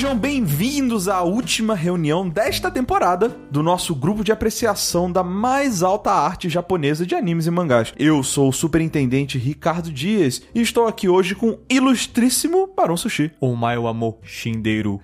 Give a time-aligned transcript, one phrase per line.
[0.00, 6.10] Sejam bem-vindos à última reunião desta temporada do nosso grupo de apreciação da mais alta
[6.10, 7.92] arte japonesa de animes e mangás.
[7.98, 13.30] Eu sou o superintendente Ricardo Dias e estou aqui hoje com o ilustríssimo Barão Sushi.
[13.38, 15.02] O Maio Amor Shinderu.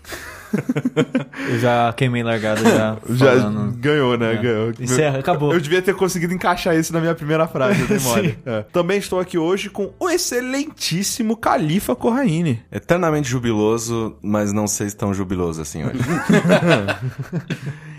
[1.49, 2.97] Eu já queimei largada já.
[3.17, 3.77] Já falando.
[3.79, 4.35] ganhou, né?
[4.35, 4.37] É.
[4.37, 4.73] Ganhou.
[4.81, 5.53] Encerra, acabou.
[5.53, 7.81] Eu devia ter conseguido encaixar isso na minha primeira frase.
[7.99, 8.35] Sim.
[8.45, 8.63] É.
[8.73, 12.63] Também estou aqui hoje com o excelentíssimo Califa Corraine.
[12.71, 15.99] Eternamente jubiloso, mas não sei se tão jubiloso assim hoje.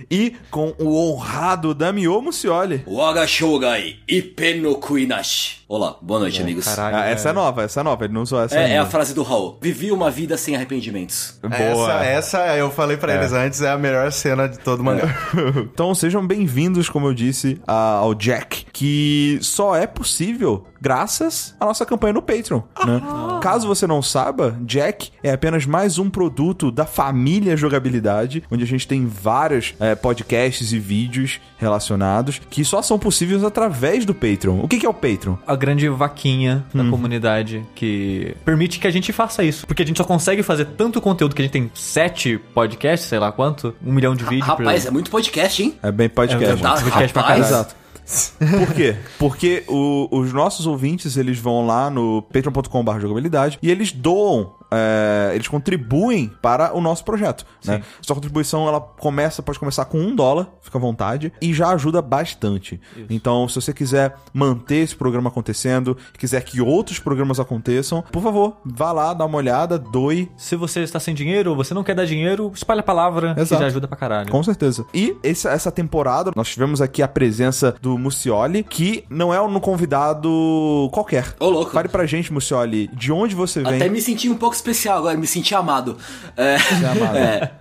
[0.10, 2.82] E com o honrado Damio Mucioli.
[2.88, 5.58] Waga Shogai Ippen no Kuinashi.
[5.68, 6.64] Olá, boa noite, amigos.
[6.64, 6.96] Caralho.
[6.96, 8.74] Ah, essa é nova, essa é nova, ele não usou essa É, ainda.
[8.76, 9.58] é a frase do Raul.
[9.62, 11.38] Vivi uma vida sem arrependimentos.
[11.42, 12.06] Boa.
[12.06, 15.08] Essa, essa, eu falei pra eles antes, é a melhor cena de todo mangá.
[15.74, 21.86] Então sejam bem-vindos, como eu disse, ao Jack, que só é possível graças à nossa
[21.86, 22.62] campanha no Patreon.
[22.86, 23.02] né?
[23.42, 28.68] Caso você não saiba, Jack é apenas mais um produto da família jogabilidade, onde a
[28.68, 34.60] gente tem vários é, podcasts e vídeos relacionados que só são possíveis através do Patreon.
[34.64, 35.36] O que, que é o Patreon?
[35.46, 36.92] A grande vaquinha da Hum.
[36.92, 39.66] comunidade que permite que a gente faça isso.
[39.68, 43.20] Porque a gente só consegue fazer tanto conteúdo que a gente tem sete podcasts, sei
[43.20, 44.46] lá quanto, um milhão de vídeos.
[44.46, 45.76] por- Rapaz, é muito podcast, hein?
[45.84, 46.62] É bem podcast.
[46.62, 47.42] Tá, podcast pra rapaz.
[47.42, 47.44] caralho.
[47.46, 47.76] Exato.
[48.66, 48.96] Por quê?
[49.20, 55.32] Porque o- os nossos ouvintes, eles vão lá no patreon.com.br jogabilidade e eles doam, é,
[55.34, 57.82] eles contribuem para o nosso projeto, né?
[58.02, 62.02] Sua contribuição, ela começa, pode começar com um dólar, fica à vontade, e já ajuda
[62.02, 62.80] bastante.
[63.10, 68.58] Então, se você quiser manter esse programa acontecendo, quiser que outros programas aconteçam, por favor,
[68.66, 71.96] vá lá, dá uma olhada, doe, Se você está sem dinheiro ou você não quer
[71.96, 73.62] dar dinheiro, espalha a palavra, que Exato.
[73.62, 74.30] já ajuda pra caralho.
[74.32, 74.86] Com certeza.
[74.94, 79.60] E esse- essa temporada, nós tivemos aqui a presença do Mucioli, que não é um
[79.60, 81.36] convidado qualquer.
[81.40, 81.72] Ô, louco.
[81.72, 83.76] Fale pra gente, Mucioli, de onde você vem.
[83.76, 85.98] Até me senti um pouco especial agora, me senti amado.
[86.36, 86.56] É,
[86.92, 87.18] amado.
[87.18, 87.52] é.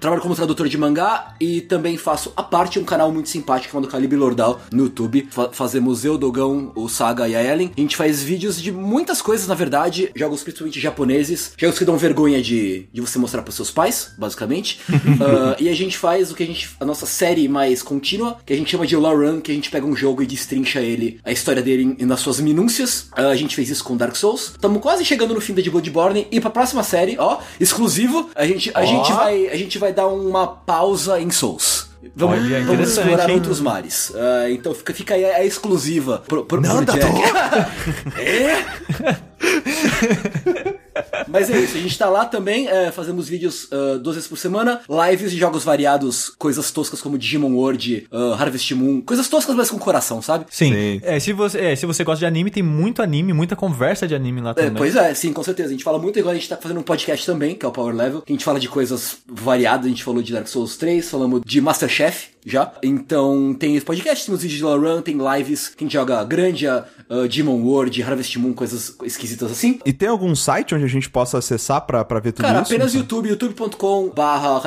[0.00, 3.88] trabalho como tradutor de mangá e também faço a parte um canal muito simpático chamado
[3.90, 5.28] Calibre Lordal no YouTube.
[5.30, 7.70] Fa- fazemos eu, Dogão, o Saga e a Ellen.
[7.76, 11.96] A gente faz vídeos de muitas coisas, na verdade, jogos principalmente japoneses, jogos que dão
[11.96, 14.80] vergonha de, de você mostrar pros seus pais, basicamente.
[15.20, 16.70] Ah, e a gente faz o que a gente.
[16.78, 19.70] a nossa série mais contínua, que a gente chama de Law Run, que a gente
[19.70, 23.08] pega um jogo e destrincha ele, a história dele em- nas suas minúcias.
[23.12, 24.50] Ah, a gente fez isso com Dark Souls.
[24.52, 26.26] Estamos quase chegando no fim da de Bloodborne.
[26.30, 30.06] E pra próxima série, ó, exclusivo, a gente, a gente, vai, a gente vai dar
[30.08, 31.88] uma pausa em Souls.
[32.14, 33.34] Vamos, Olha, vamos explorar hein?
[33.36, 34.12] outros mares.
[34.14, 37.20] Ah, então fica, fica aí a exclusiva pro, pro, Não, pro Jack.
[38.20, 38.64] é?
[41.26, 44.38] Mas é isso, a gente tá lá também, é, fazemos vídeos ah, duas vezes por
[44.38, 44.80] semana,
[45.10, 49.70] lives de jogos variados, coisas toscas como Digimon World, ah, Harvest Moon, coisas toscas, mas
[49.70, 50.46] com coração, sabe?
[50.50, 50.72] Sim.
[50.72, 51.00] Sim.
[51.02, 54.14] É, se você, é, se você gosta de anime, tem muito anime, muita conversa de
[54.14, 54.74] anime lá É, também.
[54.74, 55.68] pois é, sim, com certeza.
[55.68, 57.72] A gente fala muito, igual a gente tá fazendo um podcast também, que é o
[57.72, 60.76] Power Level, que a gente fala de coisas variadas, a gente falou de Dark Souls
[60.76, 62.72] 3, falamos de Masterchef já.
[62.82, 65.92] Então tem esse podcast, tem os vídeos de La Run, tem lives, que a gente
[65.92, 69.78] joga Grandia, uh, Demon World, Harvest Moon, coisas esquisitas assim.
[69.84, 72.72] E tem algum site onde a gente possa acessar pra, pra ver tudo Cara, isso?
[72.72, 74.60] apenas YouTube, youtube.com barra.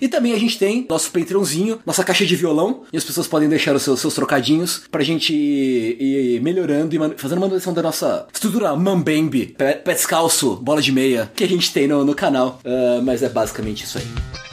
[0.00, 3.48] E também a gente tem nosso Patreonzinho, nossa caixa de violão, e as pessoas podem
[3.48, 5.96] deixar os seus, seus trocadinhos pra gente ir,
[6.36, 10.92] ir melhorando e man- fazendo manutenção da nossa estrutura Mambembe, pé, pé descalço, bola de
[10.92, 12.60] meia, que a gente tem no, no canal.
[12.64, 14.51] Ah, mas é basicamente isso aí.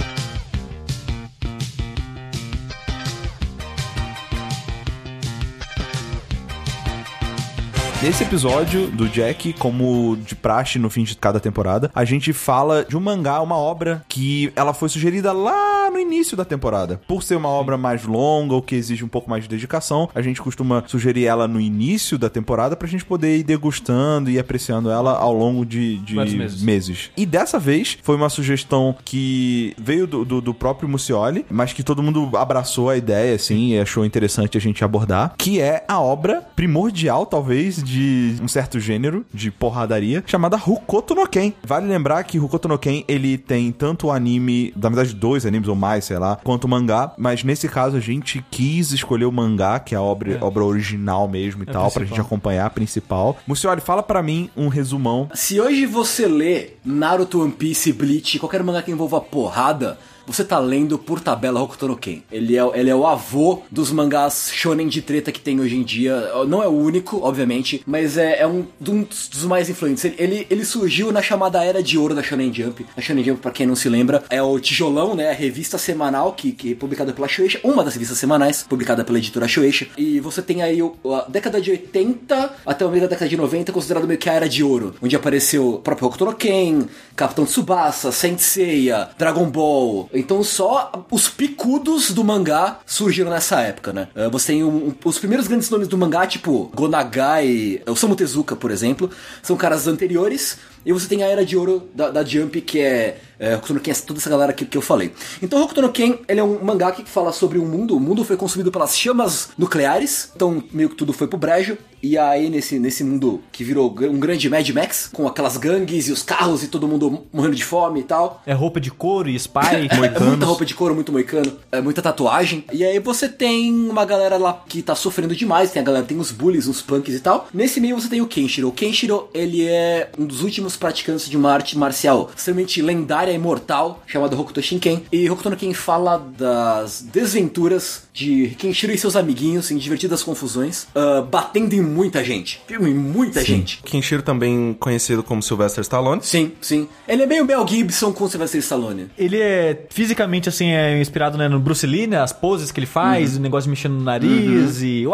[8.01, 12.85] Nesse episódio do Jack, como de praxe no fim de cada temporada, a gente fala
[12.87, 17.01] de um mangá, uma obra que ela foi sugerida lá no início da temporada.
[17.05, 20.21] Por ser uma obra mais longa ou que exige um pouco mais de dedicação, a
[20.21, 24.89] gente costuma sugerir ela no início da temporada pra gente poder ir degustando e apreciando
[24.89, 26.63] ela ao longo de, de meses.
[26.63, 27.11] meses.
[27.17, 31.83] E dessa vez foi uma sugestão que veio do, do, do próprio Mucioli, mas que
[31.83, 35.99] todo mundo abraçou a ideia, assim, e achou interessante a gente abordar, que é a
[35.99, 41.53] obra primordial, talvez, de um certo gênero de porradaria, chamada Rukoto no Ken.
[41.63, 45.67] Vale lembrar que Rukoto no Ken, ele tem tanto o anime, na verdade dois animes
[45.67, 49.31] ou mais, sei lá, quanto o mangá, mas nesse caso a gente quis escolher o
[49.31, 52.17] mangá, que é a obra, obra original mesmo e É tal, pra principal.
[52.17, 53.37] gente acompanhar a principal.
[53.47, 58.63] Mucioli, fala pra mim um resumão Se hoje você lê Naruto, One Piece, Bleach, qualquer
[58.63, 59.97] mangá que envolva porrada,
[60.29, 62.21] você tá lendo por tabela Hokuto no Ken.
[62.31, 65.83] Ele é, ele é o avô dos mangás shonen de treta que tem hoje em
[65.83, 66.29] dia.
[66.47, 70.05] Não é o único, obviamente, mas é, é um, um dos mais influentes.
[70.05, 72.85] Ele, ele, ele surgiu na chamada Era de Ouro da Shonen Jump.
[72.95, 75.31] A Shonen Jump, pra quem não se lembra, é o tijolão, né?
[75.31, 77.59] A revista semanal que, que é publicada pela Shueisha.
[77.63, 79.87] Uma das revistas semanais, publicada pela editora Shueisha.
[79.97, 83.71] E você tem aí a década de 80 até o meio da década de 90,
[83.71, 84.93] considerado meio que a Era de Ouro.
[85.01, 86.83] Onde apareceu o próprio Hokuto no Ken,
[87.15, 90.09] Capitão Tsubasa, Saint Seiya, Dragon Ball.
[90.19, 94.09] Então só os picudos do mangá surgiram nessa época, né?
[94.15, 98.15] Uh, você tem um, um, os primeiros grandes nomes do mangá, tipo Gonagai, o Samu
[98.15, 99.09] Tezuka, por exemplo,
[99.41, 100.57] são caras anteriores.
[100.85, 103.79] E você tem a Era de Ouro da, da Jump, que é é, Hokuto no
[103.79, 105.13] Ken, toda essa galera que, que eu falei.
[105.41, 107.95] Então, Hokuto no Ken, ele é um mangá que fala sobre o um mundo.
[107.95, 111.77] O mundo foi consumido pelas chamas nucleares, então meio que tudo foi pro brejo.
[112.01, 116.11] E aí, nesse, nesse mundo que virou um grande Mad Max, com aquelas gangues e
[116.13, 118.41] os carros e todo mundo morrendo de fome e tal.
[118.45, 119.59] É roupa de couro e spy,
[119.91, 122.63] é muita roupa de couro, muito moicano, é muita tatuagem.
[122.71, 126.17] E aí você tem uma galera lá que tá sofrendo demais, tem a galera, tem
[126.17, 127.47] os bullies, os punks e tal.
[127.53, 128.69] Nesse meio você tem o Kenshiro.
[128.69, 134.03] O Kenshiro, ele é um dos últimos praticantes de uma arte marcial extremamente lendária imortal
[134.05, 135.03] chamada Hokuto Shinken.
[135.11, 140.87] E Hokuto no Ken fala das desventuras de Kenshiro e seus amiguinhos em divertidas confusões,
[140.95, 142.61] uh, batendo em muita gente.
[142.69, 143.45] Em muita sim.
[143.45, 143.81] gente.
[143.83, 146.21] Kenshiro também conhecido como Sylvester Stallone.
[146.21, 146.87] Sim, sim.
[147.07, 149.07] Ele é meio Mel Gibson com Sylvester Stallone.
[149.17, 152.87] Ele é fisicamente assim é inspirado né, no Bruce Lee, né, as poses que ele
[152.87, 153.39] faz, uhum.
[153.39, 154.85] o negócio mexendo no nariz uhum.
[154.85, 155.07] e.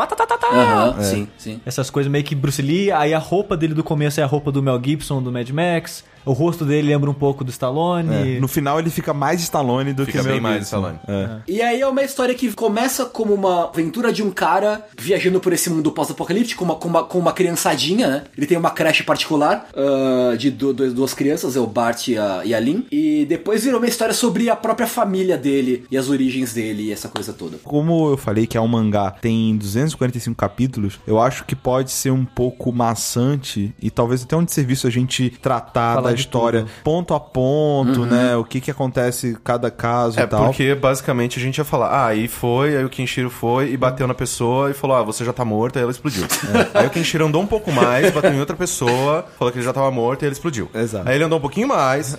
[0.94, 1.04] Uhum, é.
[1.04, 1.62] Sim, sim.
[1.66, 4.52] Essas coisas meio que Bruce Lee, aí a roupa dele do começo é a roupa
[4.52, 6.04] do Mel Gibson, do Mad Max.
[6.26, 8.36] O rosto dele lembra um pouco do Stallone.
[8.36, 8.40] É.
[8.40, 11.00] No final ele fica mais Stallone do fica que bem mais Stallone.
[11.08, 11.38] É.
[11.48, 15.54] E aí é uma história que começa como uma aventura de um cara viajando por
[15.54, 18.24] esse mundo pós-apocalíptico com uma, com, uma, com uma criançadinha, né?
[18.38, 22.18] Ele tem uma creche particular uh, de do, do, duas crianças, é o Bart e
[22.18, 22.84] a, e a Lynn.
[22.92, 26.92] E depois virou uma história sobre a própria família dele e as origens dele e
[26.92, 27.58] essa coisa toda.
[27.64, 32.12] Como eu falei que é um mangá, tem 245 capítulos, eu acho que pode ser
[32.12, 36.72] um pouco maçante e talvez até um desserviço a gente tratar história tudo.
[36.84, 38.36] ponto a ponto, né?
[38.36, 40.46] O que que acontece cada caso É, e tal.
[40.46, 44.08] porque basicamente a gente ia falar, ah, aí foi, aí o Kenshiro foi e bateu
[44.08, 46.26] na pessoa e falou, ah, você já tá morto, aí ela explodiu.
[46.74, 49.72] Aí o Kenshiro andou um pouco mais, bateu em outra pessoa, falou que ele já
[49.74, 50.70] tava morto e ele explodiu.
[50.74, 51.08] Exato.
[51.08, 52.18] Aí ele andou um pouquinho mais,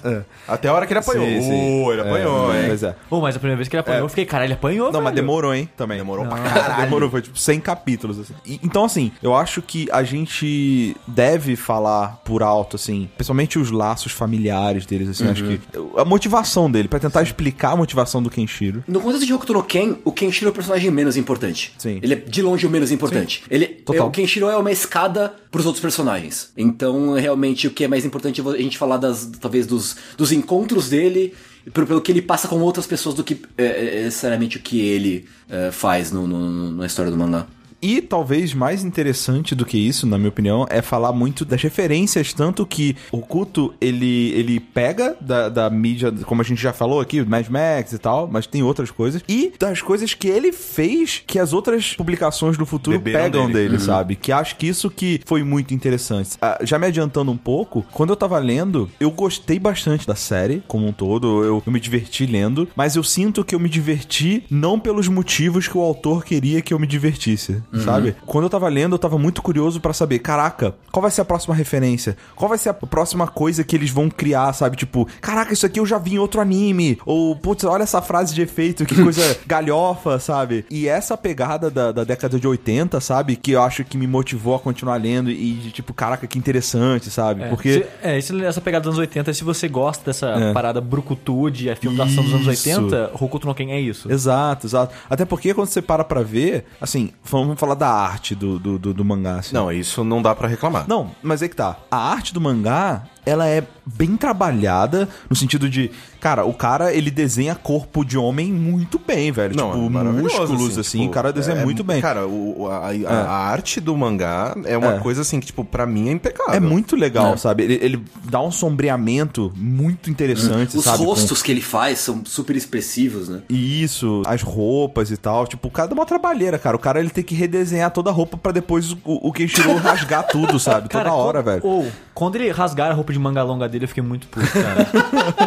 [0.49, 1.25] até a hora que ele apanhou.
[1.27, 1.85] Sim, sim.
[1.85, 2.65] Uh, ele apanhou, é, hein?
[2.69, 2.95] Pois é.
[3.09, 5.13] Pô, mas a primeira vez que ele apanhou, eu fiquei, caralho, ele apanhou, Não, mas
[5.15, 5.17] velho.
[5.27, 5.69] demorou, hein?
[5.77, 5.99] Também.
[5.99, 6.85] Demorou pra caralho.
[6.85, 8.35] Demorou, foi tipo 100 capítulos, assim.
[8.45, 13.71] E- então, assim, eu acho que a gente deve falar por alto, assim, principalmente os
[13.87, 15.61] laços familiares deles, assim, acho que
[15.97, 18.83] a motivação dele, pra tentar explicar a motivação do Kenshiro.
[18.89, 21.73] No contexto de Hokuto no Ken, o Kenshiro é o personagem menos importante.
[21.79, 22.01] Sim.
[22.03, 23.43] Ele é de longe o menos importante.
[23.51, 24.09] Ele, Total.
[24.09, 26.51] O Kenshiro é uma escada pros outros personagens.
[26.57, 30.33] Então, realmente, o que é mais importante é a gente falar das, talvez, dos, dos
[30.33, 31.33] encontros dele,
[31.73, 33.65] pelo, pelo que ele passa com outras pessoas do que é,
[34.01, 37.47] é, necessariamente o que ele é, faz no, no- na história do mangá.
[37.81, 42.33] E talvez mais interessante do que isso, na minha opinião, é falar muito das referências,
[42.33, 47.01] tanto que o culto ele, ele pega da, da mídia, como a gente já falou
[47.01, 51.23] aqui, Mad Max e tal, mas tem outras coisas, e das coisas que ele fez
[51.27, 53.71] que as outras publicações do futuro Beberam pegam dele.
[53.71, 54.17] dele, sabe?
[54.17, 56.31] Que acho que isso que foi muito interessante.
[56.41, 60.63] Ah, já me adiantando um pouco, quando eu tava lendo, eu gostei bastante da série
[60.67, 64.45] como um todo, eu, eu me diverti lendo, mas eu sinto que eu me diverti
[64.51, 68.15] não pelos motivos que o autor queria que eu me divertisse, sabe?
[68.27, 71.25] Quando eu tava lendo, eu tava muito curioso pra saber, caraca, qual vai ser a
[71.25, 72.17] próxima referência?
[72.35, 74.77] Qual vai ser a próxima coisa que eles vão criar, sabe?
[74.77, 76.99] Tipo, caraca, isso aqui eu já vi em outro anime.
[77.05, 80.65] Ou, putz, olha essa frase de efeito, que coisa galhofa, sabe?
[80.71, 83.37] E essa pegada da, da década de 80, sabe?
[83.37, 87.43] Que eu acho que me motivou a continuar lendo e, tipo, caraca, que interessante, sabe?
[87.43, 87.73] É, Porque.
[87.73, 90.53] se- é, esse- essa pegada dos anos 80, se você gosta dessa É.
[90.53, 92.69] parada brucutu de é filme da ação dos anos Isso.
[92.69, 94.11] 80, Hokuto no Ken é isso.
[94.11, 94.95] Exato, exato.
[95.09, 98.95] Até porque quando você para pra ver, assim, vamos falar da arte do, do, do,
[98.95, 99.37] do mangá.
[99.37, 99.55] Assim.
[99.55, 100.87] Não, isso não dá pra reclamar.
[100.89, 101.77] Não, mas é que tá.
[101.91, 105.91] A arte do mangá, ela é bem trabalhada no sentido de,
[106.21, 109.55] cara, o cara ele desenha corpo de homem muito bem, velho.
[109.57, 112.01] Não, tipo, é músculos assim, tipo, o cara desenha é- muito bem.
[112.01, 114.99] Cara, o- a, a- a arte do mangá é uma É.
[114.99, 116.55] coisa assim que, tipo, pra mim é impecável.
[116.55, 117.37] é muito legal, É.
[117.37, 117.63] sabe?
[117.65, 120.99] Ele, ele dá um sombreamento muito interessante, Os sabe?
[120.99, 123.43] Com- rostos que ele faz são super expressivos, né?
[123.49, 125.47] Isso, as roupas e tal.
[125.47, 126.77] Tipo, o cara dá uma trabalheira, cara.
[126.77, 130.27] O cara ele tem que redesenhar toda a roupa pra depois o, o Kenshiro rasgar
[130.27, 130.89] tudo, sabe?
[130.89, 131.61] Toda hora, quando- velho.
[131.67, 134.87] Ou, quando ele rasgar a roupa de manga longa dele, eu fiquei muito puto, cara.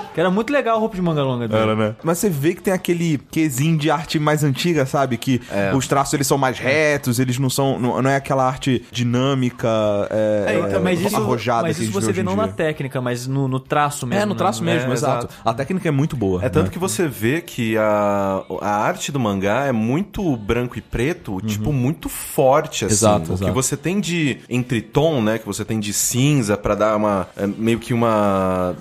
[0.13, 1.61] que era muito legal a roupa de manga longa dele.
[1.61, 1.95] Era, né?
[2.03, 5.17] Mas você vê que tem aquele quesinho de arte mais antiga, sabe?
[5.17, 5.41] Que
[5.75, 7.79] os traços eles são mais retos, eles não são.
[7.79, 9.67] Não, não é aquela arte dinâmica,
[10.09, 12.37] é, É, então, mas isso, arrojada mas que a isso gente você vê não em
[12.37, 12.53] na dia.
[12.53, 14.21] técnica, mas no, no traço mesmo.
[14.21, 14.73] É, no traço né?
[14.75, 15.27] mesmo, É, exato.
[15.27, 15.33] exato.
[15.49, 16.43] A técnica é muito boa.
[16.43, 16.71] É tanto né?
[16.71, 21.71] que você vê que a, a arte do mangá é muito branco e preto, tipo,
[21.71, 22.93] muito forte, assim.
[22.93, 23.53] Exato, o que exato.
[23.53, 25.37] você tem de entre tom, né?
[25.37, 27.27] Que você tem de cinza pra dar uma.
[27.37, 28.09] é, meio que uma.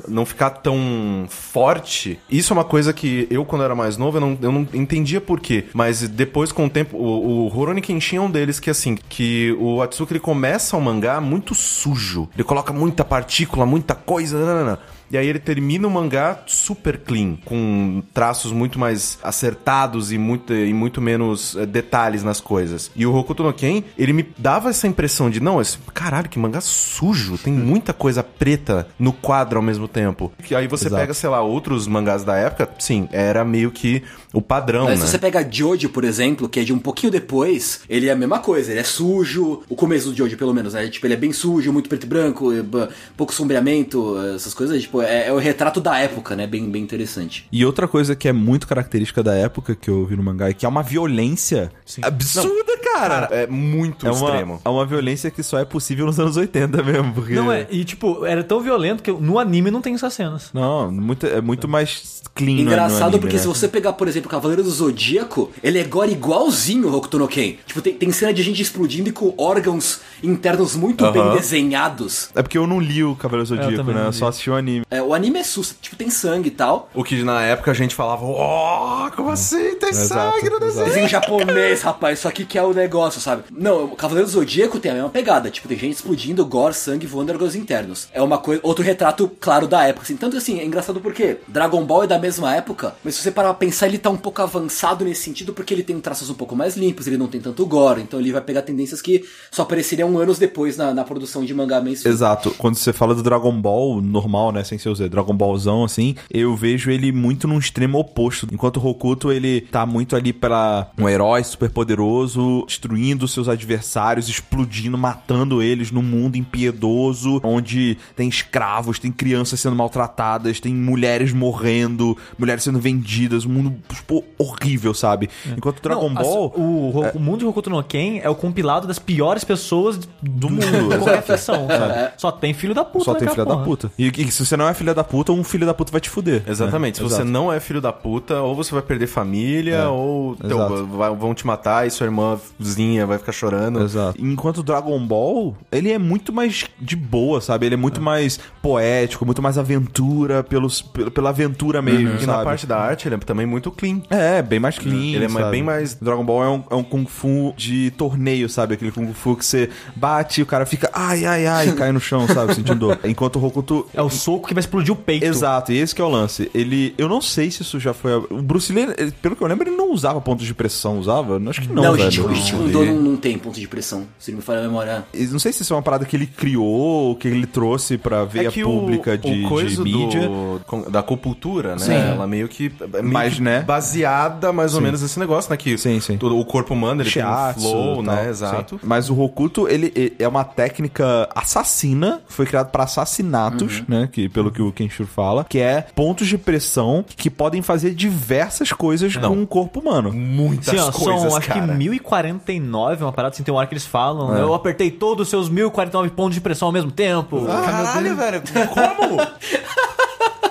[0.07, 2.19] Não ficar tão forte.
[2.31, 5.21] Isso é uma coisa que eu, quando era mais novo, eu não, eu não entendia
[5.21, 5.67] por quê.
[5.73, 9.57] Mas depois, com o tempo, o, o Rurouni Kenshin é um deles que, assim, que
[9.59, 12.29] o Atsuki ele começa o mangá muito sujo.
[12.35, 14.79] Ele coloca muita partícula, muita coisa.
[15.11, 20.53] E aí ele termina o mangá super clean, com traços muito mais acertados e muito,
[20.53, 22.91] e muito menos eh, detalhes nas coisas.
[22.95, 26.39] E o Hokuto no Ken, ele me dava essa impressão de, não, esse, caralho, que
[26.39, 30.33] mangá sujo, tem muita coisa preta no quadro ao mesmo tempo.
[30.51, 31.01] E aí você Exato.
[31.01, 35.07] pega, sei lá, outros mangás da época, sim, era meio que o padrão, Mas né?
[35.07, 38.17] se você pega Jojo, por exemplo, que é de um pouquinho depois, ele é a
[38.17, 40.87] mesma coisa, ele é sujo, o começo do Jojo, pelo menos, né?
[40.89, 44.83] Tipo, ele é bem sujo, muito preto e branco, e, bah, pouco sombreamento, essas coisas,
[44.83, 46.47] tipo, é, é o retrato da época, né?
[46.47, 47.47] Bem, bem interessante.
[47.51, 50.53] E outra coisa que é muito característica da época que eu vi no mangá é
[50.53, 51.71] que é uma violência
[52.03, 52.99] absurda, cara.
[52.99, 54.61] Cara, é muito é uma, extremo.
[54.65, 57.33] é uma violência que só é possível nos anos 80 mesmo, porque...
[57.35, 60.51] Não é, e tipo, era tão violento que no anime não tem essas cenas.
[60.53, 63.43] Não, muito, é muito mais clean no- no Engraçado anime, porque né?
[63.43, 67.19] se você pegar, por exemplo, o Cavaleiro do Zodíaco, ele é gore igualzinho o Hokuto
[67.19, 67.57] no Ken.
[67.67, 72.31] Tipo, tem, tem cena de gente explodindo e com órgãos internos muito bem desenhados.
[72.35, 74.07] É porque eu não li o Cavaleiro Zodíaco, também né?
[74.07, 74.85] Eu só assisti o anime.
[74.91, 76.91] É, o anime é susto, tipo, tem sangue e tal.
[76.95, 79.75] O que na época a gente falava, ó, como assim?
[79.77, 80.87] Tem Exato, sangue no desenho.
[80.87, 83.45] Desenho japonês, rapaz, isso aqui que é o negócio, sabe?
[83.51, 85.51] Não, o Cavaleiro do Zodíaco tem a mesma pegada.
[85.51, 88.09] Tipo, tem gente explodindo, gore, sangue, voando órgãos internos.
[88.13, 90.17] É uma coisa, outro retrato claro da época, assim.
[90.17, 93.49] Tanto assim, é engraçado porque Dragon Ball é da mesma época, mas se você parar
[93.49, 96.55] pra pensar, ele tá um pouco avançado nesse sentido porque ele tem traços um pouco
[96.55, 100.19] mais limpos, ele não tem tanto gore, então ele vai pegar tendências que só apareceriam
[100.19, 102.13] anos depois na, na produção de mangá mainstream.
[102.13, 102.51] Exato.
[102.59, 104.65] Quando você fala do Dragon Ball normal, né?
[104.65, 108.49] Sem ser o Dragon Ballzão, assim, eu vejo ele muito num extremo oposto.
[108.53, 114.29] Enquanto o Hokuto, ele tá muito ali pra um herói super poderoso, destruindo seus adversários,
[114.29, 121.33] explodindo, matando eles num mundo impiedoso, onde tem escravos, tem crianças sendo maltratadas, tem mulheres
[121.33, 125.29] morrendo, mulheres sendo vendidas, um mundo tipo, horrível, sabe?
[125.57, 126.53] Enquanto o Dragon Não, Ball.
[126.55, 129.99] assim, o, Ro- o mundo de Hokuto no Ken é o compilado das piores pessoas
[130.23, 130.67] do mundo.
[130.67, 132.13] mundo, Qualquer ficção, sabe?
[132.17, 133.91] Só tem filho da puta Só tem filha da puta.
[133.99, 136.09] E, e se você não é filha da puta, um filho da puta vai te
[136.11, 136.43] fuder.
[136.47, 136.95] Exatamente.
[136.95, 136.97] né?
[136.97, 137.31] Se você Exato.
[137.31, 139.87] não é filho da puta, ou você vai perder família, É.
[139.89, 143.83] ou teu- vai- vão te matar e sua irmãzinha vai ficar chorando.
[143.83, 144.19] Exato.
[144.21, 147.67] Enquanto o Dragon Ball, ele é muito mais de boa, sabe?
[147.67, 152.27] Ele é muito mais poético, muito mais aventura pelos, pela aventura mesmo, E sabe?
[152.27, 153.88] na parte da arte, ele é também muito clean.
[154.11, 155.15] É, bem mais clean.
[155.17, 155.51] Ele é sabe?
[155.51, 158.75] bem mais- Dragon Ball é um, é um Kung Fu de torneio, sabe?
[158.75, 161.93] Aquele Kung Fu que você bate e o cara fica ai, ai, ai, e cai
[161.93, 162.55] no chão, sabe?
[162.55, 162.99] Sentindo dor.
[163.05, 163.87] Enquanto o Hokuto.
[163.95, 165.25] É o soco que vai explodir o peito.
[165.25, 166.51] Exato, e esse que é o lance.
[166.55, 166.95] Ele.
[166.99, 168.15] Eu não sei se isso já foi.
[168.17, 171.39] O Bruce Lee, ele- pelo que eu lembro, ele não usava pontos de pressão, usava?
[171.49, 171.83] Acho que não.
[171.83, 172.11] Não, velho.
[172.11, 172.35] gente, o Não.
[172.35, 175.05] Jeet não, não tem ponto de pressão, se não me falha a memória.
[175.31, 178.51] Não sei se isso é uma parada que ele criou, que ele trouxe pra veia
[178.51, 180.21] que pública de, de coisa mídia.
[180.29, 181.79] do- da acupuntura, né?
[181.79, 181.93] Sim.
[181.95, 183.61] Ela meio que é meio Mas, que né?
[183.79, 185.57] Baseada mais ou menos nesse negócio, né?
[185.57, 186.17] Que Sim, sim.
[186.19, 188.23] todo- o corpo humano ele Shiatsu tem um flow, e tal, né?
[188.25, 188.29] sim.
[188.31, 188.81] Exato.
[188.83, 194.09] Mas o Hokuto, ele, ele é uma técnica assassina, foi criado para assassinatos, né?
[194.11, 198.73] Que, pelo que o Kenshiro fala, que é pontos de pressão que podem fazer diversas
[198.73, 199.35] coisas Não.
[199.35, 200.13] com o corpo humano.
[200.13, 201.61] Muitas Sim, ó, coisas, são acho cara.
[201.61, 204.37] que 1049, uma parada assim, tem uma hora que eles falam.
[204.37, 204.41] É.
[204.41, 207.45] Eu apertei todos os seus 1049 pontos de pressão ao mesmo tempo.
[207.47, 208.43] Caralho, velho.
[208.69, 209.19] Como?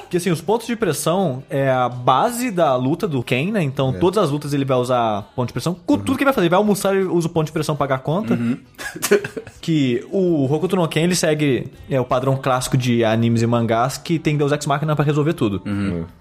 [0.08, 3.62] Porque assim, os pontos de pressão é a base da luta do Ken, né?
[3.62, 4.00] Então, É.
[4.00, 5.76] todas as lutas ele vai usar ponto de pressão.
[5.86, 6.00] Com Uhum.
[6.00, 7.86] tudo que ele vai fazer, ele vai almoçar e usa o ponto de pressão pra
[7.88, 8.38] pagar a conta.
[9.62, 13.98] que o Hokuto no Ken, ele segue é, o padrão clássico de animes e mangás
[13.98, 15.62] que tem Deus Ex Machina pra resolver tudo.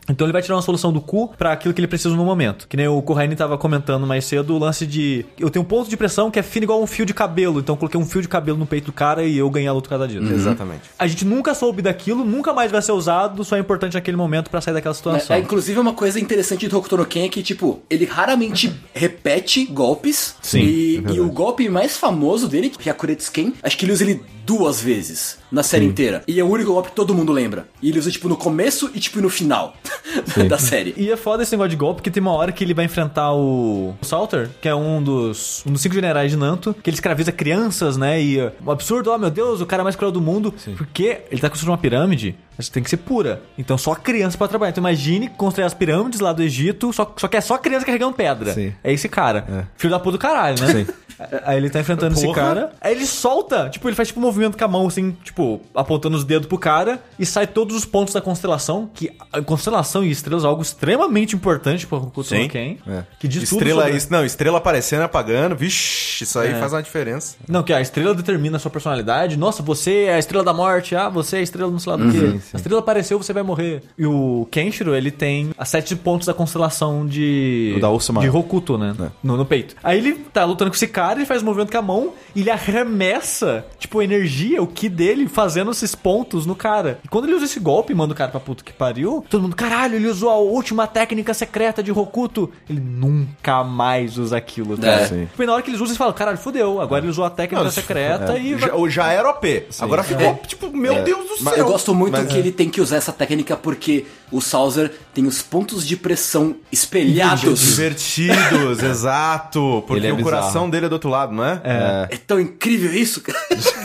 [0.09, 2.67] Então ele vai tirar uma solução do cu pra aquilo que ele precisa no momento.
[2.69, 5.25] Que nem o Corraine tava comentando mais cedo, o lance de...
[5.39, 7.61] Eu tenho um ponto de pressão que é fino igual um fio de cabelo.
[7.61, 9.73] Então eu coloquei um fio de cabelo no peito do cara e eu ganhei a
[9.73, 10.33] luta por causa disso.
[10.33, 10.83] Exatamente.
[10.99, 14.51] A gente nunca soube daquilo, nunca mais vai ser usado, só é importante naquele momento
[14.51, 15.37] pra sair daquela situação.
[15.37, 18.73] É, é, inclusive, uma coisa interessante do Hokuto no Ken é que, tipo, ele raramente
[18.95, 20.35] repete golpes.
[20.43, 23.85] Sim, E, é e o golpe mais famoso dele, que é a Kuretsuken, acho que
[23.85, 26.23] ele usa ele duas vezes na série inteira.
[26.27, 27.69] E é o único golpe que todo mundo lembra.
[27.83, 29.75] E ele usa, tipo, no começo e, tipo, no final
[30.49, 30.95] da série.
[30.97, 33.33] E é foda esse negócio de golpe, porque tem uma hora que ele vai enfrentar
[33.33, 37.33] o Salter, que é um dos, um dos cinco generais de Nanto, que ele escraviza
[37.33, 38.21] crianças, né?
[38.21, 40.55] E o absurdo, oh meu Deus, o cara mais cruel do mundo.
[40.77, 43.43] Porque ele tá construindo uma pirâmide, mas tem que ser pura.
[43.57, 44.71] Então só criança pra trabalhar.
[44.71, 48.15] Então imagine construir as pirâmides lá do Egito, só, só que é só criança carregando
[48.15, 48.53] pedra.
[48.53, 48.73] Sim.
[48.83, 49.69] É esse cara.
[49.77, 50.73] Filho da puta do caralho, né?
[50.73, 50.87] Sim.
[51.45, 52.35] Aí ele tá enfrentando esse Porra.
[52.41, 52.73] cara.
[52.81, 56.17] Aí ele solta, tipo, ele faz tipo um movimento com a mão, assim, tipo, apontando
[56.17, 58.91] os dedos pro cara e sai todos os pontos da constelação.
[58.93, 62.45] Que a constelação e estrelas é algo extremamente importante pro Hokuto Sim.
[62.45, 62.77] no Ken.
[62.87, 63.05] É.
[63.19, 63.97] Que diz tudo Estrela, sobre...
[63.97, 67.37] isso, não, estrela aparecendo, apagando, vixe, isso aí faz uma diferença.
[67.49, 69.37] Não, que a estrela determina a sua personalidade.
[69.37, 70.95] Nossa, você é a estrela da morte.
[70.95, 72.41] Ah, você é a estrela não sei lá do quê.
[72.53, 73.83] A estrela apareceu, você vai morrer.
[73.97, 77.75] E o Kenshiro, ele tem as sete pontos da constelação de...
[77.77, 78.13] O da Ursa.
[78.15, 78.95] De Hokuto, né?
[79.23, 79.75] No, no peito.
[79.83, 82.41] Aí ele tá lutando com esse cara, ele faz um movimento com a mão e
[82.41, 86.99] ele arremessa, tipo, a energia, o ki dele, fazendo esses pontos no cara.
[87.05, 89.43] E quando ele usa esse golpe e manda o cara pra puta que pariu, todo
[89.43, 92.51] mundo, caralho, ele usou a última técnica secreta de Hokuto.
[92.69, 94.87] Ele nunca mais usa aquilo, tá?
[94.87, 95.07] É.
[95.07, 95.27] Sim.
[95.27, 96.81] Tipo, na hora que eles usam, eles falam, caralho, fudeu.
[96.81, 98.59] Agora ele usou a técnica Não, secreta e...
[98.59, 99.67] Já, já era OP.
[99.81, 101.55] Agora ficou, tipo, meu Deus do céu.
[101.55, 105.27] Eu gosto muito mas que ele tem que usar essa técnica porque o Sauser tem
[105.27, 107.59] os pontos de pressão espelhados.
[107.59, 109.83] Divertidos, exato.
[109.87, 110.37] Porque é o bizarro.
[110.37, 111.59] coração dele é do outro lado, não é?
[111.65, 113.39] É, É tão incrível isso, cara.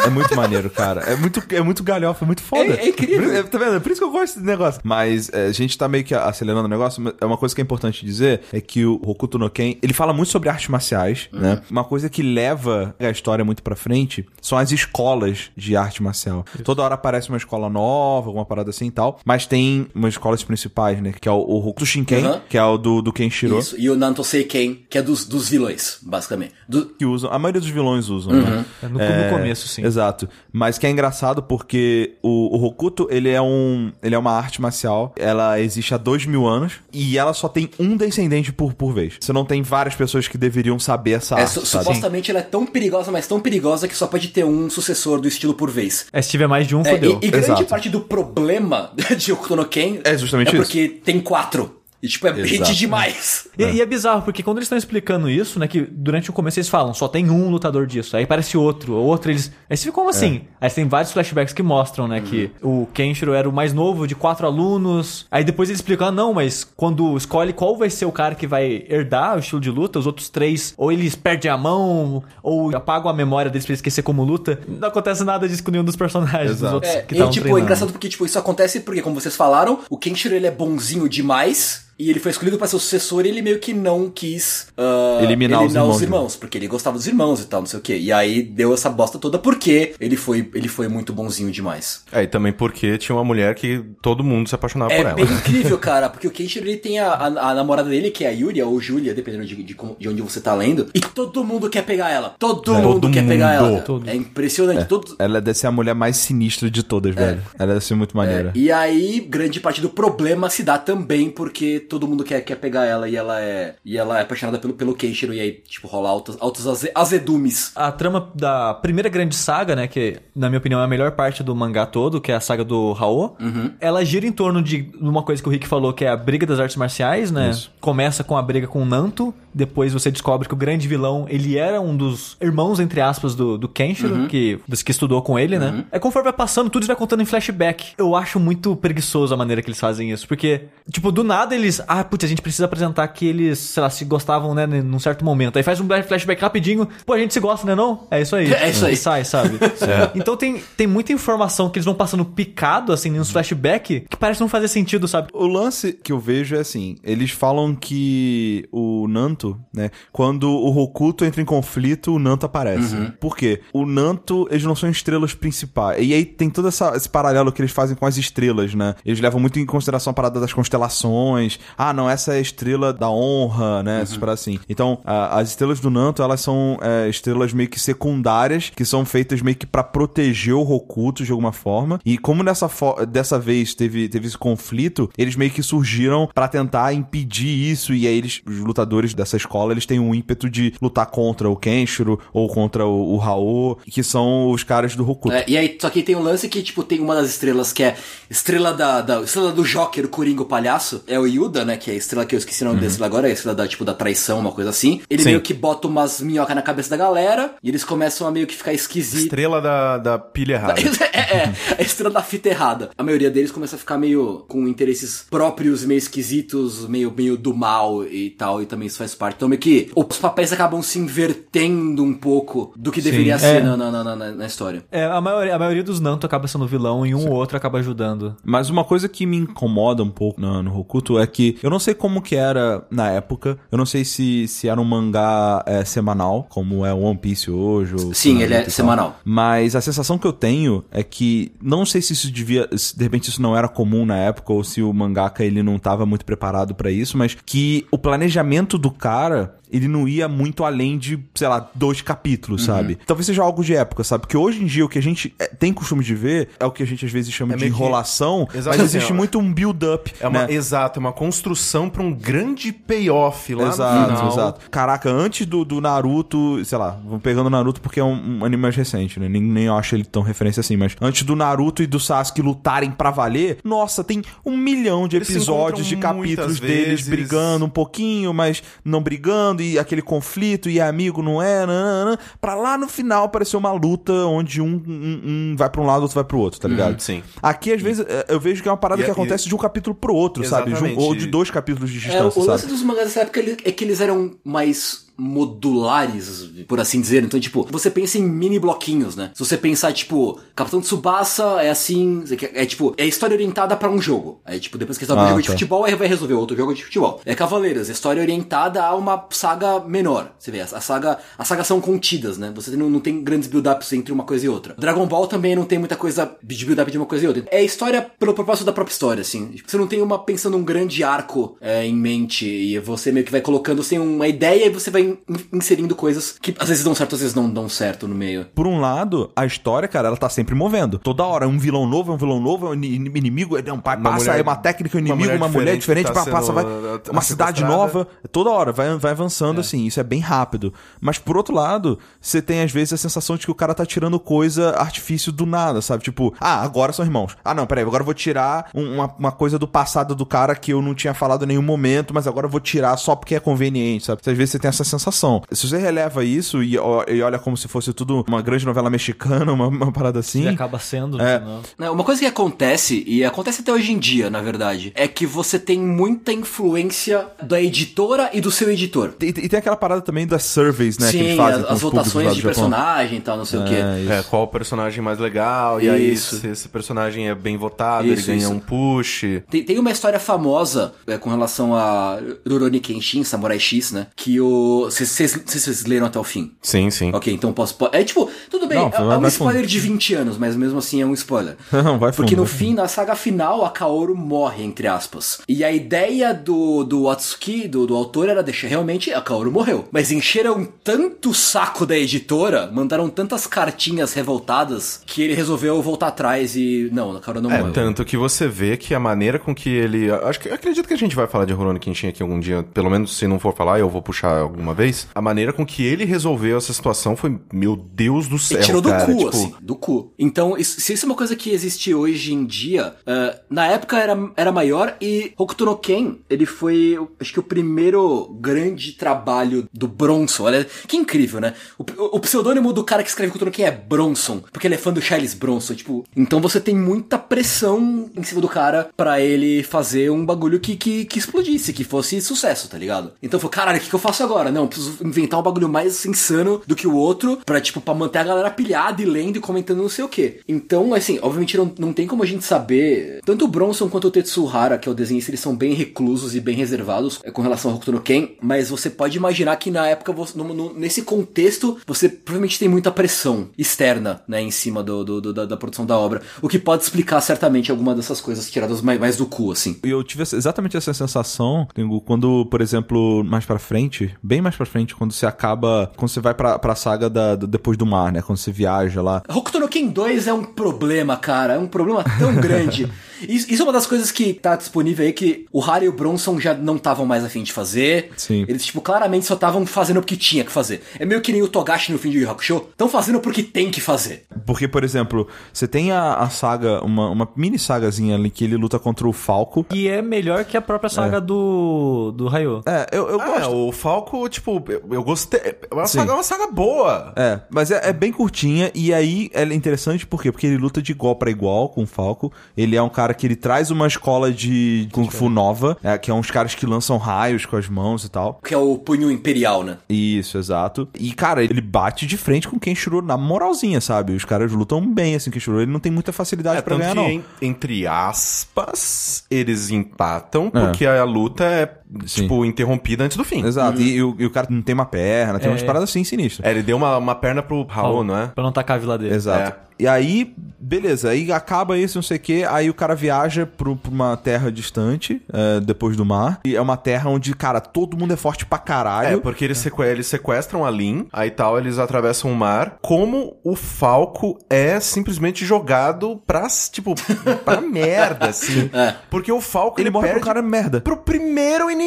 [0.06, 1.02] é muito maneiro, cara.
[1.04, 2.74] É muito, é muito galhofa, é muito foda.
[2.74, 3.34] É- é incrível.
[3.34, 3.76] É, Tá vendo?
[3.76, 4.82] É por isso que eu gosto desse negócio.
[4.84, 7.02] Mas é, a gente tá meio que acelerando o negócio.
[7.02, 9.94] mas É uma coisa que é importante dizer é que o Hokuto no Ken, ele
[9.94, 11.62] fala muito sobre artes marciais, né?
[11.72, 16.44] Uma coisa que leva a história muito pra frente são as escolas de arte marcial.
[16.66, 19.18] Toda hora aparece uma escola nova, alguma parada assim e tal.
[19.24, 21.12] Mas tem umas escolas principais, né?
[21.22, 22.40] Que é o, o Hokuto Shinken, Uhum.
[22.50, 23.60] que é o do, do Kenshiro.
[23.60, 23.76] Isso.
[23.80, 26.54] E o Nanto Seiken, que é dos, dos vilões, basicamente.
[26.68, 28.66] Do- que usam, a maioria dos vilões usam, né?
[28.82, 29.86] É, no- no começo, sim.
[29.86, 30.28] Exato.
[30.52, 33.92] Mas que é engraçado porque o, o Hokuto, ele é um.
[34.02, 35.14] Ele é uma arte marcial.
[35.16, 39.18] Ela existe há dois mil anos e ela só tem um descendente por, por vez.
[39.22, 41.54] Você não tem várias pessoas que deveriam saber essa é, arte.
[41.54, 41.86] su- sabe?
[41.86, 45.28] supostamente ela é tão perigosa, mas tão perigosa que só pode ter um sucessor do
[45.28, 46.08] estilo por vez.
[46.12, 47.20] É, se tiver mais de um, É, fodeu.
[47.22, 47.66] e, e grande Exato.
[47.66, 51.81] parte do problema de Hokuto no Ken É justamente é porque tem quatro.
[52.02, 52.74] E tipo, é Exato.
[52.74, 53.48] demais.
[53.58, 56.58] E, e é bizarro, porque quando eles estão explicando isso, né, que durante o começo
[56.60, 59.52] eles falam, só tem um lutador disso, aí parece outro, outro, eles...
[59.70, 60.42] Aí você fica como assim?
[60.60, 64.16] Aí tem vários flashbacks que mostram, né, que o Kenshiro era o mais novo de
[64.16, 68.12] quatro alunos, aí depois eles explicam, ah, não, mas quando escolhe qual vai ser o
[68.12, 71.58] cara que vai herdar o estilo de luta, os outros três, ou eles perdem a
[71.58, 75.72] mão, ou apagam a memória deles pra esquecer como luta, não acontece nada disso com
[75.72, 76.76] nenhum dos personagens dos Exato.
[76.76, 77.60] outros É, que e tipo, é treinando.
[77.60, 81.91] engraçado porque tipo, isso acontece porque, como vocês falaram, o Kenshiro ele é bonzinho demais.
[82.02, 85.20] E ele foi escolhido pra ser o sucessor e ele meio que não quis ah,
[85.22, 86.38] Eliminar os irmãos, né?
[86.40, 87.96] porque ele gostava dos irmãos e tal, não sei o quê.
[87.96, 92.04] E aí deu essa bosta toda porque ele foi, ele foi muito bonzinho demais.
[92.12, 95.16] É, e também porque tinha uma mulher que todo mundo se apaixonava É por ela.
[95.16, 98.30] bem incrível, cara, porque o Kenshiro ele tem a, a, a namorada dele, que é
[98.30, 101.70] a Yuria ou Julia, dependendo de, de, de onde você tá lendo, e todo mundo
[101.70, 102.36] quer pegar ela.
[102.40, 103.58] Todo mundo Todo quer pegar mundo.
[103.58, 103.72] ela.
[103.74, 103.84] cara.
[103.84, 104.10] Todo.
[104.10, 104.88] É impressionante.
[104.88, 107.44] Todo, Ela deve ser a mulher mais sinistra de todas, velho.
[107.60, 108.52] Ela deve ser muito maneira.
[108.56, 112.86] E aí, grande parte do problema se dá também porque todo mundo quer, quer pegar
[112.86, 116.10] ela e ela é e ela é apaixonada pelo, pelo Kenshiro e aí, tipo, rola
[116.10, 117.72] altos, altos aze- azedumes.
[117.76, 121.44] A trama da primeira grande saga, né, que na minha opinião é a melhor parte
[121.44, 123.36] do mangá todo, que é a saga do Hao,
[123.80, 126.46] ela gira em torno de uma coisa que o Rick falou, que é a briga
[126.46, 127.50] das artes marciais, né?
[127.80, 131.58] Começa com a briga com o Nanto, depois você descobre que o grande vilão, ele
[131.58, 135.58] era um dos irmãos, entre aspas, do, do Kenshiro, que, dos que estudou com ele,
[135.60, 135.86] né?
[135.92, 137.94] É conforme vai passando, tudo isso vai contando em flashback.
[137.98, 141.82] Eu acho muito preguiçoso a maneira que eles fazem isso, porque, tipo, do nada eles,
[141.88, 145.24] ah, putz, a gente precisa apresentar que eles, sei lá, se gostavam, né, num certo
[145.26, 145.58] momento.
[145.58, 148.08] Aí faz um flashback rapidinho, pô, a gente se gosta, né, não?
[148.10, 148.52] É isso aí.
[148.62, 148.94] É isso aí.
[148.94, 149.58] E sai, sabe?
[150.14, 154.40] Então tem, tem muita informação que eles vão passando picado, assim, nos flashback, que parece
[154.40, 155.30] não fazer sentido, sabe?
[155.34, 159.41] O lance que eu vejo é assim, eles falam que o Nanto,
[159.74, 162.96] né, quando o Hokuto entra em conflito, o Nanto aparece.
[163.20, 163.62] Por quê?
[163.74, 166.06] O Nanto, eles não são estrelas principais.
[166.06, 168.96] E aí tem todo essa- esse paralelo que eles fazem com as estrelas, né?
[169.06, 171.60] Eles levam muito em consideração a parada das constelações.
[171.78, 174.02] Ah, não, essa é a estrela da honra, né?
[174.02, 174.60] Essas paradas assim.
[174.70, 179.06] Então, a- as estrelas do Nanto, elas são é, estrelas meio que secundárias, que são
[179.06, 182.00] feitas meio que pra proteger o Hokuto de alguma forma.
[182.06, 182.70] E como nessa
[183.08, 187.94] dessa vez teve, teve esse conflito, eles meio que surgiram pra tentar impedir isso.
[187.94, 191.56] E aí eles, os lutadores dessa escola, eles têm um ímpeto de lutar contra o
[191.56, 195.34] Kenshiro ou contra o, o Hao, que são os caras do Hokuto.
[195.36, 197.84] É, e aí, só que tem um lance que, tipo, tem uma das estrelas que
[197.84, 197.96] é
[198.30, 201.52] estrela da, da estrela do Joker, o Coringa, o palhaço, é o Yudo.
[201.52, 203.34] Yoda, né, que é a estrela que eu esqueci o nome desse agora, é a
[203.34, 205.30] estrela da, tipo, da traição, uma coisa assim, ele Sim.
[205.30, 208.56] meio que bota umas minhocas na cabeça da galera, e eles começam a meio que
[208.56, 209.24] ficar esquisitos.
[209.24, 210.82] Estrela da, da pilha errada.
[211.14, 212.90] É, é, a estrela da fita errada.
[212.98, 217.54] A maioria deles começa a ficar meio com interesses próprios, meio esquisitos, meio, meio do
[217.54, 219.36] mal e tal, e também isso faz parte.
[219.36, 223.62] Então, meio que os papéis acabam se invertendo um pouco do que deveria ser É.
[223.62, 224.84] na, na, na, na- na história.
[224.92, 227.80] É, a maioria, a maioria dos Nanto acaba sendo vilão e um ou outro acaba
[227.80, 228.36] ajudando.
[228.44, 231.80] Mas uma coisa que me incomoda um pouco no, no Hokuto é que eu não
[231.80, 233.58] sei como que era na época.
[233.72, 237.52] Eu não sei se, se era um mangá é, semanal, como é o One Piece
[237.52, 237.96] hoje.
[237.96, 239.20] ou Sim, ele é semanal.
[239.24, 243.04] Mas a sensação que eu tenho é que não sei se isso devia, se de
[243.04, 246.26] repente isso não era comum na época ou se o mangaka ele não tava muito
[246.26, 250.98] preparado pra isso, mas que o planejamento do cara cara ele não ia muito além
[250.98, 252.06] de, sei lá, dois Uhum.
[252.06, 252.98] capítulos, sabe?
[253.06, 254.22] Talvez seja algo de época, sabe?
[254.22, 256.72] Porque hoje em dia o que a gente é, tem costume de ver é o
[256.72, 259.16] que a gente às vezes chama É de meio que- enrolação, mas existe ó.
[259.16, 260.12] muito um build-up.
[260.20, 260.54] É uma, né?
[260.54, 264.32] Exato, é uma construção pra um grande payoff lá Exato, no final.
[264.34, 264.70] exato.
[264.70, 268.46] Caraca, antes do, do Naruto, sei lá, vou pegando o Naruto porque é um, um
[268.46, 269.30] anime mais recente, né?
[269.30, 272.42] Nem, nem eu acho ele tão referência assim, mas antes do Naruto e do Sasuke
[272.42, 277.08] lutarem pra valer, nossa, tem um milhão de episódios de capítulos muitas deles vezes.
[277.08, 282.18] brigando um pouquinho, mas não brigando, e aquele conflito, e é amigo, não é, nananã,
[282.40, 286.02] pra lá no final aparecer uma luta onde um, um, um vai pra um lado,
[286.04, 287.00] outro vai pro outro, tá ligado?
[287.00, 287.22] sim.
[287.42, 289.58] Aqui, às vezes, é, eu vejo que é uma parada e- que acontece de um
[289.58, 290.66] capítulo pro outro, sabe?
[290.68, 291.00] De um- Exatamente.
[291.00, 292.74] ou de dois capítulos de É, distância, o lance sabe?
[292.74, 297.24] dos mangás dessa época é que eles eram mais modulares, por assim dizer.
[297.24, 299.32] Então, tipo, você pensa em mini bloquinhos, né?
[299.34, 303.90] Se você pensar, tipo, Capitão Tsubasa é assim, é, é, tipo, é história orientada pra
[303.90, 304.42] um jogo.
[304.46, 305.54] É tipo, depois que resolve Ah, um jogo de tá.
[305.54, 307.22] futebol, aí vai resolver outro jogo de futebol.
[307.26, 310.34] É Cavaleiros, é história orientada a uma saga menor.
[310.40, 312.52] Você vê, a, a saga, as sagas são contidas, né?
[312.56, 314.76] Você não, não tem grandes build-ups entre uma coisa e outra.
[314.78, 317.44] Dragon Ball também não tem muita coisa de build-up de uma coisa e outra.
[317.52, 319.54] É história pelo propósito da própria história, assim.
[319.66, 323.32] Você não tem uma pensando um grande arco é, em mente e você meio que
[323.32, 326.94] vai colocando assim uma ideia e você vai in- inserindo coisas que às vezes dão
[326.96, 328.46] certo, às vezes não dão certo no meio.
[328.56, 330.98] Por um lado, a história, cara, ela tá sempre movendo.
[331.00, 333.80] Toda hora, um vilão novo, é um vilão novo, é um ini- inimigo, é um
[333.80, 336.26] pai, Uma passa, mulher- é uma técnica, um uma inimigo, mulher uma mulher diferente diferente,
[336.26, 336.64] tá passa, vai.
[336.66, 338.08] uh, Uma cidade nova.
[338.32, 339.86] Toda hora, vai, vai avançando assim.
[339.86, 340.74] Isso é bem rápido.
[341.00, 343.86] Mas por outro lado, você tem às vezes a sensação de que o cara tá
[343.86, 346.04] tirando coisa artifício do nada, sabe?
[346.04, 347.36] Tipo, ah, agora são irmãos.
[347.44, 350.56] Ah, não, peraí, agora eu vou tirar um- uma, uma coisa do passado do cara
[350.56, 353.36] que eu não tinha falado em nenhum momento, mas agora eu vou tirar só porque
[353.36, 354.22] é conveniente, sabe?
[354.26, 355.42] Às vezes você tem essa sensação.
[355.52, 359.52] Se você releva isso e, e olha como se fosse tudo uma grande novela mexicana,
[359.54, 360.44] uma, uma parada assim.
[360.44, 361.40] E acaba sendo É.
[361.40, 361.62] final.
[361.78, 365.26] Né, Uma coisa que acontece, e acontece até hoje em dia, na verdade, é que
[365.26, 369.14] você tem muita influência da editora e do seu editor.
[369.22, 371.08] E, e tem aquela parada também das surveys, né?
[371.08, 373.76] que Sim, eles fazem as, as votações de personagem e tal, não sei o quê.
[373.76, 376.40] É, É, qual o personagem mais legal, e aí Isso.
[376.40, 378.52] se esse personagem é bem votado, Isso, ele ganha isso.
[378.52, 379.22] um push.
[379.50, 384.08] Tem, tem uma história famosa é, com relação a Rurouni Kenshin, Samurai X, né?
[384.16, 384.81] Que o.
[384.86, 386.52] Vocês- leram até o fim?
[386.62, 387.12] Sim, sim.
[387.14, 387.76] Ok, então posso.
[387.76, 389.68] po- É tipo, tudo bem, Não, é, vai- é um spoiler fundo.
[389.70, 391.56] de 20 anos, mas mesmo assim é um spoiler.
[391.72, 395.40] Não, vai Porque fundo, no vai fim, na saga final, a Kaoru morre, entre aspas.
[395.48, 399.88] E a ideia do, do Atsuki, do, do autor, era deixar realmente a Kaoru morreu.
[399.92, 406.08] Mas encheram tanto o saco da editora, mandaram tantas cartinhas revoltadas, que ele resolveu voltar
[406.08, 406.90] atrás e.
[406.92, 407.74] Não, a Kaoru não É, morreu.
[407.74, 410.12] tanto que você vê que a maneira com que ele.
[410.12, 412.64] Acho que acredito que a gente vai falar de Rurouni Kenshin aqui algum dia.
[412.74, 415.08] Pelo menos se não for falar, eu vou puxar alguma vez.
[415.14, 418.58] A maneira com que ele resolveu essa situação foi, meu Deus do céu.
[418.58, 420.14] Ele tirou do cara, cu, tipo, assim, do cu.
[420.18, 423.98] Então, isso- se isso é uma coisa que existe hoje em dia, eh, na época
[423.98, 429.68] era, era maior e Hokuto no Ken, ele foi, acho que o primeiro grande trabalho
[429.74, 430.44] do Bronson.
[430.44, 431.54] Olha, que incrível, né?
[431.78, 434.76] O, o- o pseudônimo do cara que escreve Hokuto no Ken é Bronson, porque ele
[434.76, 436.04] é fã do Charles Bronson, tipo...
[436.16, 440.76] Então você tem muita pressão em cima do cara pra ele fazer um bagulho que,
[440.76, 443.14] que, que explodisse, que fosse sucesso, tá ligado?
[443.22, 444.52] Então foi, caralho, o que, que eu faço agora?
[444.52, 447.94] Não, eu preciso inventar um bagulho mais insano do que o outro pra, tipo, pra
[447.94, 450.40] manter a galera pilhada e lendo e comentando não sei o que.
[450.48, 453.20] Então, assim, obviamente não, não tem como a gente saber.
[453.26, 456.40] Tanto o Bronson quanto o Tetsuhara, que é o desenhista, eles são bem reclusos e
[456.40, 459.88] bem reservados é, com relação ao Hokuto no Ken, mas você pode imaginar que na
[459.88, 464.84] época, você- no- no- nesse contexto, você provavelmente tem muita pressão externa, né, em cima
[464.84, 468.20] do, do- do- da, da produção da obra, o que pode explicar certamente alguma dessas
[468.22, 469.78] coisas tiradas mais, mais do cu, assim.
[469.84, 471.68] E eu tive exatamente essa sensação
[472.06, 476.20] quando, por exemplo, mais pra frente, bem mais pra frente, quando você acaba, quando você
[476.20, 478.22] vai pra, pra saga da, do- depois do mar, né?
[478.22, 479.22] Quando você viaja lá.
[479.30, 481.54] Hokuto no Ken 2 é um problema, cara.
[481.54, 482.92] É um problema tão grande.
[483.28, 485.94] Isso, isso é uma das coisas que tá disponível aí que o Harry e o
[485.94, 488.12] Bronson já não estavam mais afim de fazer.
[488.18, 488.46] Sim.
[488.48, 490.82] Eles, tipo, claramente só estavam fazendo o que tinha que fazer.
[491.00, 492.66] É meio que nem o Togashi no fim de Yu Yu Hakusho.
[492.72, 494.26] Estão fazendo porque tem que fazer.
[494.46, 498.58] Porque, por exemplo, você tem a, a saga, uma, uma mini sagazinha ali que ele
[498.58, 499.66] luta contra o Falco.
[499.72, 502.62] E é melhor que a própria saga do, do Raio.
[502.66, 503.56] É, eu, eu Ah, gosto.
[503.56, 505.40] o Falco, tipo, eu, eu gostei.
[505.40, 507.14] É uma, saga, é uma saga boa.
[507.16, 510.32] É, mas é, é bem curtinha e aí é interessante por quê?
[510.32, 512.32] Porque ele luta de igual pra igual com o Falco.
[512.56, 516.10] Ele é um cara que ele traz uma escola de Kung Fu nova, é, que
[516.10, 518.40] é uns caras que lançam raios com as mãos e tal.
[518.44, 519.78] Que é o punho imperial, né?
[519.88, 520.88] Isso, exato.
[521.00, 524.14] E, cara, ele bate de frente com quem Kenshiro na moralzinha, sabe?
[524.14, 525.62] Os caras lutam bem, assim, Kenshiro.
[525.62, 527.10] Ele não tem muita facilidade É, pra tanto ganhar, que, não.
[527.12, 531.66] en- entre aspas, eles empatam, porque a luta é,
[532.06, 532.22] Sim.
[532.24, 533.46] tipo, interrompida antes do fim.
[533.46, 533.82] Exato.
[533.82, 535.52] E, e o, e o cara não tem uma perna, tem É.
[535.52, 536.46] umas paradas assim sinistras.
[536.48, 538.28] É, ele deu uma, uma perna pro Raul, não é?
[538.28, 539.14] Pra não tacar a vila dele.
[539.16, 539.52] Exato.
[539.68, 539.72] É.
[539.80, 543.76] E aí, beleza, aí acaba isso, não sei o que, aí o cara viaja pro,
[543.76, 547.98] pra uma terra distante, é, depois do mar, e é uma terra onde, cara, todo
[547.98, 549.22] mundo é forte pra É, caralho.
[549.22, 552.76] porque eles, seque- eles sequestram a Lin, aí tal, eles atravessam o mar.
[552.80, 556.94] Como o Falco é simplesmente jogado pra, tipo,
[557.44, 558.70] pra merda, assim.
[558.72, 558.94] É.
[559.10, 560.80] Porque o Falco, ele, morre perde pro cara merda.
[560.80, 561.81] pro primeiro inimigo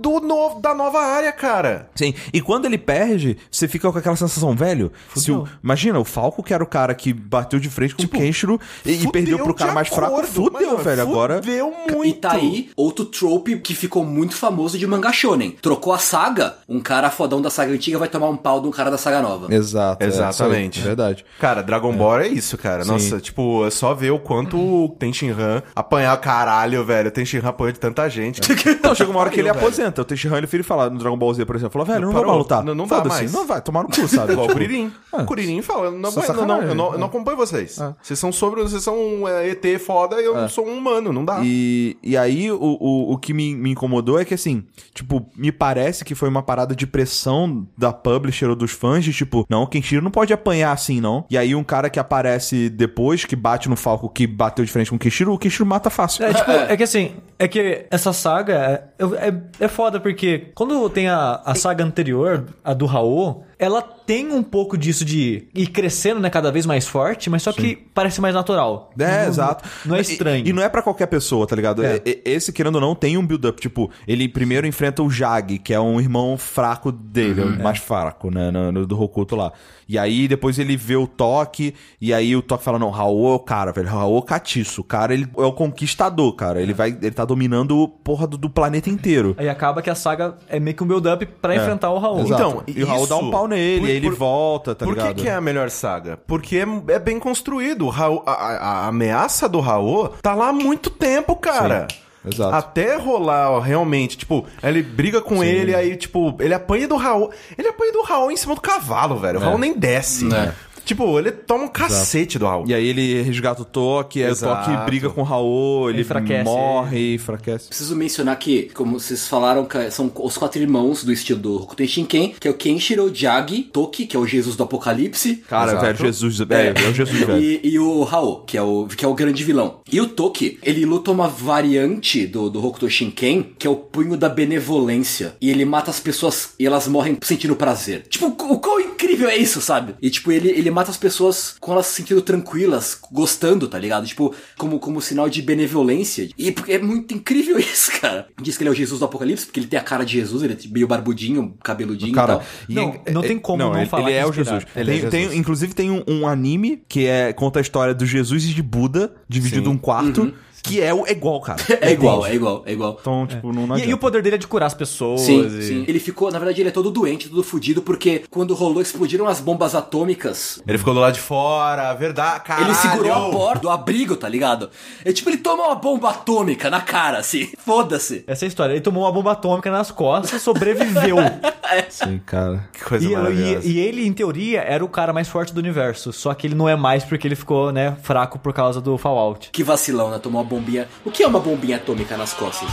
[0.00, 1.88] do novo, da nova área, cara.
[1.94, 6.04] Sim, e quando ele perde, você fica com aquela sensação, velho, se o, imagina, o
[6.04, 9.12] Falco, que era o cara que bateu de frente com o Kenshiro e, e Fudeu
[9.12, 11.36] perdeu pro cara mais fraco, acordo, fudeu, mano, velho, agora...
[11.36, 12.06] Fudeu muito.
[12.06, 15.56] E tá aí outro trope que ficou muito famoso de manga shonen.
[15.60, 18.70] Trocou a saga, um cara fodão da saga antiga vai tomar um pau de um
[18.70, 19.52] cara da saga nova.
[19.52, 20.02] Exato.
[20.02, 20.80] é, Exatamente.
[20.80, 21.24] aí, verdade.
[21.38, 22.84] Cara, Dragon Ball é isso, cara.
[22.84, 27.08] Nossa, tipo, é só ver o quanto o Tenshinhan apanhar caralho, velho.
[27.08, 28.40] O Tenshinhan apanhou de tanta gente.
[28.80, 29.58] Então, chega uma hora que ele velho.
[29.60, 30.02] aposenta.
[30.02, 32.12] O Tenshinhan, ele vira e fala no Dragon Ball Z, por exemplo, falou, velho, não
[32.12, 32.32] vou Parou.
[32.32, 32.64] mais lutar.
[32.64, 33.32] Não- não dá mais.
[33.32, 34.32] Não vai, tomar no cu, sabe?
[34.32, 34.92] Igual o Tipo, Kuririn.
[35.12, 35.22] Ah.
[35.22, 36.98] O Kuririn fala, não, Só não, não, eu, não, né?
[36.98, 37.78] não acompanho vocês.
[38.02, 41.40] Vocês são sobre, vocês são é, ET foda e eu sou um humano, não dá.
[41.42, 45.50] E, e aí, o, o, o que me, me incomodou é que, assim, tipo, me
[45.52, 49.62] parece que foi uma parada de pressão da publisher ou dos fãs de, tipo, não,
[49.62, 51.24] o Kenshiro não pode apanhar assim, não.
[51.30, 54.90] E aí, um cara que aparece depois, que bate no Falco, que bateu de frente
[54.90, 56.24] com o Kenshiro, o Kenshiro mata fácil.
[56.24, 60.88] É, tipo, é que assim, é que essa saga é, é, é foda, porque quando
[60.90, 65.66] tem a, a saga anterior, a do Raul, ela tem um pouco disso de ir
[65.68, 68.90] crescendo, né, cada vez mais forte, mas só que parece mais natural.
[68.98, 69.68] É, Não- exato.
[69.84, 70.48] Não é E- estranho.
[70.48, 71.84] E, não é pra qualquer pessoa, tá ligado?
[71.84, 72.00] É.
[72.04, 73.60] E- e- Esse, querendo ou não, tem um build-up.
[73.60, 77.56] Tipo, ele primeiro enfrenta o Jag, que é um irmão fraco dele, Uhum.
[77.56, 78.50] o mais fraco, né?
[78.50, 79.52] No, no- do Hokuto lá.
[79.88, 83.34] E aí, depois ele vê o Toque, e aí o Toque fala, não, Raul é
[83.34, 83.88] o cara, velho.
[83.88, 84.80] Raul é o catiço.
[84.80, 86.62] O cara, ele é o conquistador, cara.
[86.62, 89.34] Ele vai, ele tá dominando o porra do, do planeta inteiro.
[89.38, 92.20] Aí acaba que a saga é meio que um build-up pra enfrentar o Raul.
[92.20, 92.34] Exato.
[92.42, 94.94] Então, e o Raul dá um pau nele, por- aí ele por- volta, tá Por
[94.94, 95.16] que, ligado?
[95.22, 96.18] que é a melhor saga?
[96.26, 97.84] Porque é, é bem construído.
[97.84, 101.86] O Raul- a, a- a ameaça do Raul tá lá há muito tempo, cara.
[101.90, 102.54] Sim, exato.
[102.54, 107.30] Até rolar, ó, realmente, tipo, ele briga com ele, aí, tipo, ele apanha do Raul.
[107.58, 109.38] Ele apanha do Raul em cima do cavalo, velho.
[109.38, 110.26] O Raul nem desce.
[110.34, 110.52] É.
[110.90, 112.64] Tipo, ele toma um cacete do Raul.
[112.66, 114.68] E aí ele resgata o Toque, aí o Exato.
[114.72, 117.68] Toque briga com o Raul, ele Enfraquece morre e enfraquece.
[117.68, 121.86] Preciso mencionar que, como vocês falaram, que são os quatro irmãos do estilo do Hokuto
[121.86, 125.86] Shinken, que é o Kenshiro, Jagi, Toki, que é o Jesus do Apocalipse, Cara, Exato.
[125.86, 127.40] velho, Jesus, velho, é o Jesus, velho.
[127.40, 129.82] E, e o Hao, que é o, que é o grande vilão.
[129.92, 134.16] E o Toki, ele luta uma variante do, do Hokuto Shinken, que é o punho
[134.16, 135.36] da benevolência.
[135.40, 138.02] E ele mata as pessoas e elas morrem sentindo prazer.
[138.08, 139.94] Tipo, o quão incrível é isso, sabe?
[140.02, 144.06] E tipo, ele, ele mata as pessoas com elas se sentindo tranquilas, gostando, tá ligado?
[144.06, 146.28] Tipo, como, como sinal de benevolência.
[146.38, 148.26] E é muito incrível isso, cara.
[148.40, 150.42] Diz que ele é o Jesus do Apocalipse, porque ele tem a cara de Jesus,
[150.42, 152.84] ele é meio barbudinho, cabeludinho Cara, e tal.
[152.86, 154.32] Não, é- não é- tem como não ele, falar Ele é o.
[154.32, 154.64] Jesus.
[154.74, 155.38] Ele é Tem- tem- Jesus.
[155.38, 159.12] inclusive tem um, um anime que é conta a história do Jesus e de Buda,
[159.28, 159.74] dividido Sim.
[159.74, 161.60] um quarto, que é, o- é igual, cara.
[161.80, 162.96] É igual, é igual, é igual.
[163.00, 165.20] Então, tipo, não, não E, e o poder dele é de curar as pessoas.
[165.22, 165.84] Sim, e- sim.
[165.88, 169.40] Ele ficou, na verdade, ele é todo doente, todo fudido, porque quando rolou, explodiram as
[169.40, 170.62] bombas atômicas.
[170.66, 172.66] Ele ficou do lado de fora, verdade, caralho.
[172.68, 174.70] Ele segurou a porta do abrigo, tá ligado?
[175.04, 177.50] É tipo, ele toma uma bomba atômica na cara, assim.
[177.64, 178.24] Foda-se.
[178.26, 178.72] Essa é a história.
[178.72, 181.16] Ele tomou uma bomba atômica nas costas, sobreviveu.
[181.88, 182.68] Sim, cara.
[182.72, 183.66] Que coisa e, maravilhosa.
[183.66, 186.12] e- e ele, em teoria, era o cara mais forte do universo.
[186.12, 189.50] Só que ele não é mais porque ele ficou, né, fraco por causa do Fallout.
[189.52, 190.18] Que vacilão, né?
[190.18, 190.88] Tomou uma bombinha.
[191.04, 192.68] O que é uma bombinha atômica nas costas?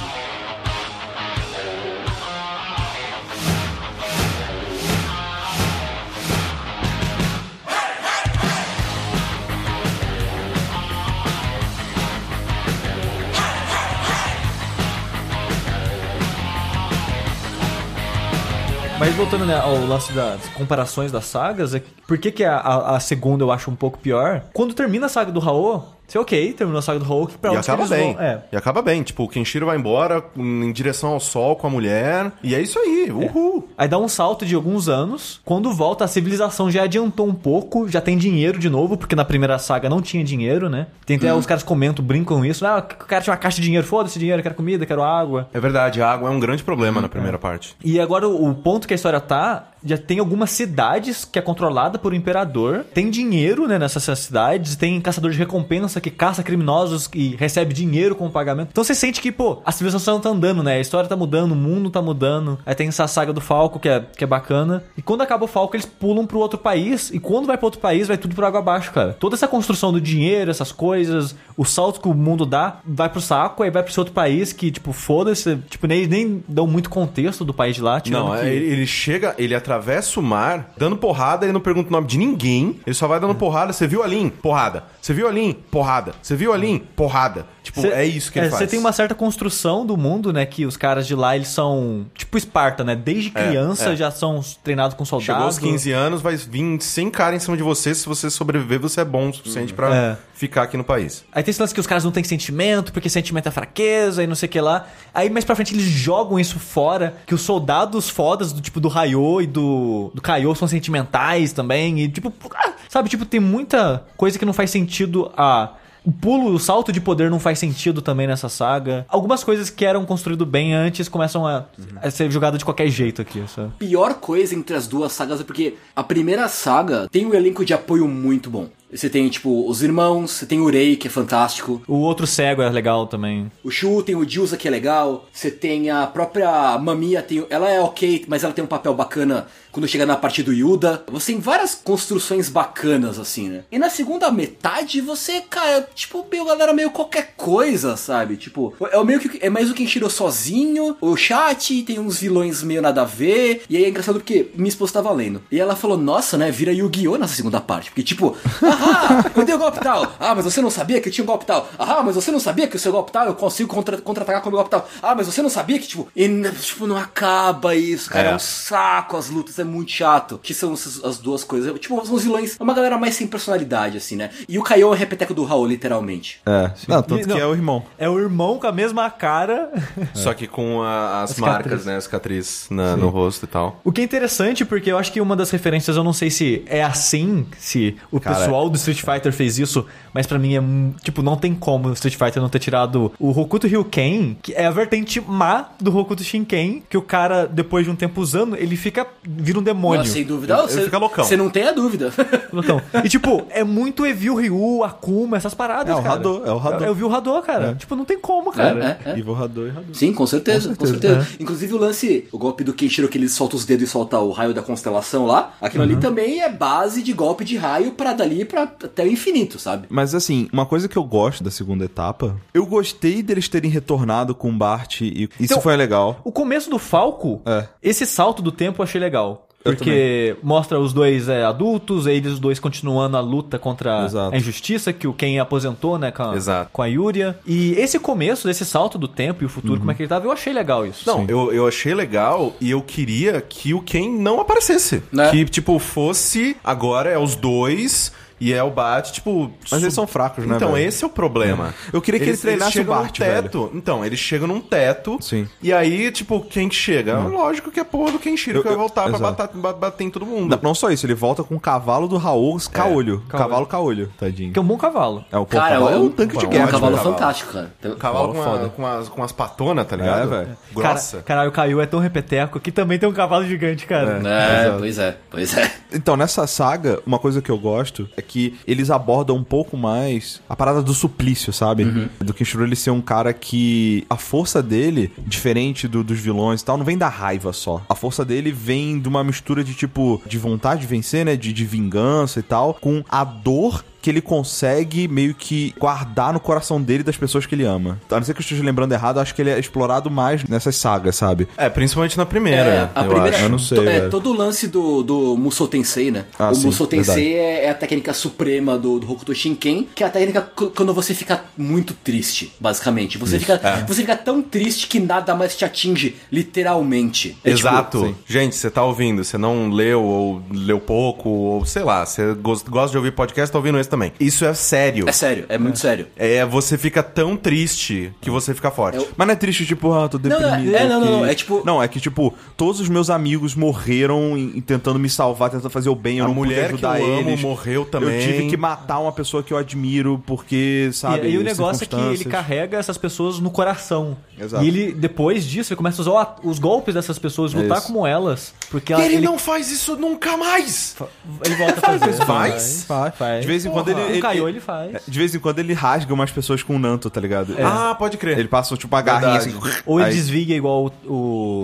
[18.99, 22.95] Mas voltando né, ao lance das comparações das sagas, é por que, que a, a-
[22.95, 24.41] a segunda eu acho um pouco pior?
[24.53, 27.57] Quando termina a saga do Raul, Você, ok, terminou a saga do Hulk, pra E
[27.57, 28.13] acaba bem.
[28.13, 28.23] vão?
[28.23, 28.41] É.
[28.51, 29.03] E acaba bem.
[29.03, 32.31] Tipo, o Kenshiro vai embora em direção ao sol com a mulher.
[32.41, 33.11] E é isso aí.
[33.11, 33.67] Uhul.
[33.77, 35.39] Aí dá um salto de alguns anos.
[35.45, 39.25] Quando volta, a civilização já adiantou um pouco, já tem dinheiro de novo, porque na
[39.25, 40.87] primeira saga não tinha dinheiro, né?
[41.05, 42.65] Tem até os caras comentam, brincam isso.
[42.65, 45.49] Ah, o cara tinha uma caixa de dinheiro, foda-se dinheiro, quero comida, quero água.
[45.53, 47.75] É verdade, a água é um grande problema na primeira parte.
[47.83, 51.41] E agora o o ponto que a história tá, já tem algumas cidades que é
[51.41, 52.85] controlada por um imperador.
[52.93, 58.15] Tem dinheiro, né, nessas cidades, tem caçador de recompensa que caça criminosos e recebe dinheiro
[58.15, 58.69] como pagamento.
[58.71, 60.75] Então você sente que, pô, a civilização tá andando, né?
[60.75, 62.59] A história tá mudando, o mundo tá mudando.
[62.65, 64.83] Aí tem essa saga do Falco que é, que é bacana.
[64.97, 67.09] E quando acaba o Falco, eles pulam pro outro país.
[67.11, 69.15] E quando vai pro outro país, vai tudo por água abaixo, cara.
[69.19, 73.19] Toda essa construção do dinheiro, essas coisas, o salto que o mundo dá, vai pro
[73.19, 75.57] saco, aí vai pro esse outro país que, tipo, foda-se.
[75.69, 78.01] Tipo, nem, nem dão muito contexto do país de lá.
[78.09, 81.91] Não, que- é, ele, chega, ele atravessa o mar, dando porrada, ele não pergunta o
[81.91, 83.73] nome de ninguém, ele só vai dando porrada.
[83.73, 84.29] Você viu ali?
[84.29, 84.83] Porrada.
[85.01, 85.55] Você viu ali?
[85.71, 86.13] Porrada.
[86.21, 86.79] Você viu ali?
[86.95, 87.45] Porrada.
[87.63, 88.61] Tipo, Cê- é isso que ele é, faz.
[88.61, 90.45] Você tem uma certa construção do mundo, né?
[90.45, 92.95] Que os caras de lá, eles são tipo Esparta, né?
[92.95, 93.95] Desde criança é.
[93.95, 95.25] já são treinados com soldados.
[95.25, 97.93] Chegou aos 15 anos, vai vir 100 cara em cima de você.
[97.93, 100.17] Se você sobreviver, você é bom o suficiente pra É.
[100.33, 101.25] ficar aqui no país.
[101.31, 104.27] Aí tem esse lance que os caras não têm sentimento, porque sentimento é fraqueza e
[104.27, 104.85] não sei o que lá.
[105.13, 108.89] Aí mais pra frente eles jogam isso fora, que os soldados fodas do tipo do
[108.89, 112.01] Raiô e do, do Kaiô são sentimentais também.
[112.01, 115.73] E tipo, ah, sabe, tipo, tem muita coisa que não faz sentido a.
[116.03, 119.05] O pulo, o salto de poder não faz sentido também nessa saga.
[119.09, 121.65] Algumas coisas que eram construídas bem antes começam a,
[122.01, 123.71] a ser jogadas de qualquer jeito aqui, sabe?
[123.77, 127.73] pior coisa entre as duas sagas é porque a primeira saga tem um elenco de
[127.73, 128.69] apoio muito bom.
[128.91, 131.81] Você tem, tipo, os irmãos, você tem o Rei, que é fantástico.
[131.87, 133.51] O outro cego é legal também.
[133.63, 135.27] O Shu tem o Jusa, que é legal.
[135.31, 139.47] Você tem a própria Mamiya, tem, ela é ok, mas ela tem um papel bacana
[139.77, 141.03] quando chega na parte do Yuda.
[141.11, 143.63] Você tem várias construções bacanas, assim, né?
[143.71, 148.37] E na segunda metade, você, cara, tipo, meio galera meio qualquer coisa, sabe?
[148.37, 152.63] Tipo, é o meio que é mais o Kenshiro sozinho, o chat, tem uns vilões
[152.63, 153.61] meio nada a ver.
[153.69, 155.43] E aí é engraçado porque minha esposa tava lendo.
[155.51, 157.17] E ela falou, nossa, né, vira Yu-Gi-Oh!
[157.17, 157.91] nessa segunda parte.
[157.91, 160.11] Porque, tipo, ah, eu dei o golpe tal.
[160.19, 161.69] Ah, mas você não sabia que eu tinha um golpe tal.
[161.77, 164.49] Ah, mas você não sabia que o seu golpe tal eu consigo contra- contra-atacar com
[164.49, 164.89] o meu golpe tal.
[165.03, 166.27] Ah, mas você não sabia que, tipo, e,
[166.61, 168.29] tipo, não acaba isso, cara.
[168.29, 168.31] É.
[168.31, 168.35] É.
[168.35, 170.39] um saco as lutas, é muito chato.
[170.41, 171.77] Que são essas- as duas coisas.
[171.79, 174.29] Tipo, são os vilões, é uma galera mais sem personalidade, assim, né?
[174.47, 176.39] E o Kaiô é o repeteco do Raul, literalmente.
[176.45, 176.71] É.
[176.87, 177.37] Não, tanto E- que não.
[177.37, 177.83] é o irmão.
[177.97, 179.71] É o irmão com a mesma cara.
[180.13, 181.85] Só que com a- as As marcas, cicatriz.
[181.85, 181.95] né?
[181.97, 183.79] As cicatriz na- no rosto e tal.
[183.83, 186.63] O que é interessante, porque eu acho que uma das referências, eu não sei se
[186.67, 190.61] é assim, se o Cara, pessoal do Street Fighter fez isso, mas pra mim é,
[191.03, 194.65] tipo, não tem como o Street Fighter não ter tirado o Hokuto Ryuken, que é
[194.65, 198.75] a vertente má do Hokuto Shinken, que o cara, depois de um tempo usando, ele
[198.75, 199.05] fica,
[199.47, 199.99] vira um demônio.
[200.01, 200.53] Nossa, sem dúvida.
[200.53, 201.23] Ele- Ah, ele você- fica loucão.
[201.25, 202.11] Você não tem a dúvida.
[202.53, 206.15] Então, e tipo, é muito Evil Ryu, Akuma, essas paradas, É o cara.
[206.15, 206.85] Hadou, é o Hadou.
[206.87, 207.75] É o Evil Hadou, cara.
[207.75, 208.97] Tipo, não tem como, cara.
[209.05, 209.19] É, é, é.
[209.19, 209.93] Evil Hadou e Hadou.
[209.93, 211.21] Sim, com certeza, com Com certeza.
[211.21, 214.19] certeza, Inclusive o lance, o golpe do Kenshiro que ele solta os dedos e solta
[214.19, 218.13] o raio da constelação lá, aquilo ali também é base de golpe de raio pra
[218.13, 219.87] dali pra até o infinito, sabe?
[219.89, 224.33] Mas assim, uma coisa que eu gosto da segunda etapa, eu gostei deles terem retornado
[224.35, 226.19] com o Bart e isso Então, foi legal.
[226.23, 227.67] O começo do Falco, É.
[227.81, 229.36] esse salto do tempo eu achei legal.
[229.63, 234.33] Porque mostra os dois é, adultos, eles os dois continuando a luta contra Exato.
[234.33, 236.69] a injustiça, que o Ken aposentou, né, com a, Exato.
[236.71, 237.37] com a Yuria.
[237.45, 240.25] E esse começo, esse salto do tempo e o futuro, como é que ele tava,
[240.25, 241.05] eu achei legal isso.
[241.05, 245.03] Não, eu, eu achei legal e eu queria que o Ken não aparecesse.
[245.11, 245.29] Né?
[245.31, 249.51] Que, tipo, fosse agora é os dois e é o Bat, tipo.
[249.71, 250.87] Mas eles são fracos, né, Então, velho?
[250.87, 251.73] esse é o problema.
[251.91, 253.71] Eu queria que ele treinasse chegam o Bart, num teto.
[253.73, 255.17] Então, eles chegam num teto.
[255.21, 255.47] Sim.
[255.61, 257.17] E aí, tipo, quem que chega?
[257.19, 259.35] Lógico que é porra do Kenshiro Eu- que vai eu- voltar pra exato.
[259.37, 260.51] bater, ba- bater em todo mundo.
[260.55, 263.19] Não, não só isso, ele volta com o cavalo do Raul caolho.
[263.19, 263.23] caolho.
[263.27, 264.53] Cavalo caolho, tadinho.
[264.53, 265.25] Que é um bom cavalo.
[265.31, 266.71] É o pô, Cara, cavalo é é um, um tanque de bom, é um guerra.
[266.71, 267.15] cavalo cavalo.
[267.15, 267.73] fantástico, cara.
[267.81, 268.65] Tem- Cavalo com, foda.
[268.65, 270.33] a- com as, com as patonas, tá ligado?
[270.33, 270.57] É, velho.
[270.73, 271.11] Grossa.
[271.17, 274.21] Cara, caralho, o Caio é tão repeteco que também tem um cavalo gigante, cara.
[274.23, 274.79] É, Exato.
[274.79, 275.71] pois é, pois é.
[275.93, 280.41] Então, nessa saga, uma coisa que eu gosto é que eles abordam um pouco mais
[280.49, 281.83] a parada do suplício, sabe?
[282.23, 286.65] Do Kenshiro ele ser um cara que a força dele, diferente do- dos vilões e
[286.65, 287.81] tal, não vem da raiva só.
[287.89, 291.35] A força dele vem de uma mistura de tipo, de vontade de vencer, né?
[291.35, 296.39] De, de vingança e tal, com a dor que ele consegue meio que guardar no
[296.39, 297.99] coração dele e das pessoas que ele ama.
[298.09, 300.77] A não ser que eu esteja lembrando errado, acho que ele é explorado mais nessas
[300.77, 301.45] sagas, sabe?
[301.57, 303.45] É, principalmente na primeira, É, a eu primeira, acho.
[303.45, 304.09] Eu não sei, é, velho.
[304.09, 306.23] todo o lance do, do Musou Tensei, né?
[306.39, 310.05] Ah, o sim, Musou Tensei é, é a técnica suprema do, do Hokuto Shinken, que
[310.05, 310.41] é a técnica
[310.73, 313.17] quando você fica muito triste, basicamente.
[313.17, 313.83] Você, fica, É.
[313.85, 317.37] você fica tão triste que nada mais te atinge, literalmente.
[317.43, 317.99] É tipo, Exato.
[318.05, 318.15] sim.
[318.25, 322.63] Gente, você tá ouvindo, você não leu ou leu pouco, ou sei lá, você gos-
[322.63, 323.96] gosta de ouvir podcast, tá ouvindo esse também.
[324.19, 325.07] Isso é sério.
[325.07, 326.07] É sério, é muito sério.
[326.15, 328.97] É, você fica tão triste que você fica forte.
[328.97, 330.75] Eu- Mas não é triste, tipo, ah, tô não, é- deprimido.
[330.75, 334.37] é, não, não, não, é tipo- Não, é que, tipo, todos os meus amigos morreram
[334.37, 336.89] em- tentando me salvar, tentando fazer o bem, eu A não mulher pude que eu
[336.89, 337.41] ajudar amo eles.
[337.41, 338.15] morreu também.
[338.15, 341.83] Eu tive que matar uma pessoa que eu admiro porque, sabe, e, e o negócio
[341.83, 344.17] é que ele carrega essas pessoas no coração.
[344.39, 344.63] Exato.
[344.63, 347.87] E ele, depois disso, ele começa a usar os golpes dessas pessoas, lutar Isso.
[347.87, 348.53] como elas.
[348.69, 350.95] Porque E ela, ele, ele, não faz isso nunca mais!
[351.43, 352.09] ele volta a fazer.
[352.11, 352.83] isso, faz?
[352.87, 353.15] Faz.
[353.15, 353.41] faz.
[353.41, 354.91] De vez em quando ele, O ele, Caio, ele faz.
[355.07, 357.55] De vez em quando ele rasga umas pessoas com um nanto, tá ligado?
[357.61, 358.37] Ah, pode crer.
[358.37, 359.53] Ele passa, tipo, uma garrinha assim.
[359.85, 361.11] Ou ele aí- desviga igual o,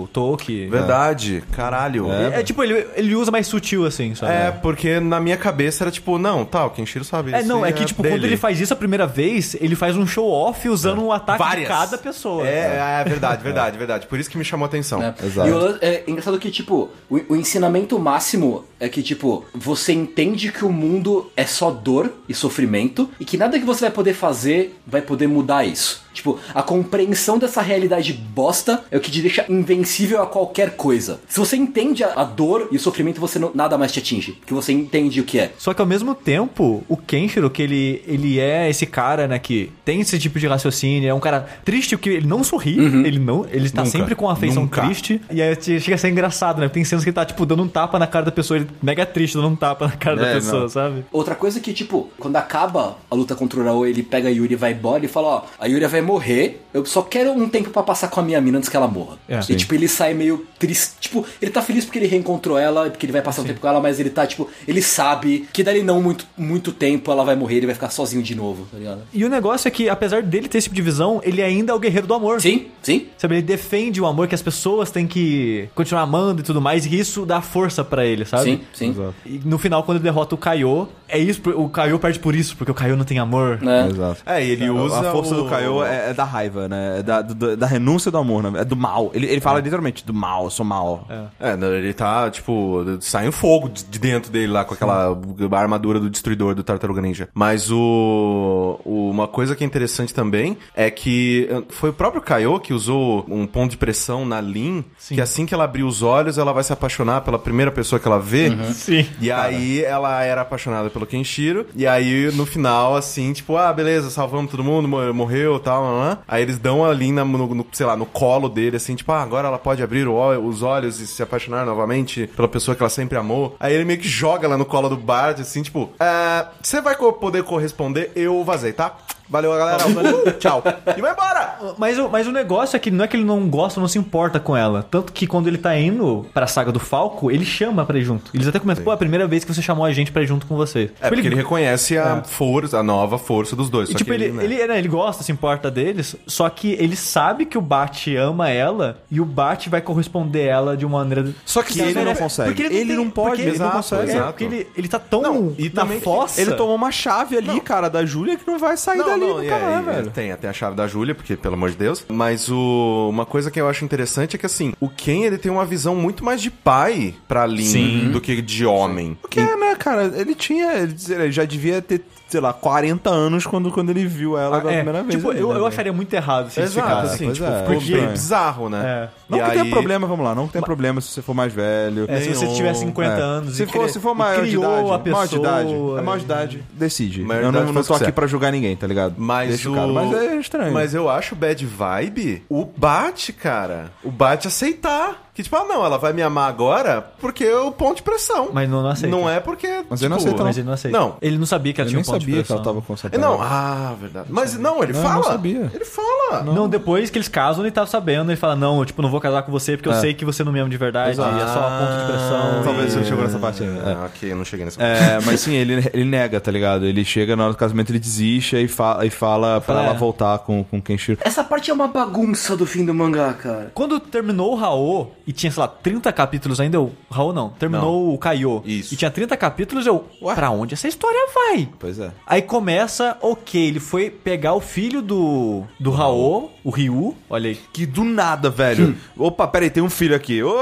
[0.02, 0.68] o Tolkien.
[0.68, 2.10] Verdade, caralho.
[2.10, 4.32] É, tipo, ele, ele usa mais sutil, assim, sabe?
[4.32, 7.64] É, porque na minha cabeça era tipo, não, tá, o Kenshiro sabe É, isso não,
[7.64, 8.14] aí é que, tipo, dele.
[8.16, 11.68] quando ele faz isso a primeira vez, ele faz um show-off usando um ataque Várias.
[11.68, 12.46] de cada pessoa.
[12.46, 14.06] É, é verdade, verdade, verdade.
[14.06, 15.14] Por isso que me chamou a atenção.
[15.22, 15.48] Exato.
[15.48, 20.52] E o é engraçado que, tipo, o, o ensinamento máximo é que, tipo, você entende
[20.52, 24.12] que o mundo é só dor e sofrimento e que nada que você vai poder
[24.12, 26.04] fazer vai poder mudar isso.
[26.14, 31.20] Tipo, a compreensão dessa realidade bosta é o que te deixa invencível a qualquer coisa.
[31.28, 34.32] Se você entende a, dor e o sofrimento, você não, nada mais te atinge.
[34.32, 35.52] Porque você entende o que é.
[35.58, 39.72] Só que ao mesmo tempo, o Kenshiro, que ele, ele é esse cara, né, que
[39.84, 43.44] tem esse tipo de raciocínio, é um cara triste, que ele não sorri, ele não,
[43.50, 43.90] ele tá Nunca.
[43.90, 44.82] sempre com a feição Nunca.
[44.82, 46.68] triste, e aí chega a ser engraçado, né?
[46.68, 49.04] Tem cenas que ele tá, tipo, dando um tapa na cara da pessoa, ele mega
[49.06, 50.68] triste, dando um tapa na cara da É, pessoa, não.
[50.68, 51.04] sabe?
[51.12, 54.54] Outra coisa que, tipo, quando acaba a luta contra o Raul, ele pega a Yuri
[54.54, 57.70] e vai embora e fala, ó, a Yuri vai morrer, eu só quero um tempo
[57.70, 59.16] pra passar com a minha mina antes que ela morra.
[59.28, 59.56] É, e, sim.
[59.56, 63.12] tipo, ele sai meio triste, tipo, ele tá feliz porque ele reencontrou ela, porque ele
[63.12, 66.00] vai passar um tempo com ela, mas ele tá, tipo, ele sabe que dali não
[66.02, 69.02] muito, muito tempo ela vai morrer, ele vai ficar sozinho de novo, tá ligado?
[69.12, 71.74] E o negócio é que, apesar dele ter esse tipo de visão, ele ainda é
[71.74, 72.40] o guerreiro do amor.
[72.40, 73.06] Sim, sim.
[73.18, 76.86] Sabe, ele defende o amor que as pessoas têm que continuar amando e tudo mais,
[76.86, 78.44] e isso dá força pra ele, sabe?
[78.44, 78.90] Sim, sim.
[78.90, 79.14] Exato.
[79.26, 82.56] E no final, quando ele derrota o Kaiô, é isso, o Kaiô perde por isso,
[82.56, 83.60] porque o Kaiô não tem amor.
[83.62, 83.88] Né?
[83.90, 84.22] Exato.
[84.26, 86.98] É, e ele usa a força o- do Caio é, é da raiva, né?
[87.00, 88.60] É da, do- da renúncia do amor, né?
[88.60, 89.10] É do mal.
[89.14, 91.06] Ele, ele fala literalmente do mal, eu sou mal.
[91.38, 95.16] É, não, ele tá, tipo, sai um fogo de de dentro dele lá com aquela
[95.52, 97.28] armadura do destruidor do Tartaruga Ninja.
[97.34, 102.22] Mas o, o- uma coisa que é interessante também é que eh, foi o próprio
[102.22, 106.02] Kaiô que usou um ponto de pressão na Lin, que assim que ela abrir os
[106.02, 108.43] olhos, ela vai se apaixonar pela primeira pessoa que ela vê.
[108.74, 109.06] Sim.
[109.20, 111.66] E aí ela era apaixonada pelo Kenshiro.
[111.74, 115.82] E aí no final, assim, tipo, ah, beleza, salvamos todo mundo, mo- morreu e tal.
[115.82, 116.18] lá, lá.
[116.28, 119.10] Aí eles dão a Lin na- no, no, sei lá, no colo dele, assim, tipo,
[119.12, 122.82] ah, agora ela pode abrir o os olhos e se apaixonar novamente pela pessoa que
[122.82, 123.56] ela sempre amou.
[123.60, 126.94] Aí ele meio que joga lá no colo do Bard, assim, tipo, "Ah, você vai
[126.96, 128.96] co- poder corresponder, eu vazei, tá?
[129.28, 129.78] Valeu, galera.
[129.86, 130.62] Uh, tchau.
[130.96, 131.58] E vai embora!
[131.78, 133.98] Mas, o- mas o negócio é que não é que ele não gosta, não se
[133.98, 134.82] importa com ela.
[134.90, 138.30] Tanto que quando ele tá indo pra saga do Falco, ele chama pra ir junto.
[138.34, 140.26] Eles até comentam, pô, é a primeira vez que você chamou a gente pra ir
[140.26, 140.90] junto com você.
[141.00, 143.88] É, porque ele reconhece a força, a nova força dos dois.
[143.88, 144.44] Só tipo, que ele, né?
[144.44, 148.50] ele, né, ele gosta, se importa deles, só que ele sabe que o Bat ama
[148.50, 151.32] ela e o Bat vai corresponder ela de uma maneira.
[151.44, 152.54] Só que ele não consegue.
[152.54, 154.10] Porque Ele não pode, porque ele não exato, consegue.
[154.10, 154.26] É, exato.
[154.32, 156.40] porque ele, ele tá tão Não, e na também que fossa.
[156.40, 159.38] Ele tomou uma chave ali, cara, da Júlia que não vai sair Não, dali não,
[159.38, 160.10] nunca é, mais, e- velho.
[160.10, 162.04] Tem até a chave da Júlia, porque, pelo amor de Deus.
[162.08, 165.50] Mas o, uma coisa que eu acho interessante é que, assim, o Ken, ele tem
[165.50, 169.16] uma visão muito mais de pai pra Lin do que de homem.
[169.20, 170.72] Porque, né, cara, ele tinha.
[170.74, 172.02] Ele já devia ter,
[172.34, 175.14] sei lá, 40 anos quando, quando ele viu ela da É, primeira vez.
[175.14, 177.14] tipo, ali, eu, né, eu acharia muito errado se Exato, ficassem.
[177.14, 178.82] assim, pois tipo, é, ficou bem bizarro, né?
[178.84, 179.08] É.
[179.28, 181.32] Não E que tenha aí- problema, vamos lá, não que tenha problema se você for
[181.32, 182.06] mais velho.
[182.08, 183.20] É, se você tiver 50 É.
[183.20, 185.04] anos Se e for, cri- se for maior de criou idade, a maior de
[185.36, 187.22] pessoa, idade, é maior de idade, decide.
[187.22, 189.14] Maior eu não, idade não tô aqui pra julgar ninguém, tá ligado?
[189.16, 189.92] Mas Deixa o...
[189.94, 190.72] Mas é estranho.
[190.72, 193.92] Mas eu acho bad vibe o bate, cara.
[194.02, 195.23] O bate aceitar.
[195.34, 198.50] Que tipo, ah, não, ela vai me amar agora porque é o ponto de pressão.
[198.52, 199.16] Mas não, não aceita.
[199.16, 199.66] Não é porque.
[199.66, 200.96] Mas tipo, ele não aceita, Mas ele não aceita.
[200.96, 201.16] Não.
[201.20, 202.74] Ele não sabia que ela eu tinha nem um ponto de sabia que ela pressão.
[202.74, 204.28] tava com essa É, Não, ah, verdade.
[204.30, 205.14] Mas não, ele Não, fala.
[205.16, 205.70] não sabia.
[205.74, 206.42] Ele fala.
[206.44, 208.30] Não, depois que eles casam, ele tava sabendo.
[208.30, 210.00] Ele fala, não, eu, tipo, não vou casar com você porque eu É.
[210.00, 211.10] sei que você não me ama de verdade.
[211.10, 211.36] Exato.
[211.36, 212.62] E é só ponto de pressão.
[212.62, 212.96] Talvez e...
[212.98, 213.80] ele chegou nessa parte ainda.
[213.90, 213.92] É.
[213.92, 216.84] Ah, ok, eu não cheguei nessa É, mas sim, ele, ele nega, tá ligado?
[216.86, 219.98] Ele chega na hora do casamento, ele desiste e fala, e fala pra ela é.
[219.98, 221.18] voltar com, com Kenshiro.
[221.24, 223.72] Essa parte é uma bagunça do fim do mangá, cara.
[223.74, 226.92] Quando terminou o Raô e tinha, sei lá, 30 capítulos ainda, eu.
[227.10, 228.62] Raô não, terminou o Kaiô.
[228.64, 228.92] Isso.
[228.92, 230.04] E tinha 30 capítulos, eu.
[230.34, 231.68] Pra onde essa história vai?
[231.78, 232.10] Pois é.
[232.26, 235.62] Aí começa, ok, ele foi pegar o filho do.
[235.80, 237.58] do Raô, o Ryu, olha aí.
[237.72, 238.96] Que do nada, velho.
[239.16, 240.42] Opa, peraí, tem um filho aqui.
[240.42, 240.54] Ô,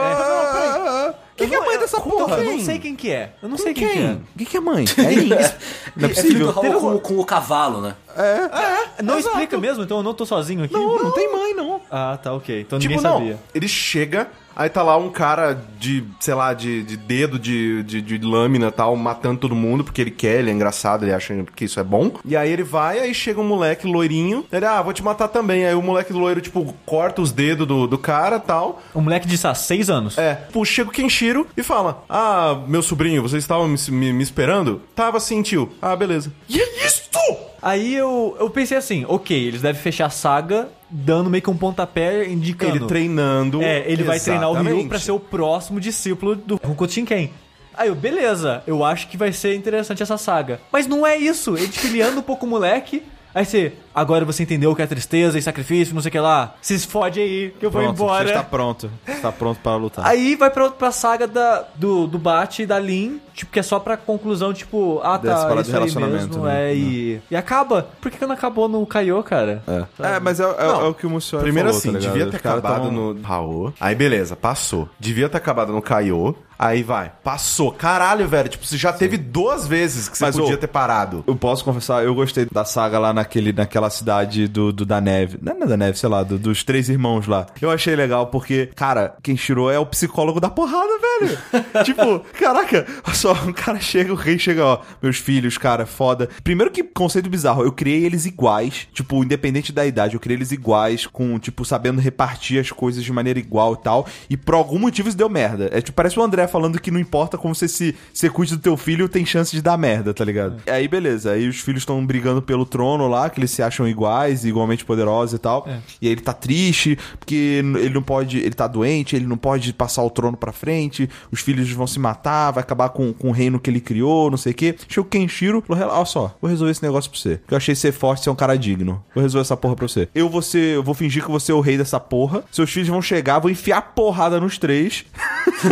[1.36, 2.36] Quem que é a mãe dessa porra?
[2.38, 3.32] Eu não sei quem que é.
[3.42, 4.16] Eu não sei quem, que é.
[4.36, 4.84] Quem que é a mãe?
[4.98, 5.54] É isso.
[5.96, 6.78] Não é É filho do possível.
[6.80, 7.94] Raul com, com o cavalo, né?
[8.16, 10.74] É, não explica mesmo, então eu não tô sozinho aqui.
[10.74, 11.80] Não, não tem mãe, não.
[11.90, 12.60] Ah, tá, ok.
[12.60, 13.18] Então Tipo, ninguém não.
[13.18, 13.38] sabia.
[13.54, 18.00] Ele chega, aí tá lá um cara de, sei lá, de, de dedo de, de,
[18.02, 21.44] de lâmina e tal, matando todo mundo, porque ele quer, ele é engraçado, ele acha
[21.54, 22.12] que isso é bom.
[22.24, 25.64] E aí ele vai, aí chega um moleque loirinho, ele, ah, vou te matar também.
[25.66, 28.82] Aí o moleque loiro, tipo, corta os dedos do, do cara e tal.
[28.94, 30.16] Um moleque de ah, seis anos.
[30.18, 34.22] É, pô, chega o Kenshiro e fala: Ah, meu sobrinho, vocês estavam me, me- me
[34.22, 34.80] esperando?
[34.94, 35.72] Tava sim, tio.
[35.80, 36.32] Ah, beleza.
[36.48, 37.18] E é isto!
[37.62, 41.56] Aí eu, eu pensei assim, ok, eles devem fechar a saga dando meio que um
[41.56, 42.76] pontapé indicando.
[42.76, 43.62] Ele treinando.
[43.62, 44.88] É, ele vai treinar o Ryu Exatamente.
[44.88, 47.30] pra ser o próximo discípulo do Hokuto Shinken.
[47.74, 50.60] Aí eu, beleza, eu acho que vai ser interessante essa saga.
[50.70, 53.02] Mas não é isso, ele anda um pouco o moleque,
[53.34, 56.20] aí você, agora você entendeu o que é tristeza e sacrifício, não sei o que
[56.20, 56.54] lá.
[56.60, 58.24] Se esfode aí, que eu vou Pronto, embora.
[58.24, 58.90] Você está pronto.
[59.06, 60.06] Você está pronto para lutar.
[60.06, 63.62] Aí vai pra, pra saga da, do, do Bate e da Lin, tipo, que é
[63.62, 66.70] só pra conclusão, tipo, ah tá, isso de aí relacionamento, mesmo, né?
[66.70, 67.86] é, e, e acaba.
[68.00, 69.62] Por que, que não acabou no Kaiô, cara?
[69.98, 72.26] É, mas é, é- Não, é o que o Mussolini Primeiro falou, assim, tá devia
[72.30, 73.72] ter acabado tão- no Raô.
[73.80, 74.88] Aí beleza, passou.
[74.98, 76.34] Devia ter acabado no Kaiô.
[76.58, 77.72] Aí vai, passou.
[77.72, 78.48] Caralho, velho.
[78.48, 81.24] Tipo, você já teve duas vezes que você Mas, podia ô, ter parado.
[81.26, 85.38] Eu posso confessar, eu gostei da saga lá naquele, naquela cidade do, do da neve.
[85.42, 87.46] Não é da neve, sei lá, do- dos três irmãos lá.
[87.60, 90.86] Eu achei legal porque, cara, Kenshiro é o psicólogo da porrada,
[91.20, 91.38] velho.
[91.84, 92.86] tipo, caraca,
[93.22, 96.28] só, o cara chega, o rei chega, ó, meus filhos, cara, foda.
[96.42, 100.50] Primeiro que conceito bizarro, eu criei eles iguais, tipo, independente da idade, eu criei eles
[100.50, 104.06] iguais, com, tipo, sabendo repartir as coisas de maneira igual e tal.
[104.28, 105.70] E por algum motivo isso deu merda.
[105.72, 108.62] É tipo, parece o André falando que não importa como você se você cuide do
[108.62, 110.60] teu filho, tem chance de dar merda, tá ligado?
[110.66, 114.44] Aí beleza, aí os filhos estão brigando pelo trono lá, que eles se acham iguais,
[114.44, 115.68] igualmente poderosos e tal.
[116.00, 119.72] E aí ele tá triste, porque ele não pode, ele tá doente, ele não pode
[119.72, 123.32] passar o trono pra frente, os filhos vão se matar, vai acabar com, com o
[123.32, 124.74] reino que ele criou, não sei o quê.
[124.88, 127.40] Chega o Kenshiro, falou, "Rela- olha só, vou resolver esse negócio pra você.
[127.46, 129.04] Que eu achei ser forte, ser um cara digno.
[129.14, 130.08] Vou resolver essa porra pra você.
[130.14, 132.44] Eu vou ser, eu vou fingir que você é o rei dessa porra.
[132.50, 135.04] Seus filhos vão chegar, vou enfiar porrada nos três.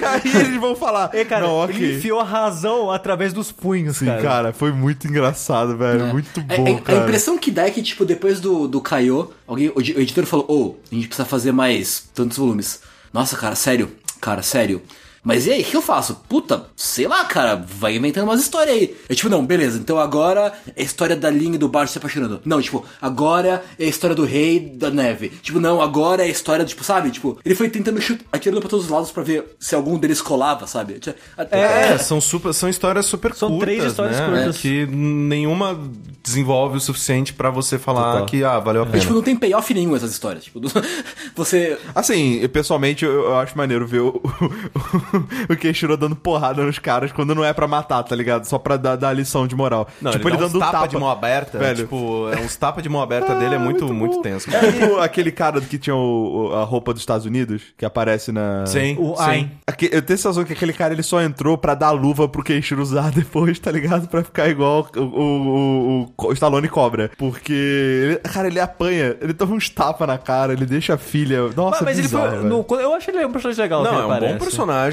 [0.00, 1.74] e aí eles vão falar, E, cara, não, ok.
[1.76, 4.22] ele enfiou a razão através dos punhos, Sim, cara.
[4.22, 4.52] cara.
[4.52, 6.06] foi muito engraçado, velho.
[6.06, 7.00] Muito É, bom, é- cara.
[7.00, 10.00] A impressão que dá é que, tipo, depois do, do Kaiô, alguém, o, di- o
[10.00, 12.80] editor falou, ô, a gente precisa fazer mais tantos volumes.
[13.12, 14.82] Nossa, cara, sério, cara, sério.
[15.22, 16.16] Mas e aí, o que eu faço?
[16.28, 18.96] Puta, sei lá, cara, vai inventando umas histórias aí.
[19.08, 21.98] Eu, tipo, não, beleza, então agora é a história da Lin e do Bart se
[21.98, 22.40] apaixonando.
[22.44, 25.28] Não, tipo, agora é a história do rei da neve.
[25.28, 27.10] Tipo, não, agora é a história, tipo, sabe?
[27.10, 30.22] Tipo, ele foi tentando chutar, atirando pra todos os lados pra ver se algum deles
[30.22, 31.00] colava, sabe?
[31.50, 34.26] É, são, super, são histórias super São curtas, três histórias né?
[34.26, 34.56] curtas.
[34.58, 35.78] Que nenhuma
[36.22, 38.26] desenvolve o suficiente pra você falar Total.
[38.26, 39.00] que, ah, valeu a pena.
[39.00, 40.44] Tipo, não tem payoff nenhum essas histórias.
[40.44, 40.60] Tipo,
[41.34, 44.20] você Assim, eu, pessoalmente, eu, eu acho maneiro ver o,
[45.48, 48.44] o, Kenshiro dando porrada nos caras quando não é pra matar, tá ligado?
[48.44, 49.86] Só pra dar, dar lição de moral.
[50.00, 51.76] Não, tipo, ele, ele, dando tapa, tapa de mão aberta, Velho.
[51.76, 54.22] tipo, é uns tapa de mão aberta dele é muito, muito, bom.
[54.22, 54.48] tenso.
[54.54, 58.32] É tipo aquele cara que tinha o- o- a roupa dos Estados Unidos, que aparece
[58.32, 58.64] na...
[58.66, 59.50] Sim, O sim.
[59.66, 62.42] Aque- Eu tenho a sensação que aquele cara ele só entrou pra dar luva pro
[62.42, 64.08] Kenshiro usar depois, tá ligado?
[64.08, 67.10] Pra ficar igual o, o, o, o Stallone Cobra.
[67.16, 71.42] Porque, ele- cara, ele apanha, ele toma uns tapas na cara, ele deixa a filha.
[71.56, 72.36] Nossa, Mas, mas ele bizarro, foi.
[72.38, 72.48] velho.
[72.68, 73.82] no- eu achei ele um personagem legal.
[73.82, 74.38] Não, ele é um bom aparece.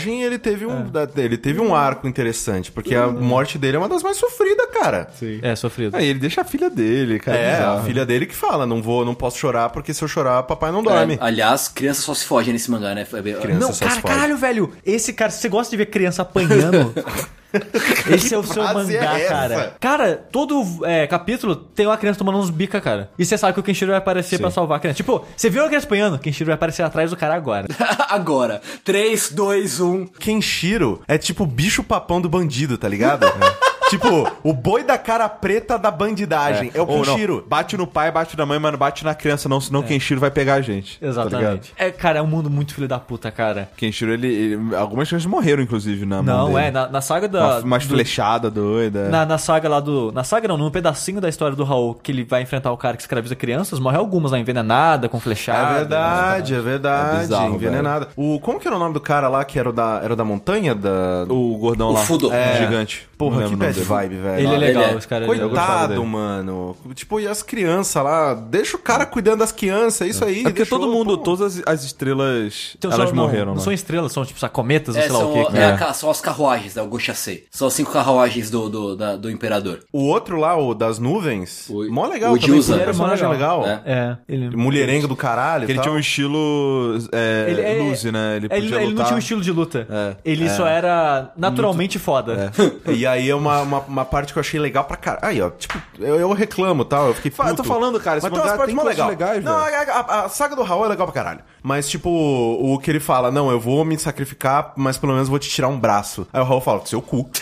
[0.08, 3.80] Personagem ele teve um, da- ele teve um arco interessante, porque a morte dele é
[3.80, 5.10] uma das mais sofridas, cara.
[5.18, 5.40] Sim.
[5.42, 5.96] É, sofrido.
[5.96, 7.38] Aí ele deixa a filha dele, cara.
[7.38, 7.86] É, a bizarro.
[7.86, 10.82] filha dele que fala, não vou, não posso chorar porque se eu chorar, papai não
[10.84, 11.16] dorme.
[11.16, 13.06] É, aliás, criança só se foge nesse mangá, né?
[13.06, 14.14] Criança Não, só se cara, fode.
[14.14, 14.74] caralho, velho.
[14.86, 16.94] Esse cara, se você gosta de ver criança apanhando.
[18.14, 19.76] esse é o seu mangá, é cara.
[19.80, 23.10] Cara, todo é, capítulo tem uma criança tomando uns bica, cara.
[23.18, 24.98] E você sabe que o Kenshiro vai aparecer pra salvar a criança.
[24.98, 26.20] Tipo, você viu a criança apanhando?
[26.20, 27.68] Kenshiro vai aparecer atrás do cara agora.
[28.10, 30.08] Agora, 3, 2, 1.
[30.20, 33.26] Kenshiro é tipo o bicho papão do bandido, tá ligado?
[33.90, 36.72] tipo, o boi da cara preta da bandidagem.
[36.74, 37.46] É, o Ou não, Kenshiro.
[37.48, 40.20] bate no pai, bate na mãe, mas não bate na criança, não, senão o Kenshiro
[40.20, 41.00] vai pegar a gente.
[41.00, 41.08] Tá?
[41.08, 41.74] Exatamente.
[41.78, 43.70] é, cara, é um mundo muito filho da puta, cara.
[43.78, 46.68] Kenshiro, ele, ele- Algumas crianças morreram, inclusive, na mão Não, dele.
[46.68, 47.58] é, na, na saga da.
[47.60, 49.10] Uma, mais do- flechada, doida.
[49.10, 50.12] Na, na saga lá do.
[50.12, 52.96] Na saga não, num pedacinho da história do Raul, que ele vai enfrentar o cara
[52.98, 55.72] que escraviza crianças, morre algumas lá envenenada, com flechada.
[55.76, 57.16] É verdade, é verdade.
[57.18, 58.08] É bizarro, envenenada.
[58.16, 60.16] O, como que era o nome do cara lá que era o da, era o
[60.16, 60.74] da montanha?
[60.76, 61.26] Da...
[61.30, 62.02] O gordão O lá.
[62.02, 62.32] Fudo.
[62.32, 62.58] É.
[62.58, 63.08] Gigante.
[63.18, 64.40] Porra, que bad vibe, velho.
[64.48, 64.98] Ele é legal, ele é.
[64.98, 65.24] esse cara.
[65.26, 65.50] ele é legal.
[65.50, 66.06] gostava Coitado, dele.
[66.06, 66.78] mano.
[66.94, 68.34] Tipo, e as crianças lá?
[68.34, 70.40] Deixa o cara cuidando das crianças, é isso aí.
[70.40, 71.24] É porque deixou, todo mundo, pô.
[71.24, 73.62] todas as, as estrelas, Então, elas são- não, morreram, Não né?
[73.62, 75.52] são estrelas, são tipo cometas, ou É, sei lá o que.
[75.52, 75.72] que é é.
[75.72, 76.82] a são as carruagens, né?
[76.82, 77.46] O Goshasei.
[77.52, 79.80] São as cinco carruagens do, do, da- do Imperador.
[79.92, 82.56] O outro lá, o das nuvens, O- mó legal o também.
[82.56, 82.74] Jusa.
[82.74, 83.66] Ele era um personagem legal.
[83.66, 83.82] É.
[83.86, 84.56] É, ele.
[84.56, 85.62] Mulherengo do caralho.
[85.62, 88.36] Porque ele tinha um estilo é, Ele, é- Luzi, né?
[88.38, 89.88] Ele podia ele, ele não tinha um estilo de luta.
[89.90, 90.16] É.
[90.24, 92.52] Ele só era naturalmente foda.
[92.88, 95.26] E aí é uma, uma, uma parte que eu achei legal pra caralho.
[95.26, 97.70] Aí, ó, tipo, eu, eu reclamo, tal, eu fiquei Fa- eu tô puto.
[97.70, 100.26] falando, cara, esse Mas tem umas mangá partes tem mó coisas legais, Não, a, a-
[100.26, 101.40] a saga do Raul é legal pra caralho.
[101.68, 105.38] Mas, tipo, o que ele fala, não, eu vou me sacrificar, mas pelo menos vou
[105.38, 106.26] te tirar um braço.
[106.32, 107.30] Aí o Raul fala, seu cu.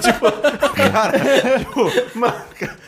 [0.00, 0.30] tipo,
[0.92, 1.18] cara,
[1.58, 2.34] tipo, mano,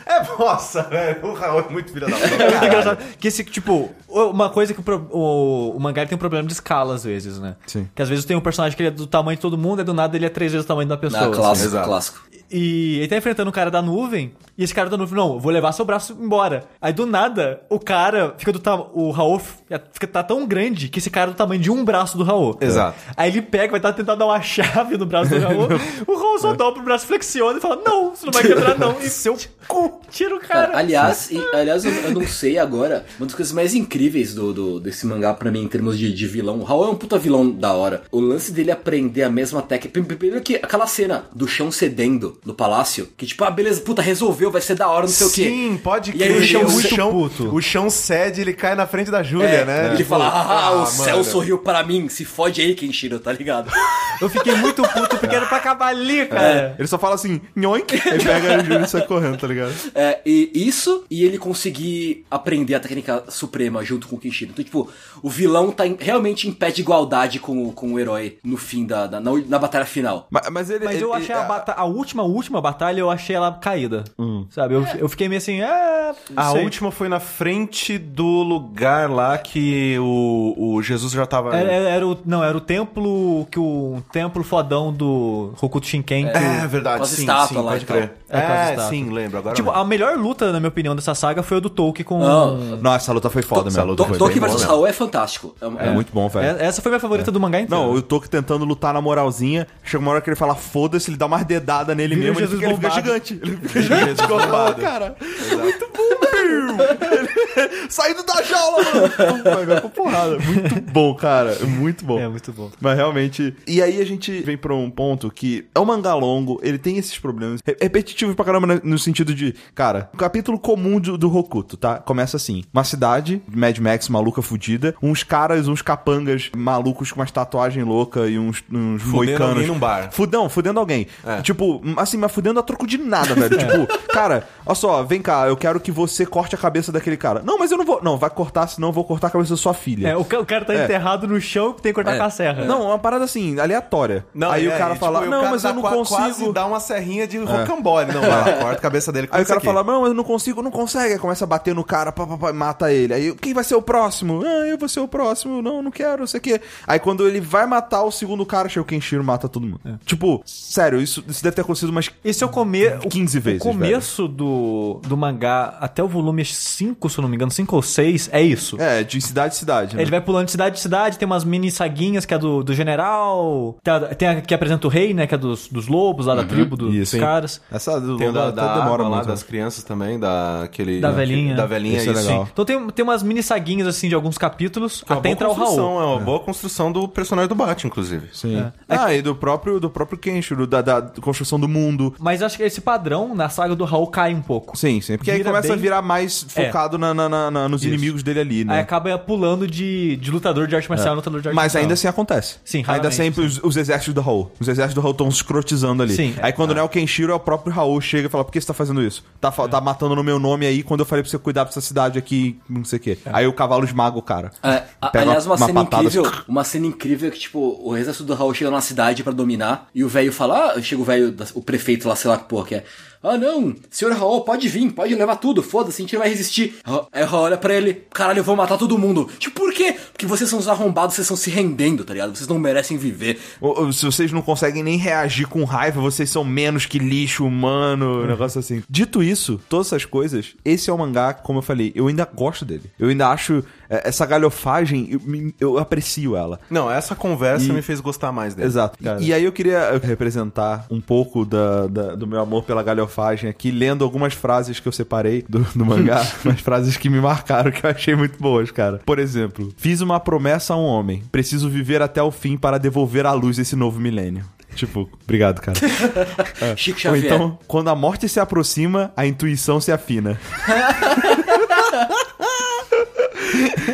[0.07, 1.26] é nossa, velho.
[1.26, 2.34] O Raul é muito filho da puta.
[2.34, 3.05] É muito engraçado.
[3.18, 6.95] Que esse, tipo, uma coisa que o, o, o mangá tem um problema de escala
[6.95, 7.57] às vezes, né?
[7.66, 7.89] Sim.
[7.93, 9.84] Que às vezes tem um personagem que ele é do tamanho de todo mundo, e
[9.84, 11.20] do nada ele é três vezes o tamanho da pessoa.
[11.20, 11.34] Ah, assim.
[11.34, 11.89] clássico, exato.
[11.89, 12.26] clássico.
[12.51, 15.41] E ele tá enfrentando um cara da nuvem, e esse cara da nuvem, não, eu
[15.41, 16.64] vou levar seu braço embora.
[16.80, 18.91] Aí do nada, o cara fica do tamanho.
[18.93, 22.16] O Raul fica, tá tão grande que esse cara é do tamanho de um braço
[22.16, 22.57] do Raul.
[22.61, 22.97] Exato.
[23.16, 25.68] Aí ele pega, vai estar tentando dar uma chave no braço do Raul.
[26.07, 28.97] o Raul só dobra o braço, flexiona e fala: Não, você não vai quebrar, não.
[29.07, 29.37] E seu
[29.68, 30.77] cu, tira o cara.
[30.77, 34.81] Aliás, e- aliás eu, eu não sei agora, uma das coisas mais incríveis do, do-
[34.81, 36.59] desse mangá pra mim em termos de, de vilão.
[36.61, 38.03] O Raul é um puta vilão da hora.
[38.11, 40.01] O lance dele aprender a mesma técnica.
[40.16, 44.51] Primeiro que aquela cena do chão cedendo no palácio, que tipo, ah, beleza, puta, resolveu,
[44.51, 45.45] vai ser da hora, não sei o quê.
[45.45, 46.43] Sim, pode E aí crer.
[46.43, 47.55] o chão o, chão, puto.
[47.55, 49.87] o chão cede, ele cai na frente da Júlia, É, né?
[49.89, 50.87] Ele Tipo, fala, ah, o mano.
[50.87, 53.71] céu sorriu para mim, se fode aí, Kenshiro, tá ligado?
[54.21, 56.75] Eu fiquei muito puto porque era pra acabar ali, cara.
[56.79, 59.75] Ele só fala assim, nhoink, aí pega Júlia e sai correndo, tá ligado?
[59.95, 64.53] É, e isso, e ele conseguir aprender a técnica suprema junto com o Kenshiro.
[64.53, 64.89] Então, tipo,
[65.23, 68.57] o vilão tá em- realmente em pé de igualdade com, o- com o herói no
[68.57, 70.27] fim da, da- na, na batalha final.
[70.31, 70.87] Mas, mas ele.
[70.87, 74.05] Mas ele- eu achei ele- a, bata a última, última batalha, eu achei ela caída.
[74.49, 74.75] Sabe?
[74.75, 76.63] Eu, eu fiquei meio assim, ah, A sei.
[76.65, 81.57] última foi na frente do lugar lá que o, o Jesus já tava.
[81.57, 85.87] Era, era- era o, não, era o templo que o um templo fodão do Hokuto
[85.87, 86.27] Shinken.
[86.27, 88.13] que o- É verdade, sim, sim, lá pode crer.
[88.29, 88.39] É,
[88.75, 89.39] É, sim, lembro.
[89.39, 89.83] Agora Tipo, lembro.
[89.83, 92.23] a melhor luta, na minha opinião, dessa saga foi a do Tolkien com.
[92.23, 93.91] Ah, Não, essa luta foi foda Essa mesmo.
[93.93, 95.55] luta To foi Toki bem vs Raul é fantástico.
[95.61, 96.59] É, É muito bom, velho.
[96.59, 97.83] É- Essa foi minha favorita do mangá inteiro.
[97.85, 99.67] Não, eu tô tentando lutar na moralzinha.
[99.85, 102.47] Chega uma hora que ele fala, foda-se, ele dá umas dedadas nele Vira mesmo, ele
[102.47, 103.41] Jesus fica, ele fica gigante.
[103.43, 104.23] Ele fica gigante
[104.81, 105.17] cara.
[105.21, 106.16] Muito bom.
[107.89, 109.43] Saindo da jaula, mano.
[109.45, 110.39] Vai, vai pra porrada.
[110.39, 111.57] Muito bom, cara.
[111.64, 112.18] Muito bom.
[112.18, 112.70] É, muito bom.
[112.81, 113.55] Mas realmente.
[113.66, 116.99] E aí a gente vem pra um ponto que é um mangá longo, ele tem
[116.99, 117.61] esses problemas.
[117.66, 121.77] Re- Repetitivo pra caramba né, no sentido de, cara, um capítulo comum do, do Hokuto,
[121.77, 121.97] tá?
[121.99, 127.31] Começa assim: uma cidade, Mad Max maluca fudida, uns caras, uns capangas malucos com umas
[127.31, 129.49] tatuagens loucas e uns, uns moicanos.
[129.53, 130.11] alguém num bar.
[130.12, 131.07] Fudão, fudendo alguém.
[131.24, 131.41] É.
[131.43, 133.57] Tipo, assim, mas fudendo a troco de nada, velho.
[133.66, 137.43] Tipo, cara, olha só, vem cá, eu quero que você corte a cabeça daquele cara.
[137.45, 138.01] Não, mas eu não vou.
[138.03, 140.09] Não, vai cortar, senão eu vou cortar a cabeça da sua filha.
[140.09, 140.85] É, o, ca- o cara tá É.
[140.85, 142.64] enterrado no chão que tem que cortar com a serra.
[142.64, 144.25] Não, uma parada assim, aleatória.
[144.51, 145.91] Aí é, o cara e, fala, tipo, o não, cara mas tá eu não qua-
[145.91, 146.17] consigo.
[146.17, 148.12] Quase dá uma serrinha de rocambole.
[148.12, 149.67] Não, vai lá, corta a cabeça dele com Aí o cara aqui.
[149.67, 151.14] fala, não, mas eu não consigo, não consegue.
[151.14, 153.12] Aí começa a bater no cara, pá, pá, pá, mata ele.
[153.12, 154.43] Aí, quem vai ser o próximo?
[154.45, 155.61] Ah, eu vou ser o próximo.
[155.61, 156.61] Não, não quero, não sei o quê.
[156.87, 159.81] Aí quando ele vai matar o segundo cara, chega o Kenshiro mata todo mundo.
[160.05, 163.09] Tipo, sério, isso, isso deve ter acontecido umas Esse é o começo.
[163.09, 167.37] 15 vezes, O começo do, do mangá, até o volume 5, se eu não me
[167.37, 168.77] engano, 5 ou 6, é isso.
[168.81, 170.03] É, de cidade em cidade, né?
[170.03, 172.75] Ele vai pulando de cidade em cidade, tem umas mini saguinhas que é do, do
[172.75, 173.77] general.
[173.83, 175.27] Tem a, tem a que apresenta o rei, né?
[175.27, 177.61] Que é dos, dos lobos lá da tribo do- dos caras.
[177.71, 179.27] Essa do Tem o da, até da demora lá, muito.
[179.27, 181.55] das crianças também, da, aquele, Da velhinha.
[181.55, 182.23] Da velhinha, Isso é isso.
[182.29, 182.49] legal.
[182.53, 185.49] Então tem, tem umas mini saguinhas assim de alguns capítulos, É uma até boa entrar
[185.51, 186.01] o construção, Raul.
[186.03, 188.29] É uma boa construção do personagem do Batman, inclusive.
[188.33, 188.59] Sim.
[188.59, 188.73] É.
[188.89, 192.15] Ah, e do próprio, do próprio Kenshiro, da, da construção do mundo.
[192.19, 194.77] Mas acho que esse padrão na saga do Raul cai um pouco.
[194.77, 195.17] Sim, sim.
[195.17, 197.89] Porque aí Vira começa a bem- virar mais focado na, na- na- na- nos Isso.
[197.93, 198.75] inimigos dele ali, né?
[198.75, 201.83] Aí acaba pulando de, de lutador de arte marcial em lutador de arte Mas marcial.
[201.83, 202.57] ainda assim acontece.
[202.65, 204.51] Sim, Ainda sempre os, os exércitos do Raul.
[204.61, 206.15] Os exércitos do Raul estão escrotizando ali.
[206.15, 206.35] Sim.
[206.43, 208.61] Aí quando não é o Kenshiro, é o próprio Raul chega e fala: por que
[208.61, 209.25] você tá fazendo isso?
[209.41, 212.19] Tá, tá matando no meu nome aí quando eu falei pra você cuidar dessa cidade
[212.19, 213.19] aqui, não sei o quê.
[213.27, 214.51] Aí o cavalo esmaga o cara.
[214.63, 216.43] É, aliás, uma, uma cena patada incrível, assim.
[216.49, 219.89] uma cena incrível é que, tipo, o exército do Raul chega numa cidade pra dominar,
[219.95, 222.67] e o velho fala, ah, chega o velho, o prefeito lá, sei lá que porra
[222.67, 222.85] que é.
[223.23, 226.77] Ah, não, senhor Raul, pode vir, pode levar tudo, foda-se, a gente não vai resistir.
[227.12, 229.29] Aí o Raul olha pra ele, caralho, eu vou matar todo mundo.
[229.39, 229.95] Tipo, por quê?
[230.12, 232.35] Porque vocês são os arrombados, vocês estão se rendendo, tá ligado?
[232.37, 233.39] Vocês não merecem viver.
[233.61, 237.45] Ou- ou Se vocês não conseguem nem reagir com raiva, vocês são menos que lixo
[237.47, 238.83] humano, um negócio assim.
[238.89, 242.64] Dito isso, todas essas coisas, esse é o mangá, como eu falei, eu ainda gosto
[242.64, 242.91] dele.
[242.99, 245.21] Eu ainda acho é, essa galhofagem, eu,
[245.61, 246.61] eu aprecio ela.
[246.71, 248.69] Não, essa conversa E- me fez gostar mais dele.
[248.69, 248.99] Exato.
[249.21, 253.71] E aí eu queria representar um pouco da, da- do meu amor pela galhofagem aqui,
[253.71, 257.85] lendo algumas frases que eu separei do, do mangá, umas frases que me marcaram, que
[257.87, 259.01] eu achei muito boas, cara.
[259.07, 263.25] Por exemplo, fiz uma promessa a um homem, preciso viver até o fim para devolver
[263.25, 264.45] à luz esse novo milênio.
[264.75, 265.79] Tipo, obrigado, cara.
[266.77, 267.25] Chico Ou Xavier.
[267.33, 270.39] então, quando a morte se aproxima, a intuição se afina.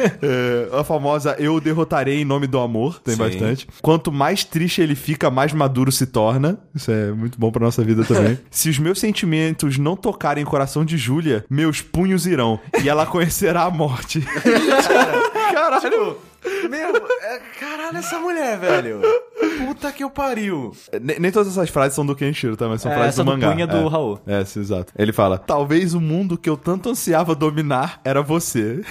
[0.23, 3.21] É, a famosa Eu derrotarei em nome do amor, tem Sim.
[3.23, 3.67] bastante.
[3.81, 6.59] Quanto mais triste ele fica, mais maduro se torna.
[6.75, 8.39] Isso é muito bom pra nossa vida também.
[8.51, 12.59] se os meus sentimentos não tocarem o coração de Júlia, meus punhos irão.
[12.83, 14.21] E ela conhecerá a morte.
[15.53, 16.17] Caralho!
[16.69, 19.01] Meu, é, caralho, essa mulher, velho.
[19.65, 20.73] Puta que eu pariu.
[21.01, 22.67] Nem, nem todas essas frases são do Kenshiro, tá?
[22.69, 23.53] Mas são É, frases essa do do mangá.
[23.53, 23.89] punho é do é.
[23.89, 24.19] Raul.
[24.27, 24.93] É, sim, exato.
[24.99, 28.83] Ele fala: Talvez o mundo que eu tanto ansiava dominar era você.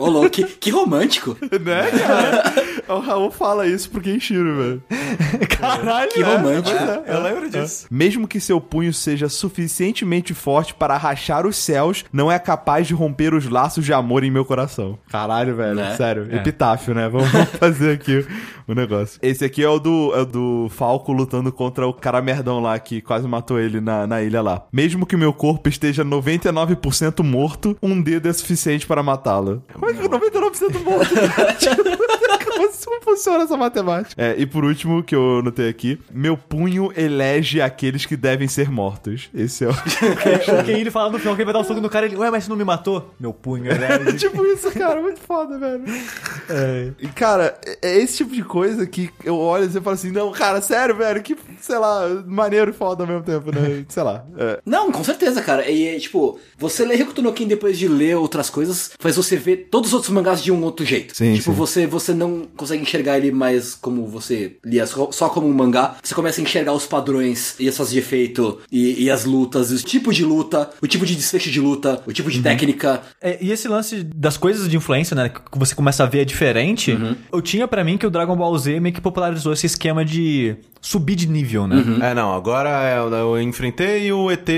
[0.00, 1.36] Ô, louco, que, que romântico.
[1.42, 2.42] né, cara?
[2.94, 4.82] o Raul fala isso pro Kenshiro, velho.
[5.58, 6.10] Caralho!
[6.10, 6.76] Que romântico.
[7.06, 7.86] Eu lembro disso.
[7.90, 12.94] Mesmo que seu punho seja suficientemente forte para rachar os céus, não é capaz de
[12.94, 14.98] romper os laços de amor em meu coração.
[15.10, 15.74] Caralho, velho.
[15.74, 15.96] Né?
[15.96, 16.34] Sério.
[16.34, 17.08] Epitáfio, né?
[17.08, 18.26] Vamos, vamos fazer aqui
[18.66, 19.18] o negócio.
[19.22, 22.78] Esse aqui é o do, é o do Falco lutando contra o cara merdão lá
[22.78, 24.64] que quase matou ele na, na ilha lá.
[24.72, 29.62] Mesmo que meu corpo esteja 99% morto, um dedo é suficiente para matá-lo.
[29.72, 31.14] Como é que 99% morto?
[32.60, 34.14] Como como funciona essa matemática?
[34.20, 38.70] É, e por último, que eu notei aqui, meu punho elege aqueles que devem ser
[38.70, 39.28] mortos.
[39.34, 39.72] Esse é o.
[40.60, 42.16] O Ken ele fala no final que ele vai dar um soco no cara ele,
[42.16, 43.14] ué, mas você não me matou?
[43.18, 44.12] Meu punho, É né?
[44.18, 45.84] tipo isso, cara, muito foda, velho.
[46.98, 50.30] E, cara, é é esse tipo de coisa que eu olho e falo assim, não,
[50.32, 53.84] cara, sério, velho, que, sei lá, maneiro e foda ao mesmo tempo, né?
[53.88, 54.24] Sei lá.
[54.36, 55.68] É, Não, com certeza, cara.
[55.68, 59.36] E, é, tipo, você ler Hokuto no Ken depois de ler outras coisas, faz você
[59.36, 61.16] ver todos os outros mangás de um outro jeito.
[61.16, 61.56] Sim, tipo, sim.
[61.56, 65.96] Você, você não consegue enxergar ele mais como você lia só, como um mangá.
[66.02, 69.70] Você começa a enxergar os padrões e as fases de efeito e, e as lutas,
[69.70, 73.02] o tipo de luta, o tipo de desfecho de luta, o tipo de técnica.
[73.20, 76.24] É, e esse lance das coisas de influência, né, que você começa a ver é
[76.24, 76.96] diferente,
[77.32, 80.56] eu tinha pra mim que o Dragon Ball Z meio que popularizou esse esquema de
[80.80, 81.76] subir de nível, né?
[82.10, 84.48] É, não, agora é, eu enfrentei o ET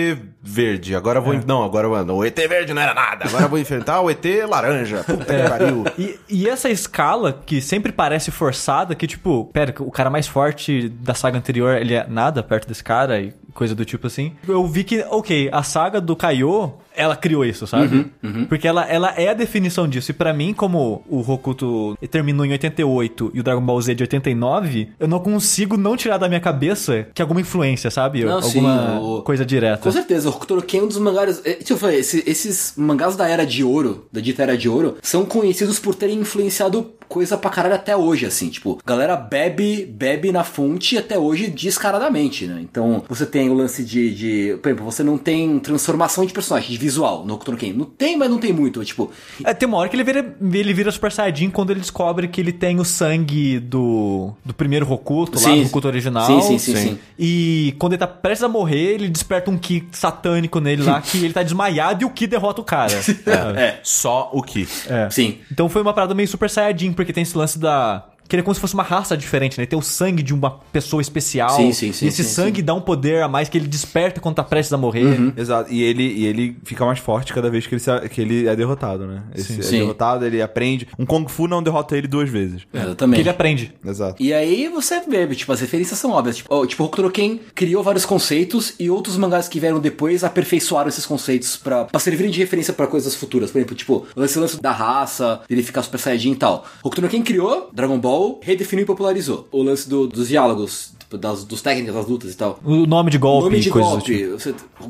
[0.45, 0.95] verde.
[0.95, 1.35] Agora eu vou.
[1.47, 3.27] Não, agora eu- o ET verde não era nada.
[3.27, 5.05] Agora eu vou enfrentar o ET laranja.
[5.05, 5.85] Puta que pariu.
[5.99, 10.89] E, e essa escala, que sempre parece forçada, que tipo, pera, o cara mais forte
[10.89, 14.33] da saga anterior, ele é nada perto desse cara e coisa do tipo assim.
[14.47, 18.07] Eu vi que, ok, a saga do Kaiô, ela criou isso, sabe?
[18.49, 20.11] Porque ela, ela é a definição disso.
[20.11, 24.03] E pra mim, como o Hokuto terminou em 88 e o Dragon Ball Z de
[24.03, 28.25] 89, eu não consigo não tirar da minha cabeça que alguma influência, sabe?
[28.25, 29.79] Não, alguma sim, o- coisa direta.
[29.83, 31.41] Com certeza, o Hokuto Ken é um dos mangás.
[31.45, 34.69] é, Tipo, eu falei, esse- esses mangás da Era de Ouro, da dita Era de
[34.69, 38.49] Ouro, são conhecidos por terem influenciado coisa pra caralho até hoje, assim.
[38.49, 42.59] Tipo, a galera bebe, bebe na fonte até hoje descaradamente, né?
[42.63, 44.57] Então, você tem o lance de, de.
[44.63, 47.73] Por exemplo, você não tem transformação de personagem, de visual no no Ken.
[47.73, 48.83] Não tem, mas não tem muito.
[48.85, 49.11] Tipo,
[49.45, 52.41] É, tem uma hora que ele vira, ele vira Super Saiyajin quando ele descobre que
[52.41, 55.63] ele tem o sangue do, do primeiro Hokuto, lá Sim.
[55.63, 56.27] do Hokuto original.
[56.27, 56.99] Sim, sim, sim, sim.
[57.19, 61.19] E quando ele tá prestes a morrer, ele desperta um Ki satânico nele lá, que
[61.19, 62.93] ele tá desmaiado e o Ki derrota o cara.
[63.57, 64.67] é, Só o que.
[64.89, 65.11] É.
[65.11, 65.39] sim.
[65.51, 68.05] Então foi uma parada meio Super Saiyajin, porque tem esse lance da...
[68.33, 69.67] Que ele é como se fosse uma raça diferente, né?
[69.67, 71.51] Tem o sangue de uma pessoa especial.
[71.51, 74.23] Sim, sim, sim, E esse sim, sangue dá um poder a mais que ele desperta
[74.23, 75.35] quando tá prestes a morrer.
[75.37, 75.71] Exato.
[75.71, 78.57] E ele, e ele fica mais forte cada vez que ele, se- que ele é
[78.57, 79.23] derrotado, né?
[79.35, 79.79] Esse é Sim.
[79.81, 80.89] derrotado, ele aprende.
[80.99, 82.63] Um Kung Fu não derrota ele duas vezes.
[82.73, 83.21] Que Exatamente.
[83.21, 83.75] ele aprende.
[83.85, 84.23] Exato.
[84.23, 86.37] E aí você vê, tipo, as referências são óbvias.
[86.39, 91.05] Tipo, tipo Hokuto Ken criou vários conceitos e outros mangás que vieram depois aperfeiçoaram esses
[91.05, 93.51] conceitos pra, pra servirem de referência pra coisas futuras.
[93.51, 96.65] Por exemplo, tipo, esse lance da raça, dele ficar Super Saiyajin e tal.
[96.83, 99.47] Hokuto Ken criou Dragon Ball, redefiniu e popularizou.
[99.53, 102.59] O lance do- dos diálogos, tipo, das, dos técnicas, das lutas e tal.
[102.65, 104.05] O nome de golpe Nome de golpe.
[104.05, 104.39] tipo.
[104.39, 104.87] Você, o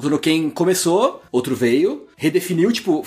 [0.51, 3.05] começou, outro veio, redefiniu, tipo,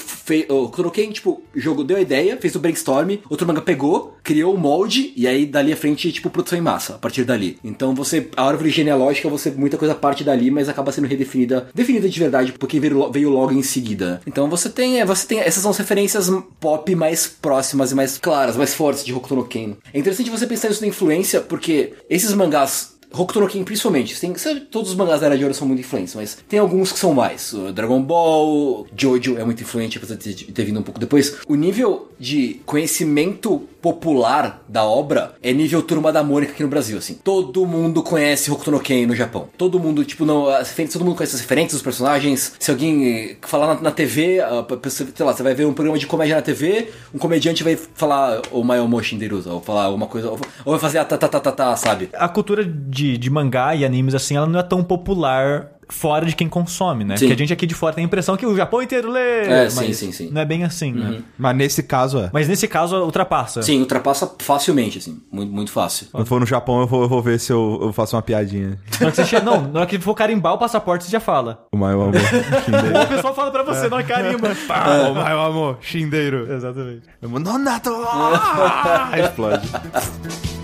[0.49, 4.57] o Kunoken, tipo, jogo deu a ideia, fez o brainstorm, outro manga pegou, criou o
[4.57, 7.57] molde, e aí dali à frente, tipo, produção em massa, a partir dali.
[7.63, 12.09] Então você, a árvore genealógica, você, muita coisa parte dali, mas acaba sendo redefinida, definida
[12.09, 14.19] de verdade, porque veio, veio logo em seguida.
[14.27, 18.17] Então você tem, é, você tem, essas são as referências pop mais próximas e mais
[18.17, 19.77] claras, mais fortes de Hokuto no Ken.
[19.93, 24.19] É interessante você pensar nisso da influência, porque esses mangás Hokuto no Ken principalmente.
[24.19, 26.91] Tem, sabe, todos os mangás da Era de Ouro são muito influentes, mas tem alguns
[26.91, 27.53] que são mais.
[27.53, 31.37] O Dragon Ball, Jojo é muito influente, apesar de ter, vindo um pouco depois.
[31.47, 36.97] O nível de conhecimento popular da obra é nível Turma da Mônica aqui no Brasil,
[36.97, 37.19] assim.
[37.23, 39.47] Todo mundo conhece Hokuto no Ken no Japão.
[39.57, 42.53] Todo mundo, tipo, não, as referências, todo mundo conhece as referências dos personagens.
[42.59, 45.97] Se alguém eh, falar na, na TV, a sei lá, você vai ver um programa
[45.97, 50.29] de comédia na TV, um comediante vai falar o Mayomo Shinderusa, ou falar alguma coisa,
[50.29, 52.09] ou, ou vai fazer a ta ta ta ta, sabe?
[52.13, 56.35] A cultura de, de mangá e animes assim, ela não é tão popular fora de
[56.35, 57.17] quem consome, né?
[57.17, 57.25] Sim.
[57.25, 59.45] Porque a gente aqui de fora tem a impressão que o Japão inteiro lê.
[59.45, 60.29] É, mas sim, sim, sim.
[60.31, 61.21] Não é bem assim, né?
[61.37, 62.29] Mas nesse caso é.
[62.33, 63.61] Mas nesse caso ultrapassa.
[63.61, 65.21] Sim, ultrapassa facilmente, assim.
[65.31, 66.07] Muito, muito fácil.
[66.11, 68.79] Quando for no Japão, eu vou, eu vou ver se eu, eu faço uma piadinha.
[68.99, 71.19] Na hora que você chega, não, na hora que for carimbar o passaporte, você já
[71.19, 71.65] fala.
[71.71, 74.55] O maior amor, Ou o pessoal fala pra você, não é carimba.
[74.67, 76.51] Pá, o maior amor, Shindeiro.
[76.51, 77.03] Exatamente.
[77.21, 77.91] Nonato!
[78.07, 79.11] Ah!
[79.19, 80.54] Explode.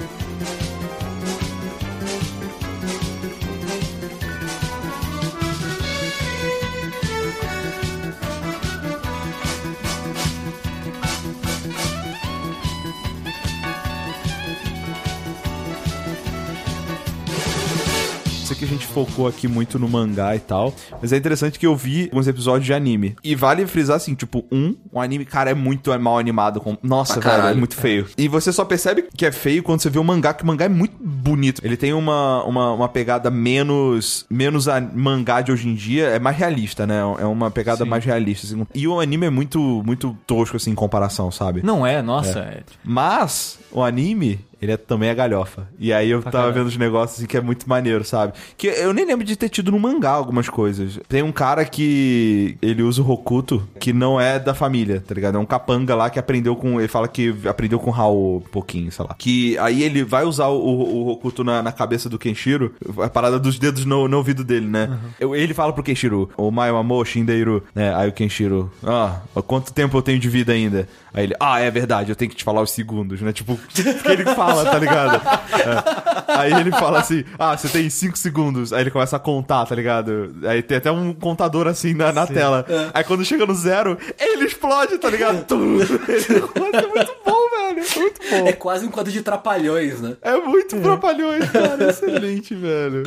[18.72, 22.28] Gente focou aqui muito no mangá e tal, mas é interessante que eu vi alguns
[22.28, 23.16] episódios de anime.
[23.24, 26.60] E vale frisar assim, tipo, um, um anime, cara, é muito mal animado.
[26.60, 26.78] Com...
[26.82, 28.08] Nossa, Pra velho, é muito feio.
[28.18, 30.66] E você só percebe que é feio quando você vê o mangá, que o mangá
[30.66, 31.62] é muito bonito.
[31.64, 36.20] Ele tem uma, uma, uma pegada menos menos a mangá de hoje em dia, é
[36.20, 37.00] mais realista, né?
[37.20, 38.48] É uma pegada mais realista.
[38.48, 38.66] assim.
[38.74, 41.62] E o anime é muito, muito tosco, assim, em comparação, sabe?
[41.64, 42.40] Não é, nossa.
[42.40, 42.64] É.
[42.84, 45.68] Mas o anime, ele é, também é galhofa.
[45.80, 48.34] E aí eu tava vendo os negócios assim, que é muito maneiro, sabe?
[48.58, 51.00] Que eu nem lembro de ter tido no mangá algumas coisas.
[51.10, 55.36] Tem um cara que ele usa o Hokuto, que não é da família, tá ligado?
[55.36, 56.80] É um capanga lá que aprendeu com.
[56.80, 59.16] Ele fala que aprendeu com o Raul um pouquinho, sei lá.
[59.18, 63.40] Que aí ele vai usar o, o Hokuto na, na cabeça do Kenshiro, a parada
[63.40, 64.98] dos dedos no, no ouvido dele, né?
[65.20, 67.94] Eu- Ele fala pro Kenshiro, o Mai Amor, Shindeiru, né?
[67.96, 70.88] Aí o Kenshiro, ah, quanto tempo eu tenho de vida ainda?
[71.14, 73.34] Aí ele, ah, é verdade, eu tenho que te falar os segundos, né?
[73.34, 75.16] Tipo, que ele fala, tá ligado?
[75.18, 76.32] É.
[76.38, 78.72] Aí ele fala assim, ah, você tem cinco segundos.
[78.74, 80.34] Aí ele começa a contar, tá ligado?
[80.46, 82.66] Aí tem até um contador assim na, na tela.
[82.94, 85.44] Aí quando chega no zero, ele explode, tá ligado?
[85.46, 85.78] Tum.
[86.08, 86.44] Ele-
[86.74, 87.41] é muito bom,
[87.82, 88.48] É muito bom.
[88.48, 90.16] É quase um quadro de trapalhões, né?
[90.22, 91.90] É muito trapalhões, cara.
[91.90, 93.04] Excelente, velho.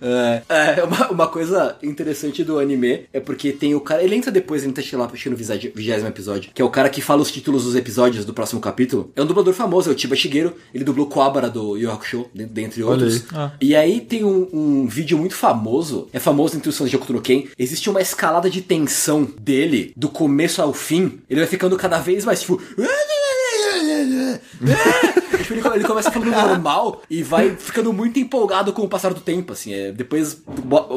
[0.00, 4.02] É, é, uma, uma coisa interessante do anime é porque tem o cara.
[4.02, 7.00] Ele entra depois, ele que lá que no vigésimo episódio, que é o cara que
[7.00, 9.10] fala os títulos dos episódios do próximo capítulo.
[9.16, 10.52] É um dublador famoso, é o Chiba Shigeru.
[10.74, 13.24] Ele dublou Koabara do Hakusho, de- dentre outros.
[13.60, 17.12] E aí tem um, um vídeo muito famoso, é famoso entre os fãs de Hokuto
[17.12, 17.44] no Ken.
[17.58, 21.20] Existe uma escalada de tensão dele, do começo ao fim.
[21.30, 22.60] Ele vai ficando cada vez mais tipo.
[25.38, 29.20] Tipo, ele, ele começa falando normal e vai ficando muito empolgado com o passar do
[29.20, 29.72] tempo, assim.
[29.72, 30.42] É, depois,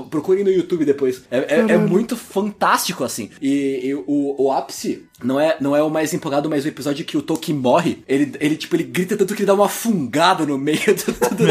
[0.10, 1.24] procurem no YouTube depois.
[1.32, 3.30] É, é- é muito fantástico, assim.
[3.42, 7.06] E, e o, o ápice não é, não é o mais empolgado, mas o episódio
[7.06, 10.46] que o Toki morre, ele, ele tipo, ele grita tanto que ele dá uma fungada
[10.46, 11.12] no meio do...
[11.30, 11.50] do, do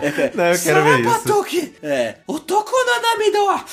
[0.00, 1.72] é, é, Não, eu quero ver "Sapa isso." Toki!
[1.82, 2.14] É.
[2.26, 3.64] O Toku no nami wa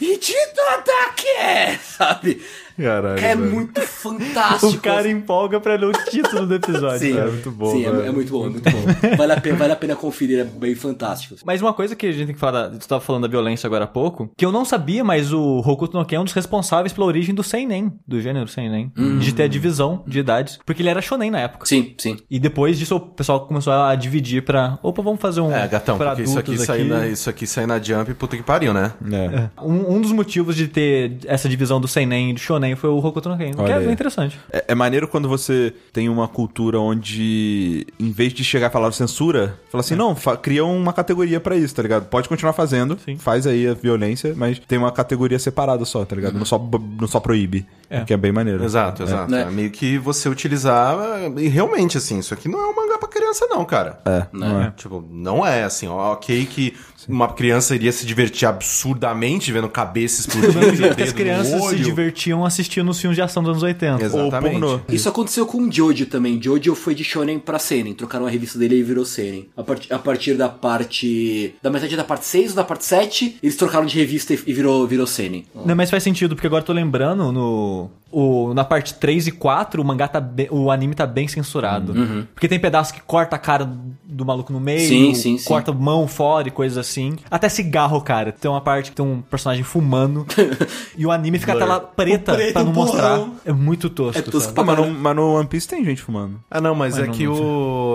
[0.00, 1.78] Ichito atake!
[1.98, 2.40] Sabe?
[2.76, 3.18] Caralho.
[3.18, 3.50] É velho.
[3.50, 4.72] muito fantástico.
[4.72, 6.98] O cara empolga pra ler o título do episódio.
[6.98, 8.06] Sim, É muito bom, Sim, é, velho.
[8.06, 8.82] é muito bom, é muito bom.
[9.16, 11.36] Vale a pena, vale a pena conferir, é bem fantástico.
[11.44, 13.84] Mas uma coisa que a gente tem que falar, você tava falando da violência agora
[13.84, 16.92] há pouco, que eu não sabia, mas o Hokuto no Ken é um dos responsáveis
[16.92, 20.88] pela origem do Seinen, do gênero Seinen, de ter a divisão de idades, porque ele
[20.88, 21.66] era shonen na época.
[21.66, 22.16] Sim, sim.
[22.30, 25.96] E depois disso o pessoal começou a dividir pra, opa, vamos fazer um É, gatão,
[25.98, 28.72] pra porque isso aqui, adultos sair na, isso aqui sair na Jump, puta que pariu,
[28.72, 28.92] né?
[29.12, 29.62] É.
[29.62, 32.96] Um, um dos motivos de ter essa divisão do Seinen e do Shonen foi o
[32.98, 34.38] Hokuto no Ken, que é bem interessante.
[34.52, 38.92] É, é maneiro quando você tem uma cultura onde, em vez de chegar e falar
[38.92, 42.06] censura, fala assim, não, fa- cria uma categoria pra isso, tá ligado?
[42.06, 43.16] Pode continuar fazendo, Sim.
[43.16, 46.38] faz aí a violência, mas tem uma categoria separada só, tá ligado?
[46.38, 46.58] Não, só,
[47.00, 48.04] não só proíbe, É.
[48.04, 48.64] que é bem maneiro.
[48.64, 49.30] Exato, exato.
[49.30, 49.42] Né?
[49.42, 50.96] É meio que você utilizar.
[51.38, 53.98] E realmente, assim, isso aqui não é um mangá pra criança, não, cara.
[54.04, 54.70] É, não é.
[54.76, 56.74] Tipo, não é assim, ó, ok que
[57.08, 62.44] uma criança iria se divertir absurdamente vendo cabeça explodindo e As no crianças se divertiam
[62.44, 64.04] assistindo os filmes de ação dos anos 80.
[64.04, 64.80] Exatamente.
[64.88, 66.40] Isso aconteceu com o Jojo também.
[66.42, 67.94] Jojo foi de Shonen pra Seinen.
[67.94, 69.48] Trocaram a revista dele e virou Seinen.
[69.56, 71.54] A, part- a partir da parte.
[71.62, 74.52] Da metade da parte 6 ou da parte 7, eles trocaram de revista e, e
[74.52, 75.44] virou, virou Seinen.
[75.54, 79.32] Não, mas faz sentido, porque agora eu tô lembrando, no, o, na parte 3 e
[79.32, 81.94] 4, o mangá tá bem, o anime tá bem censurado.
[82.34, 83.68] Porque tem pedaço que corta a cara
[84.04, 85.48] do maluco no meio, Sim, sim, sim.
[85.48, 87.16] corta mão fora e coisas assim.
[87.30, 88.30] Até cigarro, cara.
[88.32, 90.26] Tem uma parte que tem um personagem fumando
[90.96, 93.20] e o anime fica a tela preta preto, pra não mostrar.
[93.44, 94.60] É muito tosco, É tosco sabe?
[94.60, 96.38] Ah, mas, no, mas no One Piece tem gente fumando.
[96.50, 97.32] Ah, não, mas, Mas é não- que não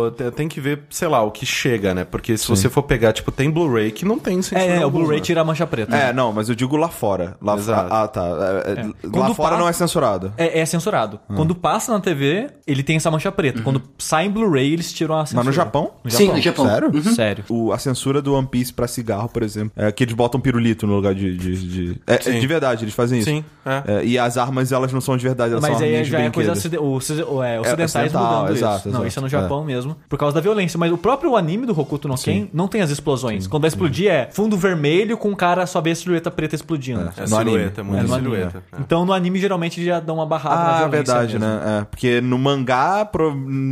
[0.08, 0.12] o.
[0.12, 2.04] te- Tem que ver, sei lá, o que chega, né?
[2.04, 4.90] Porque se você for pegar, tipo, tem Blu-ray que não tem censura É, é, o.
[4.90, 5.96] Blu-ray tira a mancha preta.
[5.96, 7.38] É, não, mas eu digo lá fora.
[7.42, 7.94] Lá Exato.
[7.94, 8.22] Ah, tá.
[8.66, 10.07] É, é, Lá Quando fora passa- não é censurado.
[10.08, 10.34] Censurado.
[10.38, 11.20] É, é censurado.
[11.30, 11.34] Ah.
[11.36, 13.62] Quando passa na TV, ele tem essa mancha preta.
[13.62, 15.38] Quando sai em Blu-ray, eles tiram a censura.
[15.40, 15.92] Mas no Japão?
[16.04, 16.66] No Sim, no Japão.
[16.68, 17.04] Sério?
[17.14, 17.44] Sério.
[17.50, 20.86] O, a censura do One Piece pra cigarro, por exemplo, é que eles botam pirulito
[20.88, 21.36] no lugar de.
[21.38, 22.40] de, de- é, é Sim.
[22.40, 23.30] de verdade, eles fazem isso.
[23.30, 23.84] Sim, é.
[24.00, 26.30] É, e as armas, elas não são de verdade, elas Mas são aí já é
[26.30, 26.98] coisa o-
[27.36, 28.88] o- é, ocidentais ocidental, mudando exato, isso.
[28.90, 29.96] Não, exato, isso é no Japão mesmo.
[30.08, 30.78] Por causa da violência.
[30.78, 33.48] Mas o próprio anime do Hokuto no Ken não tem as explosões.
[33.48, 37.02] Quando vai explodir é fundo vermelho com o cara só vê a silhueta preta explodindo.
[37.18, 37.52] É No anime.
[37.58, 38.64] silhueta, É, muito anime, silhueta.
[38.72, 38.78] é.
[38.82, 41.46] Então no anime geralmente já dão uma barrada na Ah, violência verdade, mesmo.
[41.48, 41.80] né?
[41.82, 43.10] É, porque no mangá,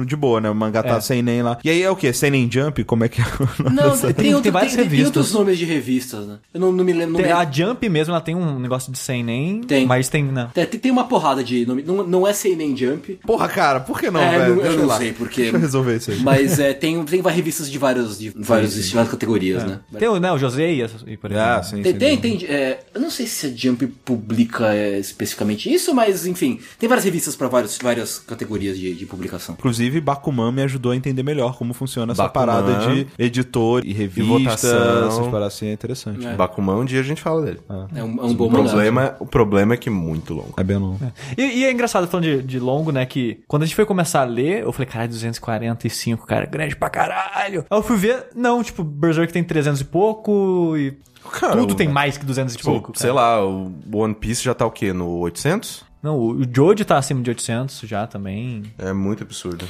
[0.05, 0.49] de boa, né?
[0.49, 1.01] O mangá tá É.
[1.01, 1.57] sem nem lá.
[1.63, 2.11] E aí é o quê?
[2.13, 2.83] Sem nem jump?
[2.83, 3.25] Como é que é?
[3.71, 5.15] Não, tem, Tem- outro- tem várias tem- tem revistas.
[5.17, 6.37] outros nomes de revistas, né?
[6.53, 7.21] Eu não, não me lembro.
[7.21, 9.61] Tem- a Jump mesmo, ela tem um negócio de sem nem.
[9.61, 9.85] Tem.
[9.85, 10.49] Mas tem, né?
[10.55, 11.83] É, tem, tem uma porrada de nome.
[11.83, 13.19] Não, não é Seinen Jump.
[13.25, 14.55] Porra, cara, por que não, É, velho?
[14.55, 14.97] não- eu Deixa não lá.
[14.97, 16.19] sei porque- Deixa eu resolver isso aí.
[16.19, 19.79] Mas é, tem, tem várias revistas de várias, de vários, de várias categorias, né?
[19.97, 21.37] Tem o, né, o José e, e por aí.
[21.37, 21.63] Ah, vai.
[21.63, 25.71] sim, Tem, sim, tem, tem, é, eu não sei se a Jump publica é, especificamente
[25.73, 29.55] isso, mas enfim, tem várias revistas para várias categorias de, de publicação.
[29.57, 32.45] Inclusive, Bakuman me ajudou a entender melhor como funciona essa Bakuman.
[32.45, 35.07] parada de editor e revista, votação.
[35.07, 36.25] essas paradas assim, é interessante.
[36.27, 37.59] É, Bakuman, um dia a gente fala dele.
[37.95, 38.69] É um, é um bom O mangá.
[38.69, 40.53] problema, o problema é que é muito longo.
[40.63, 40.99] bem longo.
[41.37, 43.05] E, e é engraçado, falando de, de longo, né?
[43.05, 46.89] Que quando a gente foi começar a ler, eu falei, caralho, 245, cara, grande pra
[46.89, 47.65] caralho.
[47.69, 50.93] Aí eu fui ver, não, tipo, Berserk tem 300 e pouco e.
[51.31, 52.91] Cara, tudo o- tem mais que 200 e Tipo, pouco.
[52.95, 53.21] sei cara.
[53.21, 54.93] lá, o One Piece já tá o quê?
[54.93, 55.83] No 800?
[56.01, 58.61] Não, o Jojo tá acima de 800 já também.
[58.77, 59.65] É muito absurdo.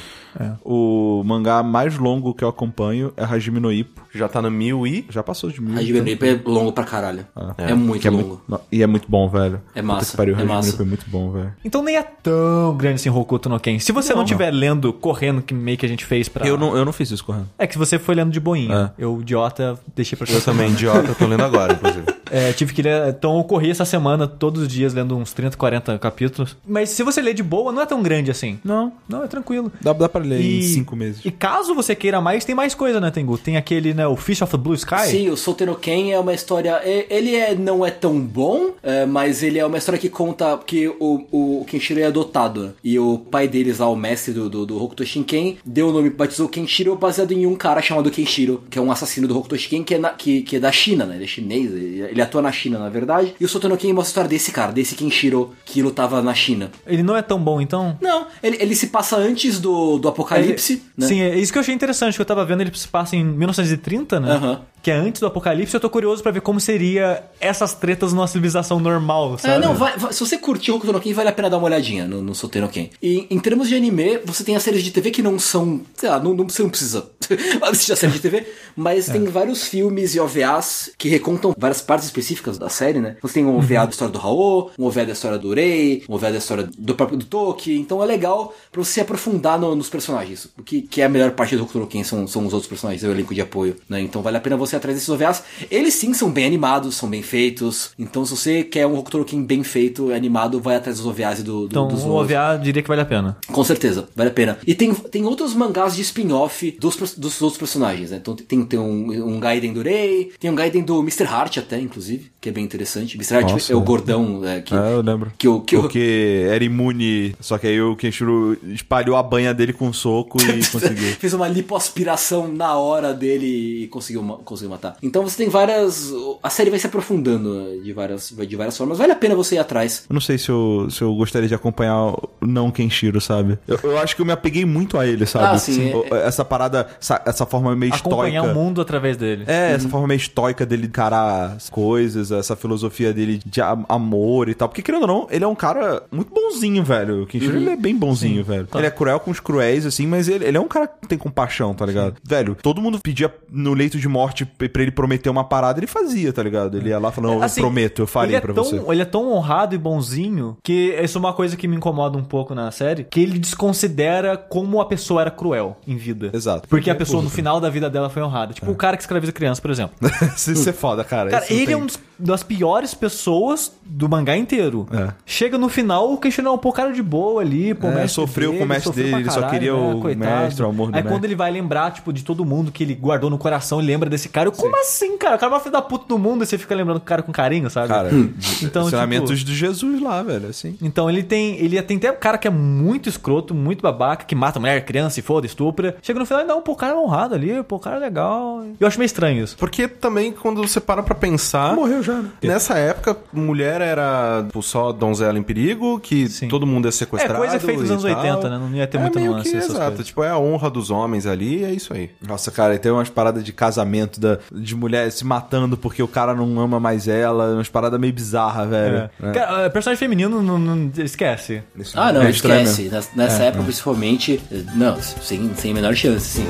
[0.62, 4.02] O mangá mais longo que eu acompanho é Hajime no Ippo.
[4.16, 5.06] Já tá no 1000 e...
[5.10, 5.72] Já passou de mil.
[5.78, 7.26] A no Ippo é longo pra caralho.
[7.58, 8.42] É, muito que é longo.
[8.48, 9.60] muito, e é muito bom, velho.
[9.74, 10.82] É massa, que pariu, é massa.
[10.82, 11.52] É muito bom, velho.
[11.64, 13.78] Então nem é tão grande assim Hokuto no Ken.
[13.78, 16.46] Se você não estiver lendo, correndo, que meio que a gente fez pra...
[16.46, 17.48] Eu não, eu não fiz isso correndo.
[17.58, 18.92] É que você foi lendo de boinha.
[18.98, 19.04] É.
[19.04, 22.06] Eu, idiota, deixei pra Eu também, idiota, tô lendo agora, inclusive.
[22.28, 23.08] É, tive que ler.
[23.08, 26.56] Então eu corri essa semana todos os dias lendo uns 30, 40 capítulos.
[26.66, 28.58] Mas se você ler de boa, não é tão grande assim.
[28.64, 28.92] Não.
[29.08, 29.70] Não, é tranquilo.
[29.80, 31.24] Dá, dá pra ler em E- cinco meses.
[31.24, 33.38] E caso você queira mais, tem mais coisa, né, Tengu?
[33.38, 35.06] Tem aquele, né, o Fish of the Blue Sky.
[35.08, 36.80] Sim, o Soteno Ken é uma história.
[36.84, 40.58] é- Ele é, não é tão bom, é, mas ele é uma história que conta
[40.66, 41.24] que o,
[41.60, 42.74] o Kenshiro é adotado.
[42.82, 46.10] E o pai deles lá, o mestre do, do, do Hokuto Shinken, deu o nome,
[46.10, 49.82] batizou Kenshiro baseado em um cara chamado Kenshiro, que é um assassino do Hokuto Shinken,
[49.84, 51.16] que é, na- que, que é da China, né?
[51.16, 53.34] Ele é chinês, ele, ele atua na China, na verdade.
[53.40, 56.70] E o Soteno Ken mostra a história desse cara, desse Kenshiro que lutava na China.
[56.86, 57.96] Ele não é tão bom, então.
[58.00, 61.06] Não, ele, ele se passa antes do, do Apocalipse, né?
[61.06, 63.24] Sim, é isso que eu achei interessante, que eu tava vendo, ele se passa em
[63.24, 64.32] 1930, né?
[64.32, 64.60] Aham.
[64.86, 68.28] Que é antes do apocalipse, eu tô curioso pra ver como seria essas tretas numa
[68.28, 69.66] civilização normal, É, sabe?
[69.66, 72.06] não, vai- vai- se você curtir Hokuto no Ken, vale a pena dar uma olhadinha
[72.06, 72.88] no, no Soteno Ken.
[73.02, 76.08] E em termos de anime, você tem as séries de TV que não são, sei
[76.08, 77.04] lá, não, não, você não precisa
[77.62, 82.06] assistir a série de TV, mas tem vários filmes e OVAs que recontam várias partes
[82.06, 83.16] específicas da série, né?
[83.22, 86.14] Você tem um OVA da história do Raul, um OVA da história do Rei, um
[86.14, 89.88] OVA da história do próprio do Toki, então é legal pra você aprofundar no- nos
[89.88, 90.46] personagens.
[90.56, 92.68] O que, que é a melhor parte do Hokuto no Ken são, são os outros
[92.68, 94.00] personagens, é o elenco de apoio, né?
[94.00, 95.42] Então vale a pena você atrás desses OVAs.
[95.70, 99.42] Eles sim são bem animados, são bem feitos, então se você quer um Hokuto Ken
[99.42, 102.30] bem feito, animado, vai atrás dos OVAs e do, do, Então, dos o novos.
[102.32, 103.36] OVA diria que vale a pena.
[103.48, 104.58] Com certeza, vale a pena.
[104.66, 108.18] E tem, tem outros mangás de spin-off dos, dos outros personagens, né?
[108.20, 111.24] Então tem, tem um, um Gaiden do Rei, tem um Gaiden do Mr.
[111.24, 113.16] Heart até, inclusive, que é bem interessante.
[113.16, 113.34] Mr.
[113.34, 113.72] Heart Nossa.
[113.72, 115.32] é o gordão é, que, É, eu lembro.
[115.38, 119.72] que, o, que Porque era imune, só que aí o Kenshiro espalhou a banha dele
[119.72, 121.12] com um soco e conseguiu.
[121.18, 124.96] fez uma lipoaspiração na hora dele e conseguiu, ma- conseguiu matar.
[125.02, 126.12] Então você tem várias.
[126.42, 128.98] A série vai se aprofundando de várias, de várias formas.
[128.98, 130.04] Vale a pena você ir atrás.
[130.08, 133.58] Eu não sei se eu, se eu gostaria de acompanhar o não Kenshiro, sabe?
[133.66, 135.56] Eu, eu acho que eu me apeguei muito a ele, sabe?
[135.56, 138.58] Ah, sim, O- Essa parada, essa, essa forma meio Acompanhar estoica.
[138.58, 139.44] o mundo através dele.
[139.46, 144.48] É, essa forma meio estoica dele encarar as coisas, essa filosofia dele de am- amor
[144.48, 144.68] e tal.
[144.68, 147.22] Porque, querendo ou não, ele é um cara muito bonzinho, velho.
[147.22, 148.68] O Kenshiro, ele é bem bonzinho, velho.
[148.74, 151.18] Ele é cruel com os cruéis, assim, mas ele, ele é um cara que tem
[151.18, 152.16] compaixão, tá ligado?
[152.24, 156.32] Velho, todo mundo pedia no leito de morte pra ele prometer uma parada, ele fazia,
[156.32, 156.76] tá ligado?
[156.76, 158.80] Ele ia lá falando, Assim, eu prometo, eu farei ele é pra tão, você.
[158.88, 162.24] Ele é tão honrado e bonzinho que isso é uma coisa que me incomoda um
[162.24, 166.30] pouco na série, que ele desconsidera como a pessoa era cruel em vida.
[166.32, 166.68] Exato.
[166.68, 168.52] Porque a pessoa no final da vida dela foi honrada.
[168.54, 169.94] Tipo o cara que escraviza criança, por exemplo.
[170.36, 171.30] Isso é foda, cara.
[171.30, 171.86] Cara, Isso ele é tem- uma
[172.18, 174.86] das piores pessoas do mangá inteiro.
[174.92, 175.12] É.
[175.24, 177.94] Chega no final, o Kenshiro é um pouco cara de boa ali, pô, o É,
[177.94, 180.42] mestre sofreu com o mestre dele, pra ele só caralho, queria né, o coitado.
[180.42, 181.12] mestre, o amor do Aí mestre.
[181.12, 184.08] quando ele vai lembrar, tipo, de todo mundo que ele guardou no coração, ele lembra
[184.10, 184.48] desse cara.
[184.48, 185.36] Eu, Como assim, cara?
[185.36, 187.22] O cara é uma filha da puta do mundo e você fica lembrando o cara
[187.22, 187.88] com carinho, sabe?
[187.88, 188.10] Cara,
[188.62, 190.76] Então, ensinamentos tipo- de Jesus lá, velho, assim.
[190.82, 191.56] Então ele tem.
[191.58, 195.20] Ele tem até um cara que é muito escroto, muito babaca, que mata mulher, criança
[195.20, 195.96] e foda, estupra.
[196.02, 198.00] Chega no final e não, pô, o cara é honrado ali, pô, o cara é
[198.00, 198.64] legal.
[198.80, 199.56] Eu acho meio estranho isso.
[199.56, 201.74] Porque também, quando você para pra pensar.
[201.74, 202.30] Morreu já, né?
[202.42, 206.48] Nessa época, mulher era tipo, só donzela em perigo, que Sim.
[206.48, 207.38] todo mundo ia É sequestrado.
[207.38, 208.16] coisa feita nos anos tal.
[208.24, 208.58] 80, né?
[208.58, 210.06] Não ia ter é muita nuance que, essas Exato, coisas.
[210.06, 212.10] tipo, é a honra dos homens ali, é isso aí.
[212.26, 216.08] Nossa, cara, e tem umas paradas de casamento da, de mulher se matando porque o
[216.08, 219.10] cara não ama mais ela, umas paradas meio bizarras, velho.
[219.22, 219.32] É.
[219.32, 221.62] Cara, personagem feminino, não, não- esquece.
[221.76, 222.82] Isso Ah, não, é esquece.
[222.82, 223.08] mesmo.
[223.14, 224.40] Nessa, época, principalmente,
[224.74, 226.46] não, sem, sem a menor chance, sim.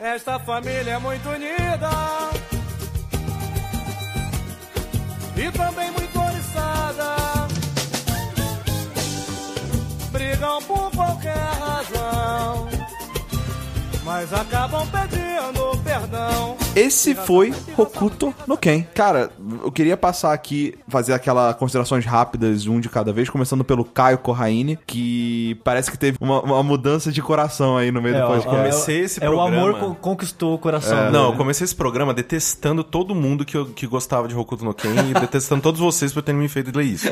[0.00, 1.88] Esta família é muito unida
[5.42, 7.48] e também muito oriçada.
[10.12, 12.68] Brigam por qualquer razão,
[14.04, 16.56] mas acabam pedindo perdão.
[16.74, 18.82] Esse foi Hokuto no Ken.
[18.94, 19.30] Cara,
[19.62, 24.18] eu queria passar aqui, fazer aquelas considerações rápidas, um de cada vez, começando pelo Caio
[24.18, 28.26] Corraine, que parece que teve uma, uma mudança de coração aí no meio do ó,
[28.28, 28.56] podcast.
[28.56, 30.98] comecei é, esse é o programa- amor co- conquistou o coração.
[30.98, 34.64] É, não, eu comecei esse programa detestando todo mundo que, eu- que gostava de Hokuto
[34.64, 37.08] no Ken e detestando todos vocês por terem me feito ler isso.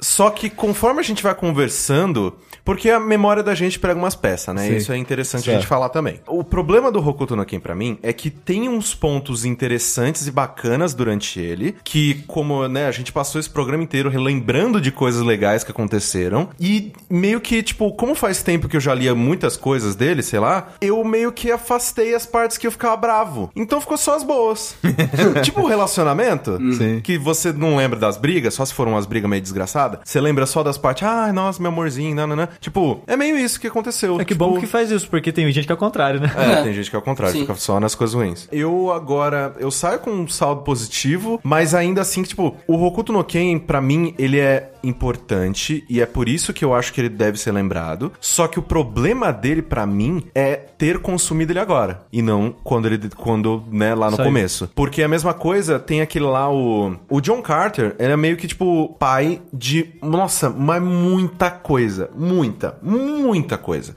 [0.00, 4.54] Só que conforme a gente vai conversando, porque a memória da gente prega umas peças,
[4.54, 4.68] né?
[4.68, 4.76] Sim.
[4.76, 5.60] Isso é interessante a Certo.
[5.60, 6.20] gente falar também.
[6.26, 10.30] O problema do Hokuto no Ken pra mim é que tem uns pontos interessantes e
[10.30, 15.22] bacanas durante ele, que como, né, a gente passou esse programa inteiro relembrando de coisas
[15.22, 19.56] legais que aconteceram e meio que, tipo, como faz tempo que eu já lia muitas
[19.56, 23.50] coisas dele, sei lá, eu meio que afastei as partes que eu ficava bravo.
[23.56, 24.76] Então ficou só as boas.
[25.42, 27.00] tipo o relacionamento, Sim.
[27.02, 29.87] que você não lembra das brigas, só se foram umas brigas meio desgraçadas.
[30.04, 32.48] Você lembra só das partes, ah, nossa, meu amorzinho, não, não, não.
[32.60, 34.16] Tipo, é meio isso que aconteceu.
[34.20, 36.30] É que tipo, bom que faz isso, porque tem gente que é o contrário, né?
[36.36, 37.40] é, tem gente que é ao contrário, Sim.
[37.40, 38.48] fica só nas coisas ruins.
[38.52, 43.12] Eu agora, eu saio com um saldo positivo, mas ainda assim, que, tipo, o Hokuto
[43.12, 47.00] no Ken, pra mim, ele é importante e é por isso que eu acho que
[47.00, 48.12] ele deve ser lembrado.
[48.20, 52.86] Só que o problema dele, pra mim, é ter consumido ele agora e não quando
[52.86, 54.24] ele, quando, né, lá no aí.
[54.24, 54.70] começo.
[54.74, 56.96] Porque a mesma coisa, tem aquele lá, o.
[57.08, 59.77] O John Carter, ele é meio que, tipo, pai de.
[60.02, 62.10] Nossa, mas muita coisa.
[62.14, 63.94] Muita, muita coisa.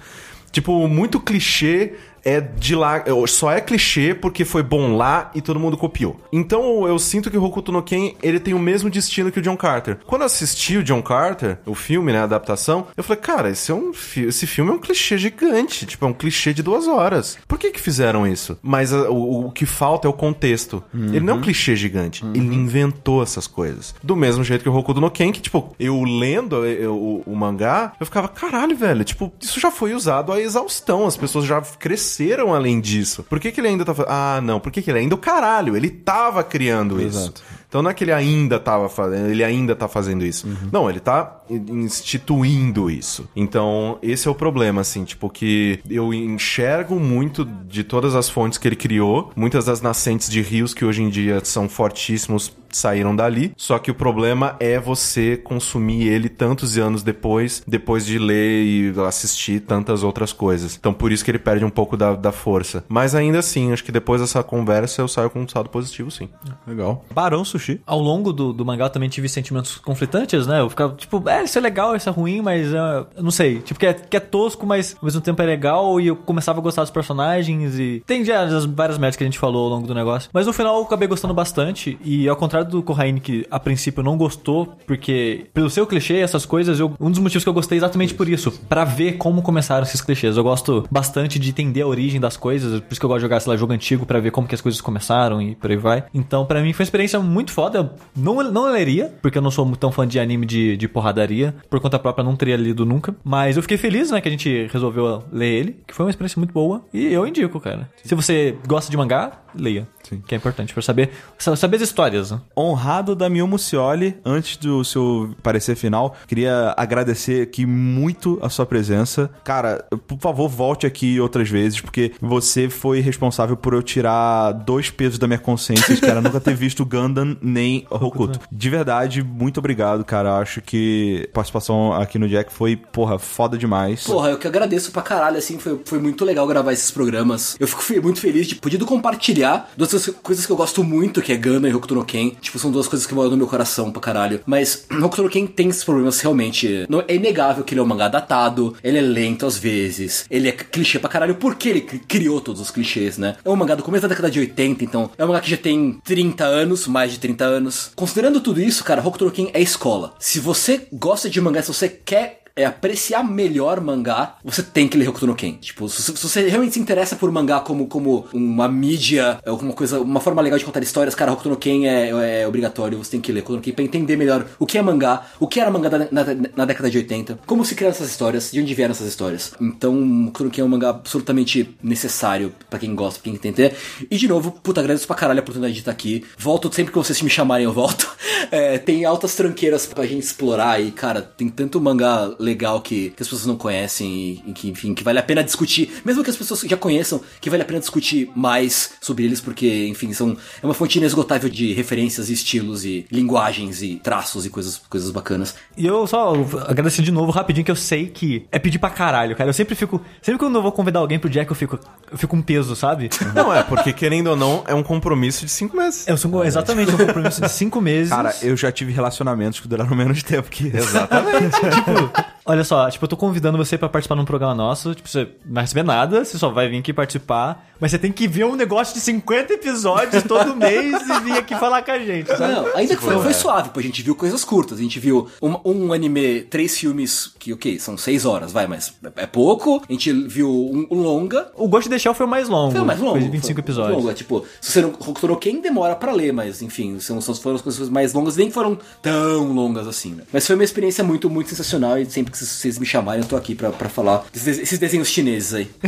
[0.51, 1.93] Tipo, muito clichê
[2.23, 3.03] é de lá.
[3.27, 6.19] Só é clichê porque foi bom lá e todo mundo copiou.
[6.31, 9.41] Então eu sinto que o Hokuto no Ken ele tem o mesmo destino que o
[9.41, 9.97] John Carter.
[10.05, 13.71] Quando eu assisti o John Carter, o filme, né, a adaptação, eu falei, cara, esse,
[13.71, 15.85] é um fi- esse filme é um clichê gigante.
[15.85, 17.37] Tipo, é um clichê de duas horas.
[17.47, 18.57] Por que que fizeram isso?
[18.61, 20.83] Mas a- o, o que falta é o contexto.
[20.93, 22.23] Ele não é um clichê gigante.
[22.25, 23.95] Ele inventou essas coisas.
[24.03, 27.35] Do mesmo jeito que o Hokuto no Ken, que, tipo, eu lendo eu- o, o
[27.35, 31.05] mangá, eu ficava, caralho, velho, tipo, isso já foi usado a exaustão.
[31.07, 32.10] As pessoas já cresceram
[32.53, 33.23] além disso.
[33.23, 34.11] Por que, que ele ainda tá fazendo.
[34.11, 35.15] Ah, não, por que, que ele ainda.
[35.15, 37.19] O caralho, ele tava criando isso.
[37.19, 37.41] Exato.
[37.71, 40.45] Então não é que ele ainda tava fazendo, ele ainda tá fazendo isso.
[40.69, 43.29] Não, ele tá instituindo isso.
[43.33, 48.57] Então, esse é o problema, assim, tipo, que eu enxergo muito de todas as fontes
[48.57, 53.15] que ele criou, muitas das nascentes de rios que hoje em dia são fortíssimos saíram
[53.15, 53.53] dali.
[53.57, 58.93] Só que o problema é você consumir ele tantos anos depois, depois de ler e
[59.07, 60.75] assistir tantas outras coisas.
[60.79, 62.83] Então por isso que ele perde um pouco da, da força.
[62.87, 66.29] Mas ainda assim, acho que depois dessa conversa eu saio com um saldo positivo, sim.
[66.65, 67.03] Legal.
[67.13, 67.81] Barão Sushi.
[67.85, 70.59] Ao longo do, do mangá eu também tive sentimentos conflitantes, né?
[70.61, 73.59] Eu ficava, tipo, é, isso é legal, isso é ruim, mas ah, não sei.
[73.59, 76.59] Tipo, que é, que é tosco, mas ao mesmo tempo é legal e eu começava
[76.59, 78.03] a gostar dos personagens e.
[78.05, 80.29] Tem já as várias metas que a gente falou ao longo do negócio.
[80.33, 84.03] Mas no final eu acabei gostando bastante e ao contrário do Corraine, que a princípio
[84.03, 87.77] não gostou, porque pelo seu clichê, essas coisas, eu, um dos motivos que eu gostei
[87.77, 88.51] é exatamente por isso.
[88.67, 90.37] Pra ver como começaram esses clichês.
[90.37, 93.23] Eu gosto bastante de entender a origem das coisas, por isso que eu gosto de
[93.23, 95.77] jogar, sei lá, jogo antigo pra ver como que as coisas começaram e por aí
[95.77, 96.03] vai.
[96.13, 97.79] Então, pra mim foi uma experiência muito foda.
[97.79, 101.55] Eu Não, não leria, porque eu não sou tão fã de anime de, de porradaria.
[101.69, 103.15] Por conta própria, não teria lido nunca.
[103.23, 106.39] Mas eu fiquei feliz, né, que a gente resolveu ler ele, que foi uma experiência
[106.39, 106.83] muito boa.
[106.93, 107.89] E eu indico, cara.
[108.03, 109.87] Se você gosta de mangá, leia.
[110.03, 110.21] Sim.
[110.25, 112.39] Que é importante pra saber, saber as histórias, né?
[112.57, 119.29] Honrado Damião Mucioli, antes do seu parecer final, queria agradecer aqui muito a sua presença.
[119.43, 124.89] Cara, por favor, volte aqui outras vezes, porque você foi responsável por eu tirar dois
[124.89, 128.39] pesos da minha consciência, que era nunca ter visto Gundam nem Hokuto.
[128.51, 130.37] De verdade, muito obrigado, cara.
[130.37, 134.03] Acho que a participação aqui no Jack foi, porra, foda demais.
[134.03, 137.55] Porra, eu que agradeço pra caralho, assim, foi, foi muito legal gravar esses programas.
[137.59, 141.37] Eu fico muito feliz de poder compartilhar duas coisas que eu gosto muito, que é
[141.37, 142.31] Gana e Hokuto no Ken.
[142.41, 144.41] Tipo, são duas coisas que moram no meu coração pra caralho.
[144.45, 146.85] Mas Hokuto no Ken tem esses problemas realmente.
[146.89, 150.47] Não- É inegável que ele é um mangá datado, ele é lento às vezes, ele
[150.49, 153.35] é clichê pra caralho, porque ele cri- criou todos os clichês, né?
[153.43, 155.57] É um mangá do começo da década de 80, então é um mangá que já
[155.57, 157.91] tem 30 anos, mais de 30 anos.
[157.95, 160.13] Considerando tudo isso, cara, Hokuto no Ken é escola.
[160.19, 164.97] Se você gosta de mangá, se você quer é apreciar melhor mangá, você tem que
[164.97, 165.53] ler Hokuto no Ken.
[165.53, 169.73] Tipo, se, se você realmente se interessa por mangá como, como uma mídia, é alguma
[169.73, 173.11] coisa, uma forma legal de contar histórias, cara, Hokuto no Ken é, é obrigatório, você
[173.11, 175.59] tem que ler Hokuto no Ken pra entender melhor o que é mangá, o que
[175.59, 176.23] era mangá da- na,
[176.55, 179.53] na década de 80, como se criaram essas histórias, de onde vieram essas histórias.
[179.59, 179.93] Então,
[180.27, 183.75] Hokuto no Ken é um mangá absolutamente necessário pra quem gosta, pra quem entender.
[184.09, 186.25] E de novo, puta, agradeço pra caralho a oportunidade de estar aqui.
[186.37, 188.09] Volto sempre que vocês me chamarem, eu volto.
[188.49, 193.21] É, tem altas tranqueiras pra gente explorar e, cara, tem tanto mangá legal que, que
[193.21, 196.29] as pessoas não conhecem e, e que, enfim, que vale a pena discutir, mesmo que
[196.29, 200.35] as pessoas já conheçam, que vale a pena discutir mais sobre eles, porque, enfim, são
[200.61, 205.11] é uma fonte inesgotável de referências e estilos e linguagens e traços e coisas, coisas
[205.11, 205.55] bacanas.
[205.77, 206.33] E eu só
[206.67, 209.49] agradecer de novo rapidinho, que eu sei que é pedir pra caralho, cara.
[209.49, 210.01] Eu sempre fico.
[210.21, 211.79] Sempre quando eu vou convidar alguém pro Jack, eu fico.
[212.11, 213.09] Eu fico um peso, sabe?
[213.33, 216.07] Não, é, porque querendo ou não, é um compromisso de cinco meses.
[216.07, 218.09] Eu sou exatamente um compromisso de cinco meses.
[218.09, 220.77] Cara, eu já tive relacionamentos que duraram menos tempo que isso.
[220.77, 221.57] Exatamente.
[222.45, 225.55] Olha só, tipo, eu tô convidando você pra participar num programa nosso, tipo, você não
[225.55, 228.55] vai receber nada, você só vai vir aqui participar, mas você tem que ver um
[228.55, 232.53] negócio de 50 episódios todo mês e vir aqui falar com a gente, sabe?
[232.53, 234.79] Não, ainda que foi, foi suave, pô, a gente viu coisas curtas.
[234.79, 238.93] A gente viu um, um anime, três filmes, que, ok, são seis horas, vai, mas
[239.15, 239.83] é pouco.
[239.87, 241.51] A gente viu um, um longa.
[241.55, 242.71] O Ghost in the Shell foi o mais longo.
[242.71, 243.13] Foi mais longo.
[243.13, 243.97] Foi de 25 foi episódios.
[243.97, 247.19] Longo, é, tipo, se você não Hokuto no Ken demora pra ler, mas enfim, são,
[247.21, 250.23] foram as coisas mais longas, nem foram tão longas assim, né?
[250.31, 253.35] Mas foi uma experiência muito, muito sensacional e sempre que vocês me chamarem, eu tô
[253.35, 255.71] aqui pra, pra falar desses, esses desenhos chineses aí.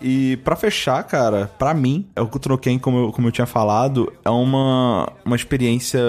[0.00, 3.46] E pra fechar, cara, pra mim, o Hokuto no Ken, como eu, como eu tinha
[3.46, 6.00] falado, é uma, uma experiência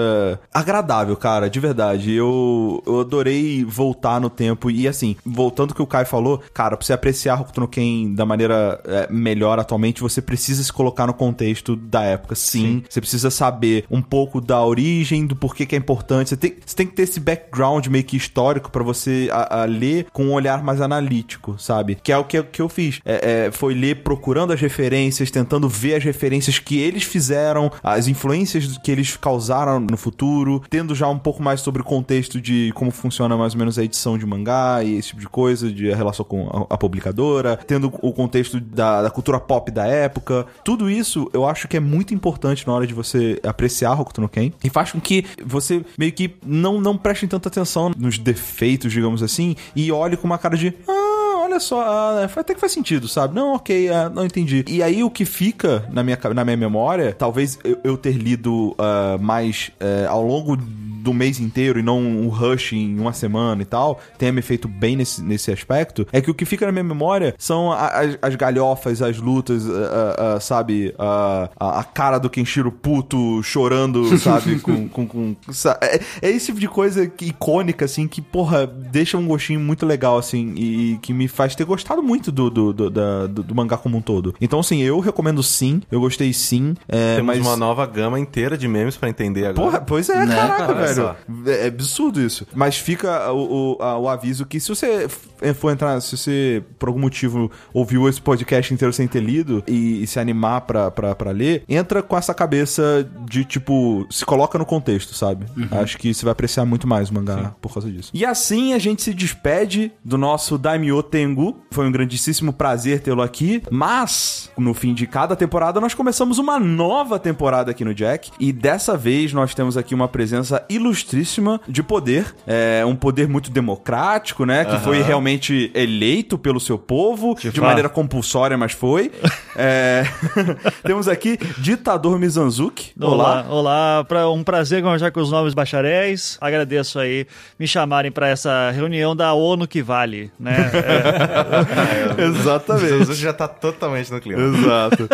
[0.52, 2.12] agradável, cara, de verdade.
[2.12, 6.76] Eu, eu adorei voltar no tempo e, assim, voltando ao que o Kai falou, cara,
[6.76, 11.06] pra você apreciar Hokuto no Ken da maneira é, melhor atualmente, você precisa se colocar
[11.06, 12.82] no contexto da época, sim.
[12.88, 16.30] Você precisa saber um pouco da origem, do porquê que é importante.
[16.30, 19.64] Você tem, você tem que ter esse background meio que histórico pra você a, a
[19.64, 21.96] ler com um olhar mais analítico, sabe?
[22.02, 23.00] Que é o que, que eu fiz.
[23.04, 28.08] É, é, foi ler procurando as referências, tentando ver as referências que eles fizeram, as
[28.08, 32.72] influências que eles causaram no futuro, tendo já um pouco mais sobre o contexto de
[32.74, 35.92] como funciona mais ou menos a edição de mangá e esse tipo de coisa, de
[35.92, 40.46] a relação com a, a publicadora, tendo o contexto da, da cultura pop da época.
[40.64, 44.28] Tudo isso eu acho que é muito importante na hora de você apreciar Hokuto no
[44.28, 48.92] Ken e faz com que você meio que não, não preste tanta atenção nos defeitos,
[48.92, 50.74] digamos assim, e olhe com uma cara de.
[50.88, 51.03] Ah,
[51.44, 53.34] olha só, ah, até que faz sentido, sabe?
[53.34, 54.64] Não, ok, ah, não entendi.
[54.68, 58.74] E aí o que fica na minha, na minha memória, talvez eu, eu ter lido
[58.78, 63.60] ah, mais eh, ao longo do mês inteiro e não um rush em uma semana
[63.60, 66.72] e tal, tenha me feito bem nesse, nesse aspecto, é que o que fica na
[66.72, 70.94] minha memória são a- as, as galhofas, as lutas, ah, ah, sabe?
[70.98, 74.58] A, a cara do Kenshiro puto chorando, sabe?
[74.60, 75.36] com, com, com-
[75.82, 79.84] é, é esse tipo de coisa que- icônica, assim, que, porra, deixa um gostinho muito
[79.84, 83.54] legal, assim, e, que me faz ter gostado muito do, do, do, da- do- do
[83.54, 84.34] mangá como um todo.
[84.40, 86.74] Então, assim, eu recomendo sim, eu gostei sim.
[86.88, 87.46] É, Temos mas...
[87.46, 89.54] uma nova gama inteira de memes pra entender agora.
[89.70, 90.34] Porra, pois é, Né?
[90.34, 90.94] caraca, Olha velho.
[90.94, 91.16] só.
[91.50, 92.46] É absurdo isso.
[92.54, 96.62] Mas fica o, o, a- o aviso que se você f- for entrar, se você,
[96.78, 100.90] por algum motivo, ouviu esse podcast inteiro sem ter lido e, e se animar pra,
[100.90, 105.46] pra, pra ler, entra com essa cabeça de, tipo, se coloca no contexto, sabe?
[105.70, 108.10] Acho que você vai apreciar muito mais o mangá por causa disso.
[108.14, 111.56] E assim a gente se despede do nosso Daimyo Tengu.
[111.70, 113.62] Foi um grandíssimo prazer tê-lo aqui.
[113.70, 118.30] Mas, no fim de cada temporada, nós começamos uma nova temporada aqui no Jack.
[118.38, 122.34] E dessa vez nós temos aqui uma presença ilustríssima de poder.
[122.46, 124.64] É um poder muito democrático, né?
[124.64, 129.10] Que foi realmente eleito pelo seu povo, de maneira compulsória, mas foi.
[129.56, 130.02] É,
[130.84, 132.90] temos aqui Ditador Mizanzuki.
[133.00, 136.36] Olá, olá, pra, um prazer conversar com os novos bacharéis.
[136.40, 137.24] Agradeço aí
[137.56, 140.72] me chamarem pra essa reunião da ONU que vale, né?
[142.18, 143.04] Exatamente.
[143.06, 144.42] Você já tá totalmente no clima.
[144.42, 145.08] Exato.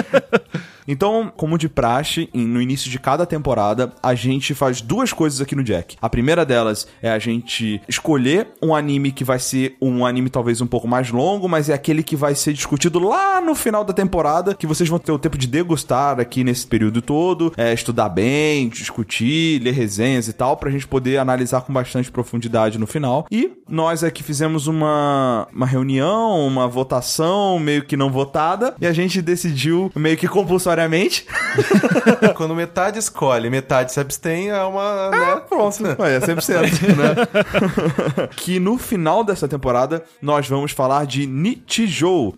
[0.90, 5.54] Então, como de praxe, no início de cada temporada, a gente faz duas coisas aqui
[5.54, 5.96] no Jack.
[6.02, 10.60] A primeira delas é a gente escolher um anime que vai ser um anime talvez
[10.60, 13.92] um pouco mais longo, mas é aquele que vai ser discutido lá no final da
[13.92, 18.08] temporada, que vocês vão ter o tempo de degustar aqui nesse período todo, é, estudar
[18.08, 23.28] bem, discutir, ler resenhas e tal, pra gente poder analisar com bastante profundidade no final.
[23.30, 28.92] E nós aqui fizemos uma, uma reunião, uma votação meio que não votada, e a
[28.92, 30.79] gente decidiu meio que compulsoriamente.
[32.36, 35.10] Quando metade escolhe, metade se abstém, é uma.
[35.10, 35.42] né?
[35.48, 38.28] Pronto, Ué, é 100%, né?
[38.36, 42.34] que no final dessa temporada nós vamos falar de Nichijou,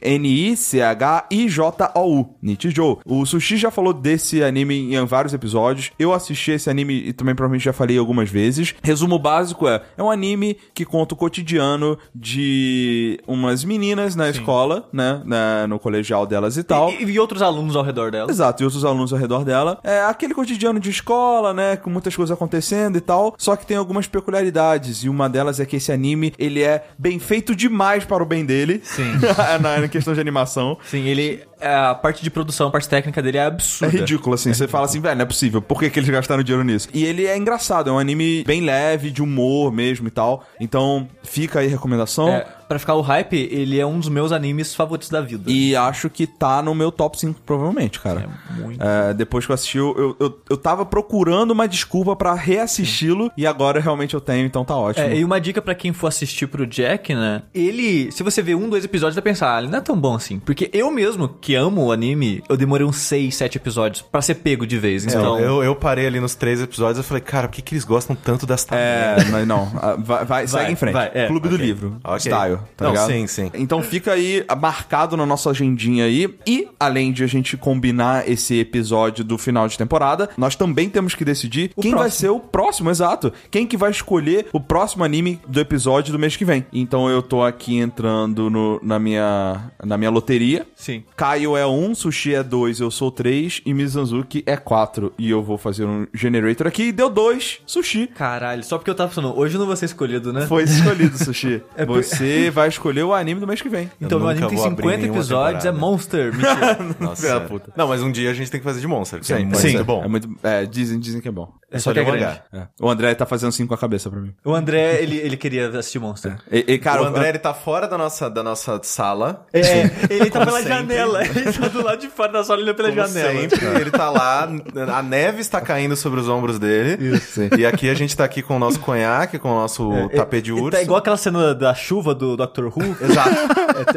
[1.23, 3.01] N-I-C-H-I-J-O-U, Nichijou.
[3.05, 5.91] O Sushi já falou desse anime em vários episódios.
[5.99, 8.75] Eu assisti esse anime e também provavelmente já falei algumas vezes.
[8.83, 14.89] Resumo básico é, é um anime que conta o cotidiano de umas meninas na escola,
[14.93, 16.91] né, na- no colegial delas e tal.
[16.93, 18.32] E, e outros alunos ao redor dela.
[18.33, 19.79] Exato, e outros alunos ao redor dela.
[19.85, 21.77] É aquele cotidiano de escola, né?
[21.77, 23.35] Com muitas coisas acontecendo e tal.
[23.37, 25.05] Só que tem algumas peculiaridades.
[25.05, 28.45] E uma delas é que esse anime, ele é bem feito demais para o bem
[28.45, 28.81] dele.
[28.83, 29.13] Sim.
[29.61, 30.79] na, na questão de animação.
[30.85, 31.43] Sim, ele.
[31.63, 33.97] A parte de produção, a parte técnica dele é É absurda.
[33.97, 34.53] ridículo, assim.
[34.53, 35.63] Você fala assim, velho, não é possível.
[35.63, 36.89] Por que, que eles gastaram dinheiro nisso?
[36.93, 37.91] E ele é engraçado.
[37.91, 40.45] É um anime bem leve, de humor mesmo e tal.
[40.61, 42.29] Então, fica aí a recomendação.
[42.29, 45.51] É, pra ficar o hype, ele é um dos meus animes favoritos da vida.
[45.51, 48.29] E acho que tá no meu top 5, provavelmente, cara.
[48.51, 48.83] É muito.
[48.83, 53.47] É, depois que eu assisti, eu, eu, eu, tava procurando uma desculpa pra reassisti-lo e
[53.47, 55.07] agora realmente eu tenho, então tá ótimo.
[55.07, 57.43] É, e uma dica pra quem for assistir pro Jack, né?
[57.55, 60.15] Ele, se você ver um, dois episódios, vai pensar, ah, ele não é tão bom
[60.15, 60.39] assim.
[60.39, 64.37] Porque eu mesmo, que amo o anime, eu demorei uns seis, sete episódios pra ser
[64.37, 65.05] pego de vez.
[65.05, 67.85] Então, eu, eu parei ali nos três episódios e falei, cara, por que, que eles
[67.85, 69.31] gostam tanto desta É, merda?
[69.33, 69.71] mas não.
[69.81, 70.93] ah, Vai, vai, segue em frente.
[70.95, 71.67] vai, é, Clube do ok.
[71.67, 71.97] Livro.
[72.05, 72.19] Ok.
[72.21, 73.11] Style, tá Não, ligado?
[73.11, 73.51] sim, sim.
[73.55, 76.35] Então fica aí marcado na nossa agendinha aí.
[76.47, 81.15] E, além de a gente combinar esse episódio do final de temporada, nós também temos
[81.15, 83.33] que decidir quem vai ser o próximo, exato.
[83.51, 86.65] Quem que vai escolher o próximo anime do episódio do mês que vem.
[86.73, 90.67] Então eu tô aqui entrando no- na, minha, na minha loteria.
[90.77, 91.03] sim.
[91.43, 95.13] Caio é 1, Sushi é 2, eu sou 3 e Mizanzuki é 4.
[95.19, 98.07] E eu vou fazer um generator aqui e deu 2, Sushi.
[98.07, 100.47] Caralho, só porque eu tava pensando, hoje eu não vou ser escolhido, né?
[100.47, 101.61] Foi escolhido, Sushi.
[101.77, 103.91] É por- Você vai escolher o anime do mês que vem.
[104.01, 105.81] Então, nunca anime tem vou abrir 50 nenhuma episódios, é temporada.
[105.93, 106.33] Monster.
[106.33, 106.97] Mentira.
[107.01, 107.49] Nossa, Filha da sério.
[107.49, 107.73] puta.
[107.77, 109.59] Não, mas um dia a gente tem que fazer de Monster, que é Sim, muito
[109.59, 109.83] sim.
[109.83, 110.05] bom.
[110.05, 111.53] É muito, é, dizem, dizem que é bom.
[111.73, 112.43] É Só só que é ler mangá.
[112.53, 112.67] É.
[112.81, 114.35] O André tá fazendo assim com a cabeça pra mim.
[114.45, 116.37] O André, ele, ele queria assistir Monster.
[116.51, 119.47] E, e, cara, o André, ele tá fora da nossa, da nossa sala.
[119.53, 120.75] É, ele tá pela sempre.
[120.75, 121.23] janela.
[121.33, 123.41] Ele tá do lado de fora da sala olhando pela Como janela.
[123.41, 124.49] sempre, ele tá lá,
[124.97, 127.19] a neve está caindo sobre os ombros dele.
[127.21, 127.49] Sim.
[127.59, 130.51] E aqui a gente tá aqui com o nosso conhaque, com o nosso tapete de
[130.53, 130.71] Ele urso.
[130.73, 132.97] Tá igual aquela cena da chuva do Doctor Who.
[133.01, 133.31] Exato.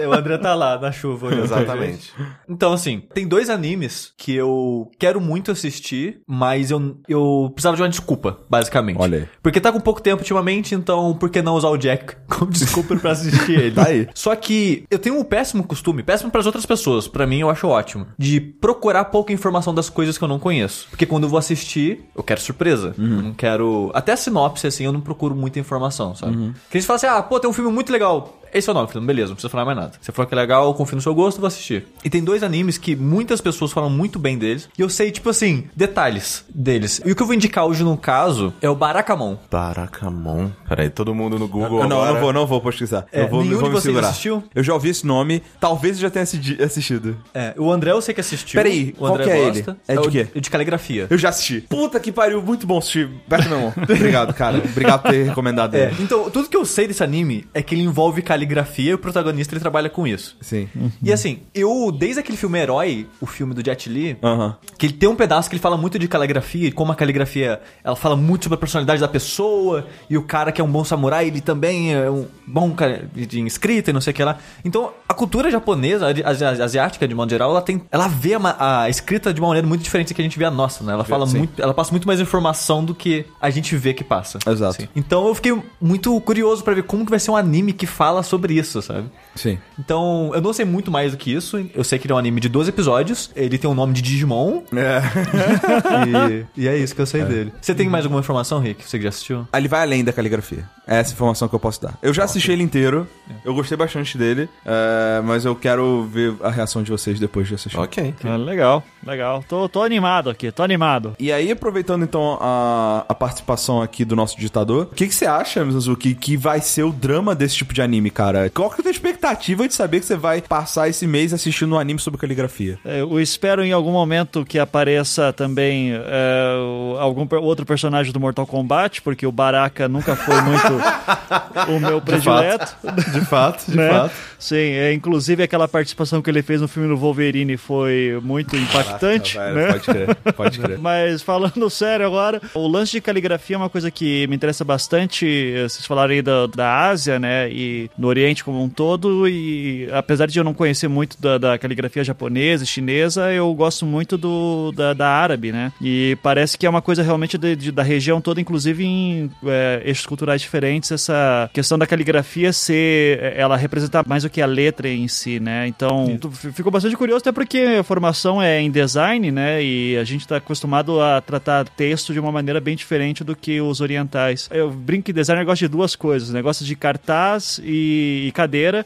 [0.07, 1.33] o André tá lá na chuva.
[1.35, 2.13] Exatamente.
[2.47, 7.81] Então, assim, tem dois animes que eu quero muito assistir, mas eu, eu precisava de
[7.81, 8.97] uma desculpa, basicamente.
[8.99, 9.27] Olha aí.
[9.41, 12.95] Porque tá com pouco tempo ultimamente, então por que não usar o Jack como desculpa
[12.95, 13.71] pra assistir ele?
[13.71, 14.07] Tá aí.
[14.13, 17.67] Só que eu tenho um péssimo costume, péssimo pras outras pessoas, pra mim eu acho
[17.67, 20.87] ótimo, de procurar pouca informação das coisas que eu não conheço.
[20.89, 22.93] Porque quando eu vou assistir, eu quero surpresa.
[22.97, 23.91] Eu não quero.
[23.93, 26.53] Até a sinopse, assim, eu não procuro muita informação, sabe?
[26.69, 28.39] Que eles falam assim: ah, pô, tem um filme muito legal.
[28.57, 29.91] Esse é o nome, filme, beleza, não precisa falar mais nada.
[29.99, 31.85] Se for que é legal, eu confio no seu gosto, vou assistir.
[32.03, 34.69] E tem dois animes que muitas pessoas falam muito bem deles.
[34.77, 37.01] E eu sei, tipo assim, detalhes deles.
[37.05, 39.37] E o que eu vou indicar hoje, no caso, é o Barakamon.
[39.51, 40.51] Barakamon.
[40.69, 42.13] Peraí, todo mundo no Google Eu não, agora.
[42.13, 43.05] não vou, não vou pesquisar.
[43.11, 44.09] É, eu vou, nenhum eu vou de me vocês segurar.
[44.09, 44.43] assistiu?
[44.55, 47.17] Eu já ouvi esse nome, talvez eu já tenha assistido.
[47.33, 48.57] É, o André eu sei que assistiu.
[48.61, 49.71] Peraí, o qual André que é gosta.
[49.71, 49.77] ele?
[49.87, 50.27] É de o- quê?
[50.35, 51.07] o de caligrafia.
[51.09, 51.61] Eu já assisti.
[51.61, 53.09] Puta que pariu, muito bom assistir.
[53.27, 53.73] Perto meu mão.
[53.77, 54.57] Obrigado, cara.
[54.59, 55.95] Obrigado por ter recomendado É, ele.
[56.03, 58.44] então, tudo que eu sei desse anime é que ele envolve caligrafia
[58.91, 60.35] e o protagonista ele trabalha com isso.
[60.41, 60.67] Sim.
[61.01, 64.55] E assim, eu, desde aquele filme Herói, o filme do Jet Li, Aham.
[64.77, 67.59] que ele tem um pedaço que ele fala muito de caligrafia, e como a caligrafia,
[67.83, 70.83] ela fala muito sobre a personalidade da pessoa, e o cara que é um bom
[70.83, 74.37] samurai, ele também é um bom cara de escrita e não sei o que lá.
[74.63, 78.81] Então, a cultura japonesa, a- a- asiática de modo geral, ela tem, ela vê a,
[78.83, 80.93] a escrita de uma maneira muito diferente do que a gente vê a nossa, né?
[80.93, 81.37] Ela fala Sim.
[81.39, 84.39] muito, ela passa muito mais informação do que a gente vê que passa.
[84.47, 84.65] Exato.
[84.75, 84.89] Assim.
[84.95, 88.23] Então, eu fiquei muito curioso pra ver como que vai ser um anime que fala
[88.23, 89.09] sobre isso, sabe?
[89.35, 89.57] Sim.
[89.77, 91.69] Então, eu não sei muito mais do que isso.
[91.73, 93.29] Eu sei que ele é um anime de 12 episódios.
[93.35, 94.61] Ele tem o nome de Digimon.
[94.75, 96.45] É.
[96.55, 97.53] E, e é isso que eu sei dele.
[97.61, 98.83] Você tem mais alguma informação, Rick?
[98.87, 99.47] Você que já assistiu?
[99.53, 100.69] Ele vai além da caligrafia.
[100.87, 101.97] É essa informação que eu posso dar.
[102.01, 103.07] Eu já assisti ele inteiro.
[103.43, 104.47] Eu gostei bastante dele.
[104.65, 107.77] é, mas eu quero ver a reação de vocês depois de assistir.
[107.77, 108.13] Ok.
[108.23, 109.43] Ah, legal, legal.
[109.47, 111.15] Tô, tô animado aqui, tô animado.
[111.19, 115.25] E aí, aproveitando então a, a participação aqui do nosso ditador, o que, que você
[115.25, 118.09] acha, Mizuki, que vai ser o drama desse tipo de anime?
[118.09, 118.49] cara.
[118.49, 119.24] Qual que é a tua expectativa
[119.67, 122.77] de saber que você vai passar esse mês assistindo um anime sobre caligrafia?
[122.85, 126.55] É, Eu espero em algum momento que apareça também é,
[126.99, 130.73] algum outro personagem do Mortal Kombat, porque o Baraka nunca foi muito
[131.75, 132.75] o meu predileto.
[133.11, 134.09] De fato, de né?
[134.39, 139.37] Sim, é, inclusive aquela participação que ele fez no filme do Wolverine foi muito impactante,
[139.37, 139.67] Velho, né?
[139.67, 140.77] Pode crer, pode crer.
[140.85, 145.25] Mas falando sério agora, o lance de caligrafia é uma coisa que me interessa bastante.
[145.55, 147.49] eh, Vocês falaram aí da, da Ásia, né?
[147.49, 149.27] E no Oriente como um todo.
[149.27, 153.85] E apesar de eu não conhecer muito da, da caligrafia japonesa e chinesa, eu gosto
[153.85, 155.71] muito do, da, da árabe, né?
[155.81, 159.81] E parece que é uma coisa realmente de- de- da região toda, inclusive em eh,
[159.85, 163.19] eixos culturais diferentes, essa questão da caligrafia ser.
[163.21, 165.67] eh, ela representar mais do que a letra em si, né?
[165.67, 166.19] Então,
[166.53, 169.63] ficou bastante curioso, até porque a formação é em design, né?
[169.63, 173.61] E a gente está acostumado a tratar texto de uma maneira bem diferente do que
[173.61, 174.49] os orientais.
[174.51, 178.85] Eu brinco que designer gosta de duas coisas: negócio de cartaz e, e cadeira.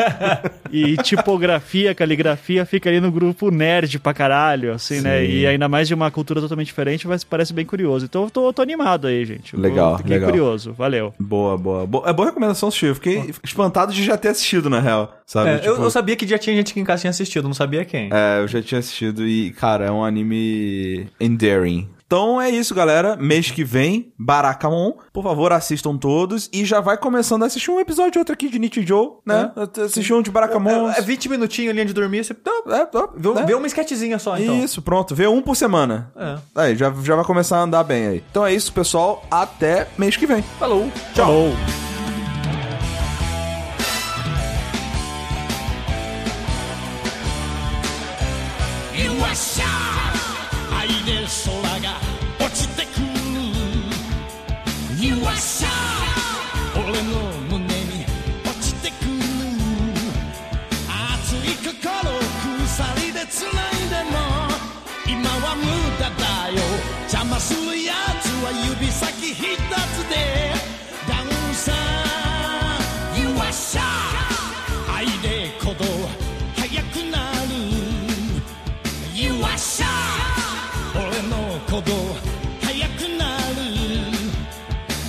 [0.70, 5.24] e tipografia, caligrafia fica ali no grupo nerd pra caralho, assim, né?
[5.24, 8.04] E ainda mais de uma cultura totalmente diferente, mas parece bem curioso.
[8.04, 9.56] Então eu tô, tô animado aí, gente.
[9.56, 10.30] Legal, Fiquei legal.
[10.30, 10.72] curioso.
[10.72, 11.14] Valeu.
[11.18, 12.08] Boa, boa, boa.
[12.08, 12.90] É boa recomendação, Steve.
[12.90, 15.14] Eu fiquei espantado de já ter assistido, na real.
[15.26, 15.50] Sabe?
[15.50, 17.44] É, eu, Tipo, eu sabia que já tinha gente aqui em casa que tinha assistido,
[17.44, 18.10] não sabia quem.
[18.12, 21.88] É, eu já tinha assistido e, cara, é um anime endearing.
[22.10, 23.14] Então é isso, galera.
[23.14, 24.94] Mês que vem, Barakamon.
[25.12, 26.50] Por favor, assistam todos.
[26.52, 29.52] E já vai começando a assistir um episódio ou outro aqui de Nichijou, né?
[29.84, 30.90] Assistir um de Barakamon.
[30.90, 33.44] É, é 20 minutinhos linha de dormir, você É, é, vê, né?
[33.46, 34.58] vê uma esquetezinha só, então.
[34.58, 35.14] Isso, pronto.
[35.14, 36.10] Vê um por semana.
[36.16, 36.36] É.
[36.62, 38.24] Aí, já, já vai começar a andar bem aí.
[38.28, 39.24] Então é isso, pessoal.
[39.30, 40.42] Até mês que vem.
[40.58, 40.90] Falou.
[41.14, 41.26] Tchau.
[41.26, 41.89] Falou.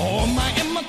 [0.03, 0.81] Oh, my Emma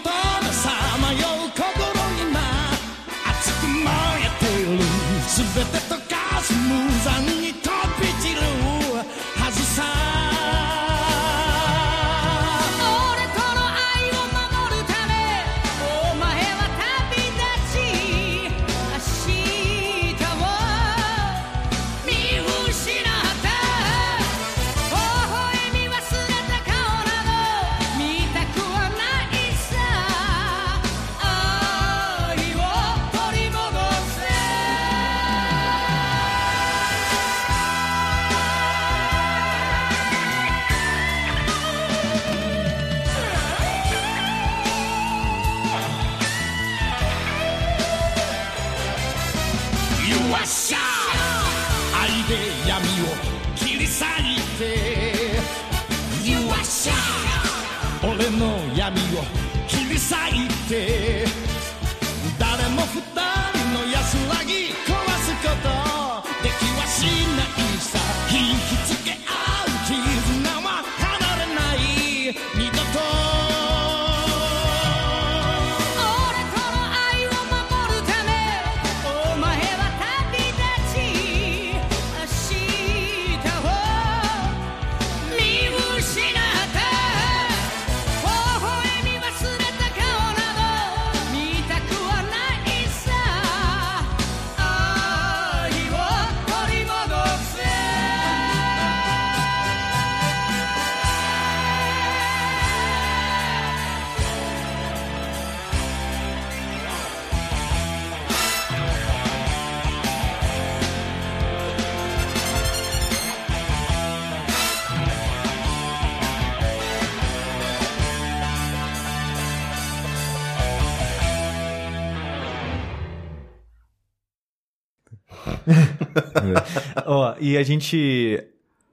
[127.43, 128.43] e a gente,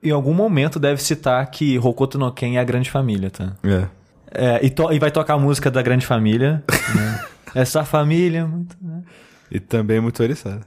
[0.02, 3.52] em algum momento, deve citar que Hokuto no Ken é a grande família, tá?
[3.64, 3.86] É.
[4.32, 6.62] É, e, to- e vai tocar a música da grande família.
[6.94, 7.24] né?
[7.54, 8.46] Essa família...
[8.46, 9.02] muito, né?
[9.50, 10.60] E também muito oriçada.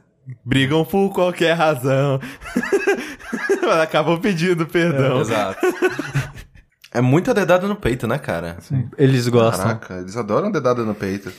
[0.43, 2.19] Brigam por qualquer razão.
[3.61, 5.21] Mas acabam pedindo perdão.
[5.21, 5.59] Exato.
[6.93, 8.57] É muita dedada no peito, né, cara?
[8.97, 9.65] Eles gostam.
[9.65, 11.31] Caraca, eles adoram dedada no peito.